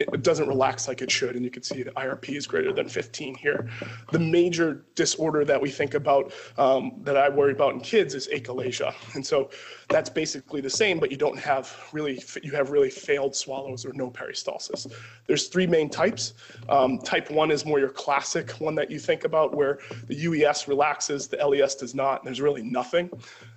it 0.00 0.22
doesn't 0.22 0.48
relax 0.48 0.88
like 0.88 1.02
it 1.02 1.10
should, 1.10 1.36
and 1.36 1.44
you 1.44 1.50
can 1.50 1.62
see 1.62 1.82
the 1.82 1.90
IRP 1.92 2.34
is 2.34 2.46
greater 2.46 2.72
than 2.72 2.88
15 2.88 3.34
here. 3.34 3.68
The 4.12 4.18
major 4.18 4.86
disorder 4.94 5.44
that 5.44 5.60
we 5.60 5.70
think 5.70 5.94
about, 5.94 6.32
um, 6.56 6.92
that 7.02 7.16
I 7.16 7.28
worry 7.28 7.52
about 7.52 7.74
in 7.74 7.80
kids 7.80 8.14
is 8.14 8.26
achalasia. 8.28 8.94
And 9.14 9.24
so 9.24 9.50
that's 9.88 10.08
basically 10.08 10.60
the 10.60 10.70
same, 10.70 10.98
but 10.98 11.10
you 11.10 11.16
don't 11.16 11.38
have 11.38 11.76
really, 11.92 12.22
you 12.42 12.52
have 12.52 12.70
really 12.70 12.90
failed 12.90 13.36
swallows 13.36 13.84
or 13.84 13.92
no 13.92 14.10
peristalsis. 14.10 14.90
There's 15.26 15.48
three 15.48 15.66
main 15.66 15.90
types. 15.90 16.32
Um, 16.68 16.98
type 16.98 17.30
one 17.30 17.50
is 17.50 17.66
more 17.66 17.78
your 17.78 17.90
classic 17.90 18.52
one 18.52 18.74
that 18.76 18.90
you 18.90 18.98
think 18.98 19.24
about 19.24 19.54
where 19.54 19.80
the 20.06 20.24
UES 20.24 20.66
relaxes, 20.66 21.28
the 21.28 21.36
LES 21.36 21.74
does 21.74 21.94
not, 21.94 22.20
and 22.20 22.26
there's 22.26 22.40
really 22.40 22.62
nothing. 22.62 23.10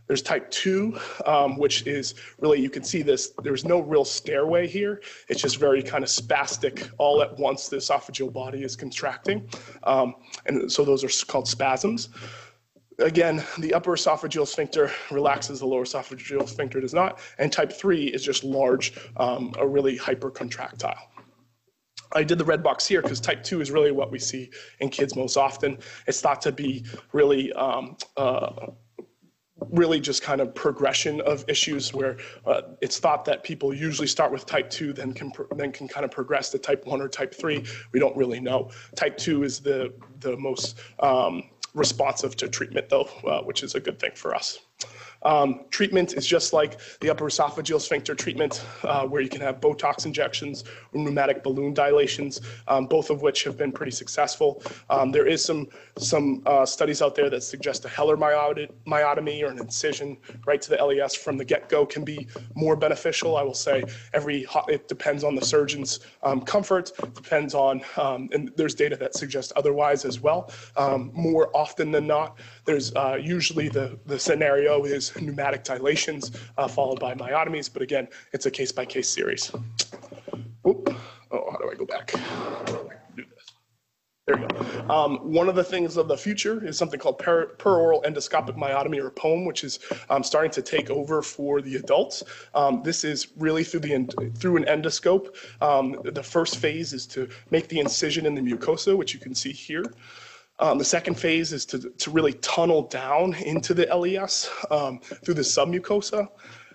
There's 0.07 0.21
type 0.21 0.49
two, 0.51 0.99
um, 1.25 1.57
which 1.57 1.87
is 1.87 2.15
really, 2.39 2.59
you 2.59 2.69
can 2.69 2.83
see 2.83 3.01
this, 3.01 3.33
there's 3.41 3.63
no 3.63 3.79
real 3.79 4.05
stairway 4.05 4.67
here. 4.67 5.01
It's 5.29 5.41
just 5.41 5.57
very 5.57 5.81
kind 5.81 6.03
of 6.03 6.09
spastic 6.09 6.89
all 6.97 7.21
at 7.21 7.37
once. 7.39 7.69
The 7.69 7.77
esophageal 7.77 8.31
body 8.31 8.63
is 8.63 8.75
contracting. 8.75 9.47
Um, 9.83 10.15
and 10.45 10.71
so 10.71 10.83
those 10.83 11.03
are 11.03 11.25
called 11.25 11.47
spasms. 11.47 12.09
Again, 12.99 13.43
the 13.57 13.73
upper 13.73 13.91
esophageal 13.91 14.45
sphincter 14.45 14.91
relaxes, 15.09 15.59
the 15.59 15.65
lower 15.65 15.85
esophageal 15.85 16.47
sphincter 16.47 16.79
does 16.79 16.93
not. 16.93 17.19
And 17.39 17.51
type 17.51 17.71
three 17.71 18.05
is 18.07 18.23
just 18.23 18.43
large, 18.43 18.93
um, 19.17 19.53
a 19.57 19.65
really 19.65 19.97
hypercontractile. 19.97 20.99
I 22.15 22.23
did 22.23 22.37
the 22.37 22.45
red 22.45 22.61
box 22.61 22.85
here 22.85 23.01
because 23.01 23.19
type 23.19 23.43
2 23.43 23.61
is 23.61 23.71
really 23.71 23.91
what 23.91 24.11
we 24.11 24.19
see 24.19 24.51
in 24.79 24.89
kids 24.89 25.15
most 25.15 25.35
often. 25.35 25.79
It's 26.07 26.21
thought 26.21 26.41
to 26.43 26.51
be 26.51 26.85
really 27.11 27.51
um, 27.53 27.97
uh, 28.17 28.67
really 29.69 29.99
just 29.99 30.21
kind 30.21 30.41
of 30.41 30.53
progression 30.53 31.21
of 31.21 31.45
issues 31.47 31.93
where 31.93 32.17
uh, 32.45 32.61
it's 32.81 32.99
thought 32.99 33.23
that 33.25 33.43
people 33.43 33.73
usually 33.73 34.07
start 34.07 34.31
with 34.31 34.45
type 34.45 34.69
2 34.69 34.93
then 34.93 35.13
can 35.13 35.31
then 35.55 35.71
can 35.71 35.87
kind 35.87 36.03
of 36.03 36.11
progress 36.11 36.49
to 36.49 36.57
type 36.57 36.85
1 36.85 37.01
or 37.01 37.07
type 37.07 37.33
3 37.33 37.63
we 37.91 37.99
don't 37.99 38.15
really 38.17 38.39
know. 38.39 38.71
Type 38.95 39.17
2 39.17 39.43
is 39.43 39.59
the 39.59 39.93
the 40.19 40.35
most 40.37 40.79
um, 40.99 41.43
responsive 41.73 42.35
to 42.35 42.47
treatment 42.47 42.89
though 42.89 43.09
uh, 43.25 43.41
which 43.41 43.63
is 43.63 43.75
a 43.75 43.79
good 43.79 43.99
thing 43.99 44.11
for 44.15 44.35
us 44.35 44.59
um, 45.23 45.61
treatment 45.69 46.13
is 46.13 46.25
just 46.25 46.53
like 46.53 46.79
the 46.99 47.09
upper 47.09 47.25
esophageal 47.25 47.79
sphincter 47.79 48.15
treatment, 48.15 48.63
uh, 48.83 49.05
where 49.05 49.21
you 49.21 49.29
can 49.29 49.41
have 49.41 49.59
Botox 49.59 50.05
injections 50.05 50.63
or 50.93 51.03
pneumatic 51.03 51.43
balloon 51.43 51.73
dilations, 51.73 52.41
um, 52.67 52.87
both 52.87 53.09
of 53.09 53.21
which 53.21 53.43
have 53.43 53.57
been 53.57 53.71
pretty 53.71 53.91
successful. 53.91 54.61
Um, 54.89 55.11
there 55.11 55.27
is 55.27 55.43
some 55.43 55.67
some 55.97 56.41
uh, 56.45 56.65
studies 56.65 57.01
out 57.01 57.15
there 57.15 57.29
that 57.29 57.43
suggest 57.43 57.85
a 57.85 57.89
Heller 57.89 58.17
myotomy 58.17 59.43
or 59.43 59.47
an 59.47 59.59
incision 59.59 60.17
right 60.45 60.61
to 60.61 60.69
the 60.69 60.83
LES 60.83 61.15
from 61.15 61.37
the 61.37 61.45
get-go 61.45 61.85
can 61.85 62.03
be 62.03 62.27
more 62.55 62.75
beneficial. 62.75 63.37
I 63.37 63.43
will 63.43 63.53
say 63.53 63.83
every 64.13 64.45
it 64.67 64.87
depends 64.87 65.23
on 65.23 65.35
the 65.35 65.45
surgeon's 65.45 65.99
um, 66.23 66.41
comfort, 66.41 66.91
depends 67.13 67.53
on, 67.53 67.81
um, 67.97 68.29
and 68.33 68.51
there's 68.55 68.75
data 68.75 68.95
that 68.97 69.15
suggests 69.15 69.53
otherwise 69.55 70.05
as 70.05 70.19
well. 70.19 70.51
Um, 70.75 71.11
more 71.13 71.49
often 71.55 71.91
than 71.91 72.07
not, 72.07 72.39
there's 72.65 72.93
uh, 72.95 73.17
usually 73.21 73.69
the 73.69 73.97
the 74.05 74.17
scenario 74.17 74.83
is 74.85 75.15
pneumatic 75.19 75.63
dilations 75.63 76.31
uh, 76.57 76.67
followed 76.67 76.99
by 76.99 77.13
myotomies, 77.13 77.71
but 77.71 77.81
again, 77.81 78.07
it's 78.31 78.45
a 78.45 78.51
case-by-case 78.51 79.09
series. 79.09 79.51
Oop. 80.67 80.95
Oh, 81.31 81.51
how 81.51 81.57
do 81.57 81.69
I 81.71 81.75
go 81.75 81.85
back? 81.85 82.13
There 84.25 84.39
you 84.39 84.47
go. 84.47 84.93
Um, 84.93 85.17
one 85.33 85.49
of 85.49 85.55
the 85.55 85.63
things 85.63 85.97
of 85.97 86.07
the 86.07 86.17
future 86.17 86.65
is 86.65 86.77
something 86.77 86.97
called 86.97 87.19
per, 87.19 87.55
peroral 87.57 88.03
endoscopic 88.05 88.57
myotomy 88.57 89.03
or 89.03 89.11
POEM, 89.11 89.45
which 89.45 89.65
is 89.65 89.79
um, 90.09 90.23
starting 90.23 90.51
to 90.51 90.61
take 90.61 90.89
over 90.89 91.21
for 91.21 91.61
the 91.61 91.75
adults. 91.75 92.23
Um, 92.55 92.81
this 92.83 93.03
is 93.03 93.27
really 93.37 93.65
through 93.65 93.81
the 93.81 94.31
through 94.37 94.57
an 94.57 94.63
endoscope. 94.63 95.35
Um, 95.61 95.99
the 96.05 96.23
first 96.23 96.57
phase 96.57 96.93
is 96.93 97.05
to 97.07 97.27
make 97.51 97.67
the 97.67 97.79
incision 97.79 98.25
in 98.25 98.33
the 98.33 98.41
mucosa, 98.41 98.95
which 98.95 99.13
you 99.13 99.19
can 99.19 99.35
see 99.35 99.51
here. 99.51 99.83
Um, 100.63 100.77
the 100.77 100.85
second 100.85 101.15
phase 101.15 101.51
is 101.51 101.65
to, 101.65 101.89
to 101.89 102.09
really 102.09 102.31
tunnel 102.35 102.83
down 102.83 103.33
into 103.33 103.73
the 103.73 103.85
LES 103.93 104.49
um, 104.71 104.99
through 104.99 105.33
the 105.33 105.41
submucosa. 105.41 106.29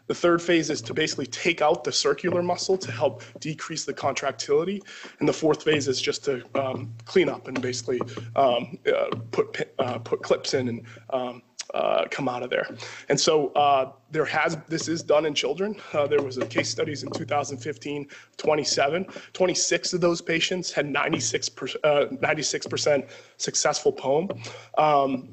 The 0.09 0.15
third 0.15 0.43
phase 0.43 0.69
is 0.69 0.83
to 0.83 0.93
basically 0.93 1.25
take 1.27 1.63
out 1.63 1.85
the 1.85 1.93
circular 1.93 2.43
muscle 2.43 2.77
to 2.77 2.93
help 2.93 3.23
decrease 3.41 3.87
the 3.87 3.95
contractility. 3.95 4.83
And 5.21 5.29
the 5.29 5.33
fourth 5.33 5.63
phase 5.63 5.89
is 5.89 6.03
just 6.03 6.23
to 6.27 6.45
um, 6.55 6.93
clean 7.07 7.31
up 7.31 7.49
and 7.49 7.63
basically 7.63 8.01
um, 8.37 8.79
uh, 8.87 9.17
put, 9.31 9.73
uh, 9.79 9.99
put 10.01 10.23
clips 10.23 10.53
in 10.53 10.69
and 10.69 10.83
um, 11.09 11.43
uh, 11.75 12.05
come 12.11 12.29
out 12.29 12.43
of 12.43 12.51
there. 12.51 12.69
And 13.09 13.19
so 13.19 13.49
uh, 13.49 13.93
there 14.11 14.25
has, 14.25 14.57
this 14.69 14.89
is 14.89 15.03
done 15.03 15.27
in 15.27 15.35
children. 15.35 15.77
Uh, 15.93 16.07
there 16.07 16.23
was 16.23 16.39
a 16.39 16.47
case 16.47 16.69
studies 16.69 17.03
in 17.03 17.11
2015, 17.11 18.09
27. 18.37 19.07
26 19.33 19.93
of 19.93 20.01
those 20.01 20.21
patients 20.21 20.73
had 20.73 20.87
96 20.87 21.49
96% 21.49 23.03
uh, 23.03 23.07
successful 23.37 23.93
POEM. 23.93 24.31
Um, 24.77 25.29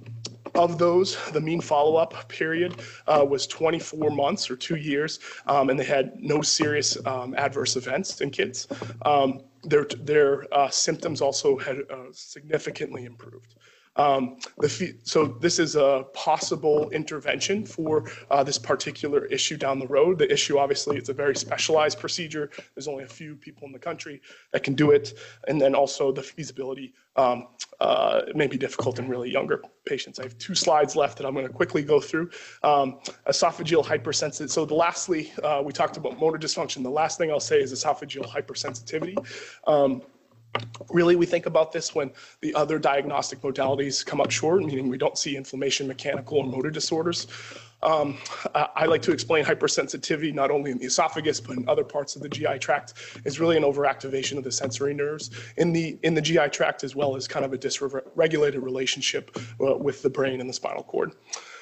of 0.55 0.77
those, 0.77 1.17
the 1.31 1.41
mean 1.41 1.59
follow-up 1.61 2.29
period 2.29 2.81
uh, 3.07 3.25
was 3.27 3.45
24 3.47 4.09
months 4.11 4.49
or 4.49 4.55
two 4.55 4.77
years, 4.77 5.19
um, 5.47 5.69
and 5.69 5.79
they 5.79 5.83
had 5.83 6.13
no 6.21 6.41
serious 6.41 6.97
um, 7.05 7.35
adverse 7.35 7.75
events 7.75 8.21
in 8.21 8.29
kids. 8.29 8.67
Um, 9.03 9.41
their 9.63 9.85
their 9.99 10.45
uh, 10.53 10.69
symptoms 10.69 11.21
also 11.21 11.57
had 11.57 11.77
uh, 11.89 12.05
significantly 12.11 13.05
improved. 13.05 13.55
Um, 13.95 14.37
the, 14.57 14.95
so 15.03 15.25
this 15.25 15.59
is 15.59 15.75
a 15.75 16.05
possible 16.13 16.89
intervention 16.91 17.65
for 17.65 18.09
uh, 18.29 18.43
this 18.43 18.57
particular 18.57 19.25
issue 19.25 19.57
down 19.57 19.79
the 19.79 19.87
road. 19.87 20.19
The 20.19 20.31
issue, 20.31 20.57
obviously, 20.57 20.97
it's 20.97 21.09
a 21.09 21.13
very 21.13 21.35
specialized 21.35 21.99
procedure. 21.99 22.49
There's 22.73 22.87
only 22.87 23.03
a 23.03 23.07
few 23.07 23.35
people 23.35 23.65
in 23.65 23.71
the 23.71 23.79
country 23.79 24.21
that 24.51 24.63
can 24.63 24.73
do 24.73 24.91
it. 24.91 25.13
And 25.47 25.59
then 25.59 25.75
also 25.75 26.11
the 26.11 26.23
feasibility 26.23 26.93
um, 27.15 27.47
uh, 27.79 28.23
may 28.33 28.47
be 28.47 28.57
difficult 28.57 28.99
in 28.99 29.07
really 29.07 29.31
younger 29.31 29.61
patients. 29.85 30.19
I 30.19 30.23
have 30.23 30.37
two 30.37 30.55
slides 30.55 30.95
left 30.95 31.17
that 31.17 31.25
I'm 31.25 31.33
going 31.33 31.47
to 31.47 31.53
quickly 31.53 31.83
go 31.83 31.99
through. 31.99 32.29
Um, 32.63 32.99
esophageal 33.27 33.85
hypersensitivity. 33.85 34.49
So 34.49 34.65
the 34.65 34.75
lastly, 34.75 35.31
uh, 35.43 35.61
we 35.63 35.71
talked 35.71 35.97
about 35.97 36.19
motor 36.19 36.37
dysfunction. 36.37 36.83
The 36.83 36.89
last 36.89 37.17
thing 37.17 37.31
I'll 37.31 37.39
say 37.39 37.61
is 37.61 37.71
esophageal 37.71 38.27
hypersensitivity. 38.27 39.15
Really, 40.89 41.15
we 41.15 41.25
think 41.25 41.45
about 41.45 41.71
this 41.71 41.93
when 41.93 42.11
the 42.41 42.53
other 42.55 42.79
diagnostic 42.79 43.41
modalities 43.41 44.05
come 44.05 44.21
up 44.21 44.31
short, 44.31 44.63
meaning 44.63 44.87
we 44.87 44.97
don't 44.97 45.17
see 45.17 45.35
inflammation, 45.35 45.87
mechanical, 45.87 46.37
or 46.39 46.45
motor 46.45 46.69
disorders. 46.69 47.27
Um, 47.83 48.17
I 48.53 48.85
like 48.85 49.03
to 49.03 49.11
explain 49.11 49.45
hypersensitivity 49.45 50.33
not 50.33 50.49
only 50.49 50.71
in 50.71 50.79
the 50.79 50.85
esophagus 50.85 51.39
but 51.39 51.57
in 51.57 51.69
other 51.69 51.83
parts 51.83 52.15
of 52.15 52.23
the 52.23 52.29
GI 52.29 52.57
tract 52.57 52.95
is 53.25 53.39
really 53.39 53.57
an 53.57 53.63
overactivation 53.63 54.37
of 54.37 54.43
the 54.43 54.51
sensory 54.51 54.93
nerves 54.93 55.29
in 55.57 55.71
the 55.71 55.99
in 56.01 56.15
the 56.15 56.21
GI 56.21 56.49
tract 56.49 56.83
as 56.83 56.95
well 56.95 57.15
as 57.15 57.27
kind 57.27 57.45
of 57.45 57.53
a 57.53 57.57
dysregulated 57.57 58.63
relationship 58.63 59.37
uh, 59.61 59.77
with 59.77 60.01
the 60.01 60.09
brain 60.09 60.41
and 60.41 60.49
the 60.49 60.53
spinal 60.53 60.83
cord. 60.83 61.11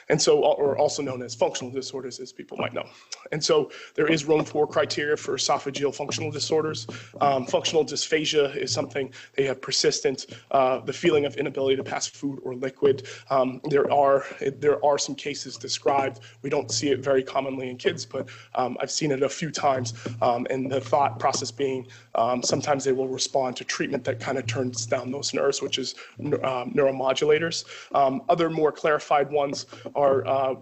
And 0.10 0.22
so, 0.22 0.40
or 0.40 0.78
also 0.78 1.02
known 1.02 1.22
as 1.22 1.36
functional 1.36 1.72
disorders, 1.72 2.20
as 2.20 2.32
people 2.32 2.58
might 2.58 2.74
know. 2.74 2.86
And 3.32 3.44
so 3.44 3.72
there 3.96 4.08
is 4.08 4.26
room 4.26 4.44
for 4.46 4.68
criteria 4.68 5.18
for 5.18 5.36
esophageal 5.36 5.94
functional 5.94 6.32
disorders. 6.32 6.88
Um, 7.22 7.46
functional 7.46 7.86
dysphagia 7.86 8.56
is 8.56 8.72
something 8.72 9.12
they 9.36 9.46
have 9.46 9.62
persistent, 9.62 10.28
uh, 10.52 10.80
the 10.80 10.94
feeling 10.94 11.26
of 11.26 11.38
inability 11.38 11.76
to 11.78 11.84
pass 11.84 12.08
food 12.08 12.40
or 12.44 12.56
liquid. 12.56 13.08
Um, 13.30 13.62
there 13.70 13.92
are 13.92 14.26
there 14.58 14.84
are 14.86 14.98
some 14.98 15.16
cases 15.16 15.58
described. 15.58 16.20
We 16.42 16.50
don't 16.50 16.72
see 16.72 16.90
it 16.90 17.00
very 17.00 17.24
commonly 17.24 17.70
in 17.70 17.78
kids, 17.78 18.06
but 18.06 18.30
um, 18.56 18.78
I've 18.82 18.92
seen 18.92 19.12
it 19.12 19.24
a 19.24 19.30
few 19.30 19.52
times. 19.52 19.94
Um, 20.22 20.48
and 20.50 20.72
the 20.72 20.82
thought 20.82 21.20
process 21.20 21.52
being 21.52 21.88
um, 22.16 22.44
sometimes 22.44 22.84
they 22.84 22.92
will 22.92 23.08
respond 23.08 23.56
to 23.58 23.64
treatment 23.64 24.04
that 24.04 24.20
kind 24.20 24.38
of 24.38 24.46
turns 24.46 24.86
down 24.86 25.12
those 25.12 25.34
nerves, 25.34 25.62
which 25.62 25.78
is 25.78 25.96
uh, 26.20 26.66
neuromodulators. 26.66 27.66
Um, 27.96 28.22
other 28.30 28.50
more 28.50 28.72
clarified 28.72 29.32
ones 29.32 29.66
are 29.96 30.26
uh, 30.28 30.56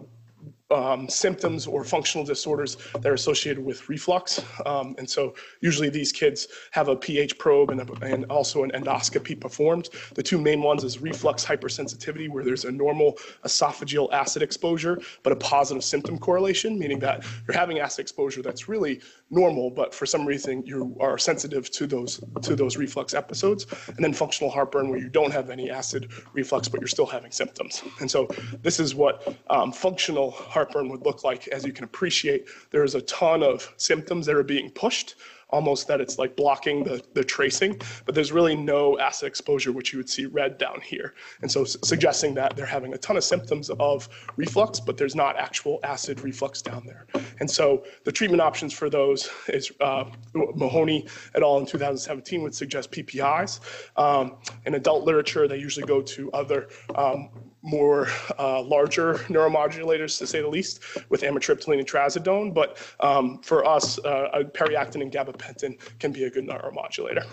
um, 0.71 1.09
symptoms 1.09 1.67
or 1.67 1.83
functional 1.83 2.25
disorders 2.25 2.77
that 2.93 3.07
are 3.07 3.13
associated 3.13 3.63
with 3.63 3.87
reflux. 3.89 4.43
Um, 4.65 4.95
and 4.97 5.09
so 5.09 5.35
usually 5.59 5.89
these 5.89 6.11
kids 6.11 6.47
have 6.71 6.87
a 6.87 6.95
pH 6.95 7.37
probe 7.37 7.71
and, 7.71 7.81
a, 7.81 8.05
and, 8.05 8.25
also 8.31 8.63
an 8.63 8.71
endoscopy 8.71 9.39
performed. 9.39 9.89
The 10.15 10.23
two 10.23 10.39
main 10.39 10.61
ones 10.61 10.83
is 10.83 11.01
reflux 11.01 11.43
hypersensitivity, 11.43 12.29
where 12.29 12.43
there's 12.43 12.65
a 12.65 12.71
normal 12.71 13.17
esophageal 13.43 14.11
acid 14.13 14.41
exposure, 14.41 15.01
but 15.23 15.33
a 15.33 15.35
positive 15.35 15.83
symptom 15.83 16.17
correlation, 16.17 16.79
meaning 16.79 16.99
that 16.99 17.25
you're 17.45 17.57
having 17.57 17.79
acid 17.79 17.99
exposure 17.99 18.41
that's 18.41 18.69
really 18.69 19.01
normal, 19.29 19.69
but 19.69 19.93
for 19.93 20.05
some 20.05 20.25
reason 20.25 20.63
you 20.65 20.95
are 20.99 21.17
sensitive 21.17 21.69
to 21.71 21.87
those, 21.87 22.21
to 22.41 22.55
those 22.55 22.77
reflux 22.77 23.13
episodes. 23.13 23.65
And 23.87 23.97
then 24.03 24.13
functional 24.13 24.49
heartburn, 24.49 24.89
where 24.89 24.99
you 24.99 25.09
don't 25.09 25.31
have 25.31 25.49
any 25.49 25.69
acid 25.69 26.11
reflux, 26.33 26.67
but 26.67 26.79
you're 26.79 26.87
still 26.87 27.05
having 27.05 27.31
symptoms. 27.31 27.83
And 27.99 28.09
so 28.09 28.27
this 28.61 28.79
is 28.79 28.95
what 28.95 29.35
um, 29.49 29.71
functional 29.71 30.31
heartburn 30.31 30.60
heartburn 30.61 30.89
would 30.89 31.03
look 31.03 31.23
like. 31.23 31.47
As 31.47 31.65
you 31.65 31.73
can 31.73 31.83
appreciate, 31.83 32.47
there's 32.69 32.93
a 32.93 33.01
ton 33.01 33.41
of 33.41 33.73
symptoms 33.77 34.25
that 34.27 34.35
are 34.35 34.43
being 34.43 34.69
pushed 34.69 35.15
almost 35.49 35.87
that 35.87 35.99
it's 35.99 36.17
like 36.17 36.35
blocking 36.35 36.83
the, 36.83 37.03
the 37.13 37.23
tracing, 37.23 37.79
but 38.05 38.15
there's 38.15 38.31
really 38.31 38.55
no 38.55 38.97
acid 38.99 39.27
exposure, 39.27 39.73
which 39.73 39.91
you 39.91 39.99
would 39.99 40.09
see 40.09 40.25
red 40.25 40.57
down 40.57 40.79
here. 40.81 41.13
And 41.41 41.51
so 41.51 41.65
suggesting 41.65 42.33
that 42.35 42.55
they're 42.55 42.65
having 42.65 42.93
a 42.93 42.97
ton 42.97 43.17
of 43.17 43.23
symptoms 43.25 43.69
of 43.71 44.07
reflux, 44.37 44.79
but 44.79 44.97
there's 44.97 45.15
not 45.15 45.35
actual 45.35 45.81
acid 45.83 46.21
reflux 46.21 46.61
down 46.61 46.85
there. 46.85 47.05
And 47.41 47.49
so 47.49 47.83
the 48.05 48.11
treatment 48.11 48.41
options 48.41 48.71
for 48.71 48.89
those 48.89 49.29
is 49.49 49.71
uh, 49.81 50.05
Mahoney 50.33 51.05
et 51.35 51.43
al. 51.43 51.57
in 51.57 51.65
2017 51.65 52.41
would 52.43 52.55
suggest 52.55 52.91
PPIs. 52.91 53.59
Um, 53.97 54.37
in 54.65 54.75
adult 54.75 55.03
literature, 55.03 55.49
they 55.49 55.57
usually 55.57 55.85
go 55.85 56.01
to 56.01 56.31
other 56.31 56.69
um, 56.95 57.29
more 57.61 58.07
uh, 58.39 58.61
larger 58.61 59.15
neuromodulators, 59.29 60.17
to 60.17 60.27
say 60.27 60.41
the 60.41 60.47
least, 60.47 60.81
with 61.09 61.21
amitriptyline 61.21 61.79
and 61.79 61.87
trazodone. 61.87 62.53
But 62.53 62.77
um, 62.99 63.39
for 63.39 63.65
us, 63.65 63.99
uh, 63.99 64.43
periactin 64.53 65.01
and 65.01 65.11
gabapentin 65.11 65.77
can 65.99 66.11
be 66.11 66.23
a 66.23 66.29
good 66.29 66.47
neuromodulator. 66.47 67.25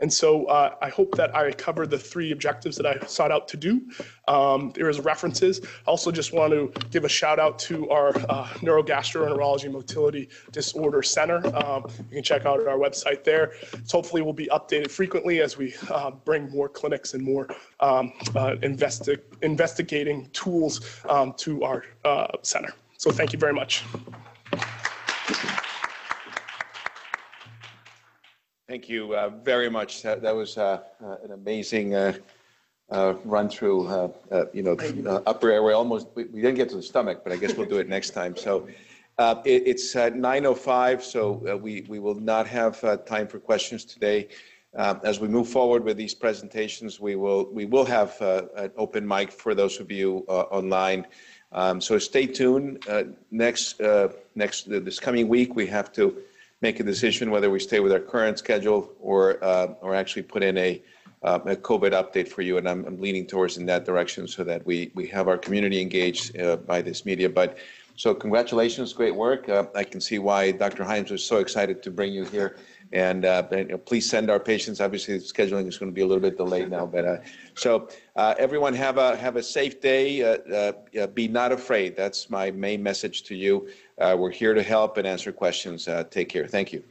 And 0.00 0.12
so 0.12 0.46
uh, 0.46 0.74
I 0.80 0.88
hope 0.88 1.14
that 1.16 1.34
I 1.34 1.52
covered 1.52 1.90
the 1.90 1.98
three 1.98 2.32
objectives 2.32 2.76
that 2.76 2.86
I 2.86 2.98
sought 3.06 3.30
out 3.30 3.48
to 3.48 3.56
do. 3.56 3.82
Um, 4.28 4.72
there 4.74 4.88
is 4.88 5.00
references. 5.00 5.60
I 5.86 5.90
also 5.90 6.10
just 6.10 6.32
want 6.32 6.52
to 6.52 6.72
give 6.90 7.04
a 7.04 7.08
shout 7.08 7.38
out 7.38 7.58
to 7.60 7.88
our 7.90 8.08
uh, 8.28 8.46
Neurogastroenterology 8.60 9.70
Motility 9.70 10.28
Disorder 10.52 11.02
Center. 11.02 11.40
Um, 11.56 11.86
you 12.08 12.16
can 12.16 12.22
check 12.22 12.46
out 12.46 12.66
our 12.66 12.78
website 12.78 13.24
there. 13.24 13.52
So 13.84 13.98
hopefully 13.98 14.22
will 14.22 14.32
be 14.32 14.46
updated 14.46 14.90
frequently 14.90 15.40
as 15.40 15.56
we 15.56 15.74
uh, 15.90 16.10
bring 16.10 16.50
more 16.50 16.68
clinics 16.68 17.14
and 17.14 17.22
more 17.22 17.48
um, 17.80 18.12
uh, 18.34 18.56
investi 18.62 19.20
investigating 19.42 20.28
tools 20.32 21.00
um, 21.08 21.34
to 21.38 21.62
our 21.64 21.84
uh, 22.04 22.28
center. 22.42 22.72
So 22.96 23.10
thank 23.10 23.32
you 23.32 23.38
very 23.38 23.54
much. 23.54 23.84
Thank 28.70 28.88
you 28.88 29.16
uh, 29.16 29.30
very 29.30 29.68
much. 29.68 30.00
That, 30.02 30.22
that 30.22 30.32
was 30.32 30.56
uh, 30.56 30.78
uh, 31.04 31.16
an 31.24 31.32
amazing 31.32 31.96
uh, 31.96 32.12
uh, 32.88 33.14
run 33.24 33.48
through, 33.48 33.88
uh, 33.88 34.44
you 34.52 34.62
know, 34.62 34.76
upper 35.26 35.50
airway. 35.50 35.72
Almost, 35.72 36.06
we, 36.14 36.26
we, 36.26 36.40
didn't 36.40 36.54
get 36.54 36.68
to 36.68 36.76
the 36.76 36.82
stomach, 36.84 37.22
but 37.24 37.32
I 37.32 37.36
guess 37.36 37.54
we'll 37.56 37.66
do 37.66 37.78
it 37.78 37.88
next 37.88 38.10
time. 38.10 38.36
So 38.36 38.68
it, 39.18 39.64
it's 39.66 39.92
9.05, 39.94 41.02
so 41.02 41.56
we, 41.56 41.84
we 41.88 41.98
will 41.98 42.14
not 42.14 42.46
have 42.46 43.04
time 43.06 43.26
for 43.26 43.40
questions 43.40 43.84
today. 43.84 44.28
As 44.76 45.18
we 45.18 45.26
move 45.26 45.48
forward 45.48 45.82
with 45.82 45.96
these 45.96 46.14
presentations, 46.14 47.00
we 47.00 47.16
will, 47.16 47.52
we 47.52 47.64
will 47.64 47.86
have 47.86 48.20
an 48.20 48.70
open 48.76 49.04
mic 49.04 49.32
for 49.32 49.52
those 49.52 49.80
of 49.80 49.90
you 49.90 50.18
online. 50.28 51.08
Um, 51.50 51.80
so 51.80 51.98
stay 51.98 52.24
tuned. 52.24 52.86
next, 53.32 53.80
next, 54.36 54.70
this 54.70 55.00
coming 55.00 55.26
week, 55.26 55.56
we 55.56 55.66
have 55.66 55.92
to 55.94 56.22
make 56.60 56.80
a 56.80 56.82
decision 56.82 57.30
whether 57.30 57.50
we 57.50 57.58
stay 57.58 57.80
with 57.80 57.92
our 57.92 58.00
current 58.00 58.38
schedule 58.38 58.92
or 59.00 59.42
uh, 59.42 59.68
or 59.80 59.94
actually 59.94 60.22
put 60.22 60.42
in 60.42 60.56
a, 60.58 60.82
uh, 61.22 61.38
a 61.46 61.56
COVID 61.56 61.92
update 61.92 62.28
for 62.28 62.42
you. 62.42 62.58
And 62.58 62.68
I'm, 62.68 62.84
I'm, 62.84 63.00
leaning 63.00 63.26
towards 63.26 63.56
in 63.56 63.66
that 63.66 63.84
direction 63.84 64.28
so 64.28 64.44
that 64.44 64.64
we 64.66 64.90
we 64.94 65.06
have 65.08 65.28
our 65.28 65.38
community 65.38 65.80
engaged 65.80 66.38
uh, 66.38 66.56
by 66.56 66.82
this 66.82 67.04
media. 67.06 67.28
But 67.28 67.58
so 67.96 68.14
congratulations, 68.14 68.92
great 68.92 69.14
work. 69.14 69.48
Uh, 69.48 69.64
I 69.74 69.84
can 69.84 70.00
see 70.00 70.18
why 70.18 70.52
Dr. 70.52 70.84
Himes 70.84 71.10
was 71.10 71.24
so 71.24 71.38
excited 71.38 71.82
to 71.82 71.90
bring 71.90 72.12
you 72.12 72.24
here. 72.24 72.56
And, 72.92 73.24
uh, 73.24 73.46
you 73.52 73.64
know, 73.64 73.78
please 73.78 74.08
send 74.08 74.30
our 74.30 74.40
patients. 74.40 74.80
Obviously, 74.80 75.16
scheduling 75.18 75.68
is 75.68 75.78
going 75.78 75.90
to 75.90 75.94
be 75.94 76.00
a 76.00 76.06
little 76.06 76.20
bit 76.20 76.36
delayed 76.36 76.70
now, 76.70 76.86
but 76.86 77.04
uh, 77.04 77.16
so 77.54 77.88
everyone 78.16 78.74
have 78.74 78.98
a 78.98 79.16
have 79.16 79.36
a 79.36 79.42
safe 79.42 79.80
day. 79.80 80.20
be 81.14 81.28
not 81.28 81.52
afraid. 81.52 81.96
That's 81.96 82.28
my 82.30 82.50
main 82.50 82.82
message 82.82 83.22
to 83.24 83.36
you. 83.36 83.68
Uh, 84.00 84.16
we're 84.18 84.30
here 84.30 84.54
to 84.54 84.62
help 84.62 84.96
and 84.96 85.06
answer 85.06 85.30
questions. 85.30 85.86
Uh, 85.86 86.04
take 86.04 86.28
care. 86.28 86.46
Thank 86.46 86.72
you. 86.72 86.82